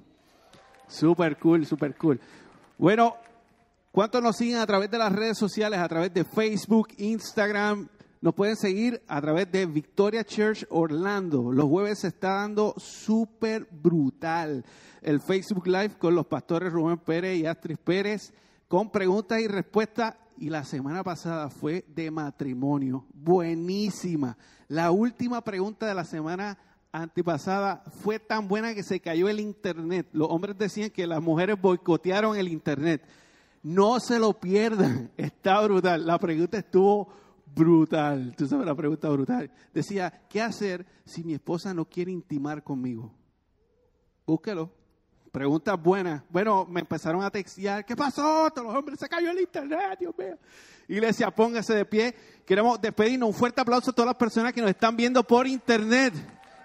Super 0.93 1.39
cool, 1.39 1.65
super 1.65 1.97
cool. 1.97 2.21
Bueno, 2.77 3.17
¿cuántos 3.91 4.23
nos 4.23 4.37
siguen 4.37 4.59
a 4.59 4.67
través 4.67 4.91
de 4.91 4.99
las 4.99 5.11
redes 5.11 5.39
sociales, 5.39 5.81
a 5.81 5.89
través 5.89 6.13
de 6.13 6.23
Facebook, 6.23 6.89
Instagram? 6.99 7.89
Nos 8.21 8.35
pueden 8.35 8.57
seguir 8.57 9.03
a 9.09 9.19
través 9.23 9.51
de 9.51 9.65
Victoria 9.65 10.23
Church 10.23 10.67
Orlando. 10.69 11.51
Los 11.51 11.65
jueves 11.65 12.01
se 12.01 12.09
está 12.09 12.35
dando 12.35 12.75
súper 12.77 13.67
brutal. 13.71 14.67
El 15.01 15.21
Facebook 15.23 15.67
Live 15.67 15.97
con 15.99 16.15
los 16.15 16.27
pastores 16.27 16.71
Rubén 16.71 16.99
Pérez 16.99 17.39
y 17.39 17.47
Astrid 17.47 17.79
Pérez 17.79 18.35
con 18.69 18.91
preguntas 18.91 19.41
y 19.41 19.49
respuestas. 19.49 20.15
Y 20.37 20.51
la 20.51 20.63
semana 20.63 21.03
pasada 21.03 21.49
fue 21.49 21.87
de 21.89 22.11
matrimonio. 22.11 23.07
Buenísima. 23.15 24.37
La 24.69 24.91
última 24.91 25.41
pregunta 25.43 25.87
de 25.87 25.95
la 25.95 26.05
semana 26.05 26.59
antepasada 26.93 27.83
fue 28.03 28.19
tan 28.19 28.47
buena 28.47 28.75
que 28.75 28.83
se 28.83 29.01
cayó 29.01 29.29
el 29.29 29.41
internet. 29.41 30.07
Los 30.13 30.29
hombres 30.31 30.57
decían 30.59 30.91
que 30.91 31.07
las 31.07 31.23
mujeres 31.23 31.61
boicotearon 31.61 32.37
el 32.37 32.49
internet. 32.49 33.03
No 33.63 33.99
se 33.99 34.19
lo 34.19 34.39
pierdan, 34.39 35.11
está 35.17 35.61
brutal. 35.63 36.07
La 36.07 36.19
pregunta 36.19 36.59
estuvo 36.59 37.09
brutal. 37.47 38.35
Tú 38.37 38.47
sabes 38.47 38.67
la 38.67 38.75
pregunta 38.75 39.09
brutal. 39.09 39.51
Decía, 39.73 40.23
¿qué 40.29 40.43
hacer 40.43 40.87
si 41.05 41.25
mi 41.25 41.35
esposa 41.35 41.73
no 41.73 41.87
quiere 41.87 42.13
intimar 42.13 42.63
conmigo? 42.63 43.13
Búsquelo. 44.27 44.71
Pregunta 45.33 45.75
buena. 45.75 46.23
Bueno, 46.29 46.67
me 46.69 46.81
empezaron 46.81 47.23
a 47.23 47.31
textear. 47.31 47.87
¿Qué 47.87 47.97
pasó? 47.97 48.51
Todos 48.51 48.69
los 48.69 48.77
hombres 48.77 48.99
se 49.01 49.09
cayó 49.09 49.31
el 49.31 49.41
internet, 49.41 49.99
Dios 49.99 50.15
mío. 50.19 50.37
Iglesia, 50.89 51.31
póngase 51.31 51.75
de 51.75 51.87
pie. 51.87 52.15
Queremos 52.45 52.79
despedirnos. 52.79 53.31
Un 53.31 53.35
fuerte 53.35 53.63
aplauso 53.63 53.91
a 53.91 53.95
todas 53.95 54.09
las 54.09 54.17
personas 54.17 54.53
que 54.53 54.61
nos 54.61 54.69
están 54.69 54.95
viendo 54.95 55.25
por 55.25 55.47
internet. 55.47 56.13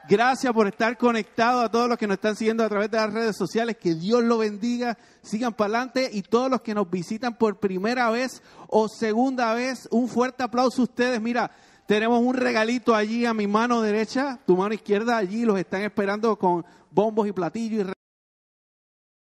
Gracias 0.10 0.54
por 0.54 0.68
estar 0.68 0.98
conectados 0.98 1.66
a 1.66 1.70
todos 1.70 1.90
los 1.90 1.98
que 1.98 2.08
nos 2.08 2.16
están 2.16 2.36
siguiendo 2.36 2.64
a 2.64 2.70
través 2.70 2.90
de 2.90 2.98
las 2.98 3.12
redes 3.12 3.36
sociales. 3.36 3.76
Que 3.78 3.94
Dios 3.94 4.24
lo 4.24 4.38
bendiga. 4.38 4.98
Sigan 5.22 5.54
para 5.54 5.80
adelante. 5.80 6.10
Y 6.14 6.22
todos 6.22 6.50
los 6.50 6.62
que 6.62 6.74
nos 6.74 6.90
visitan 6.90 7.38
por 7.38 7.60
primera 7.60 8.10
vez 8.10 8.42
o 8.70 8.88
segunda 8.88 9.54
vez, 9.54 9.88
un 9.92 10.08
fuerte 10.08 10.44
aplauso 10.44 10.82
a 10.82 10.86
ustedes. 10.86 11.20
Mira, 11.20 11.52
tenemos 11.88 12.22
un 12.22 12.36
regalito 12.36 12.96
allí 12.96 13.26
a 13.26 13.34
mi 13.34 13.48
mano 13.48 13.82
derecha, 13.82 14.40
tu 14.46 14.56
mano 14.56 14.74
izquierda 14.74 15.18
allí. 15.18 15.44
Los 15.44 15.60
están 15.60 15.82
esperando 15.82 16.38
con 16.38 16.66
bombos 16.90 17.28
y 17.28 17.34
platillos. 17.34 17.88
Y 17.88 18.07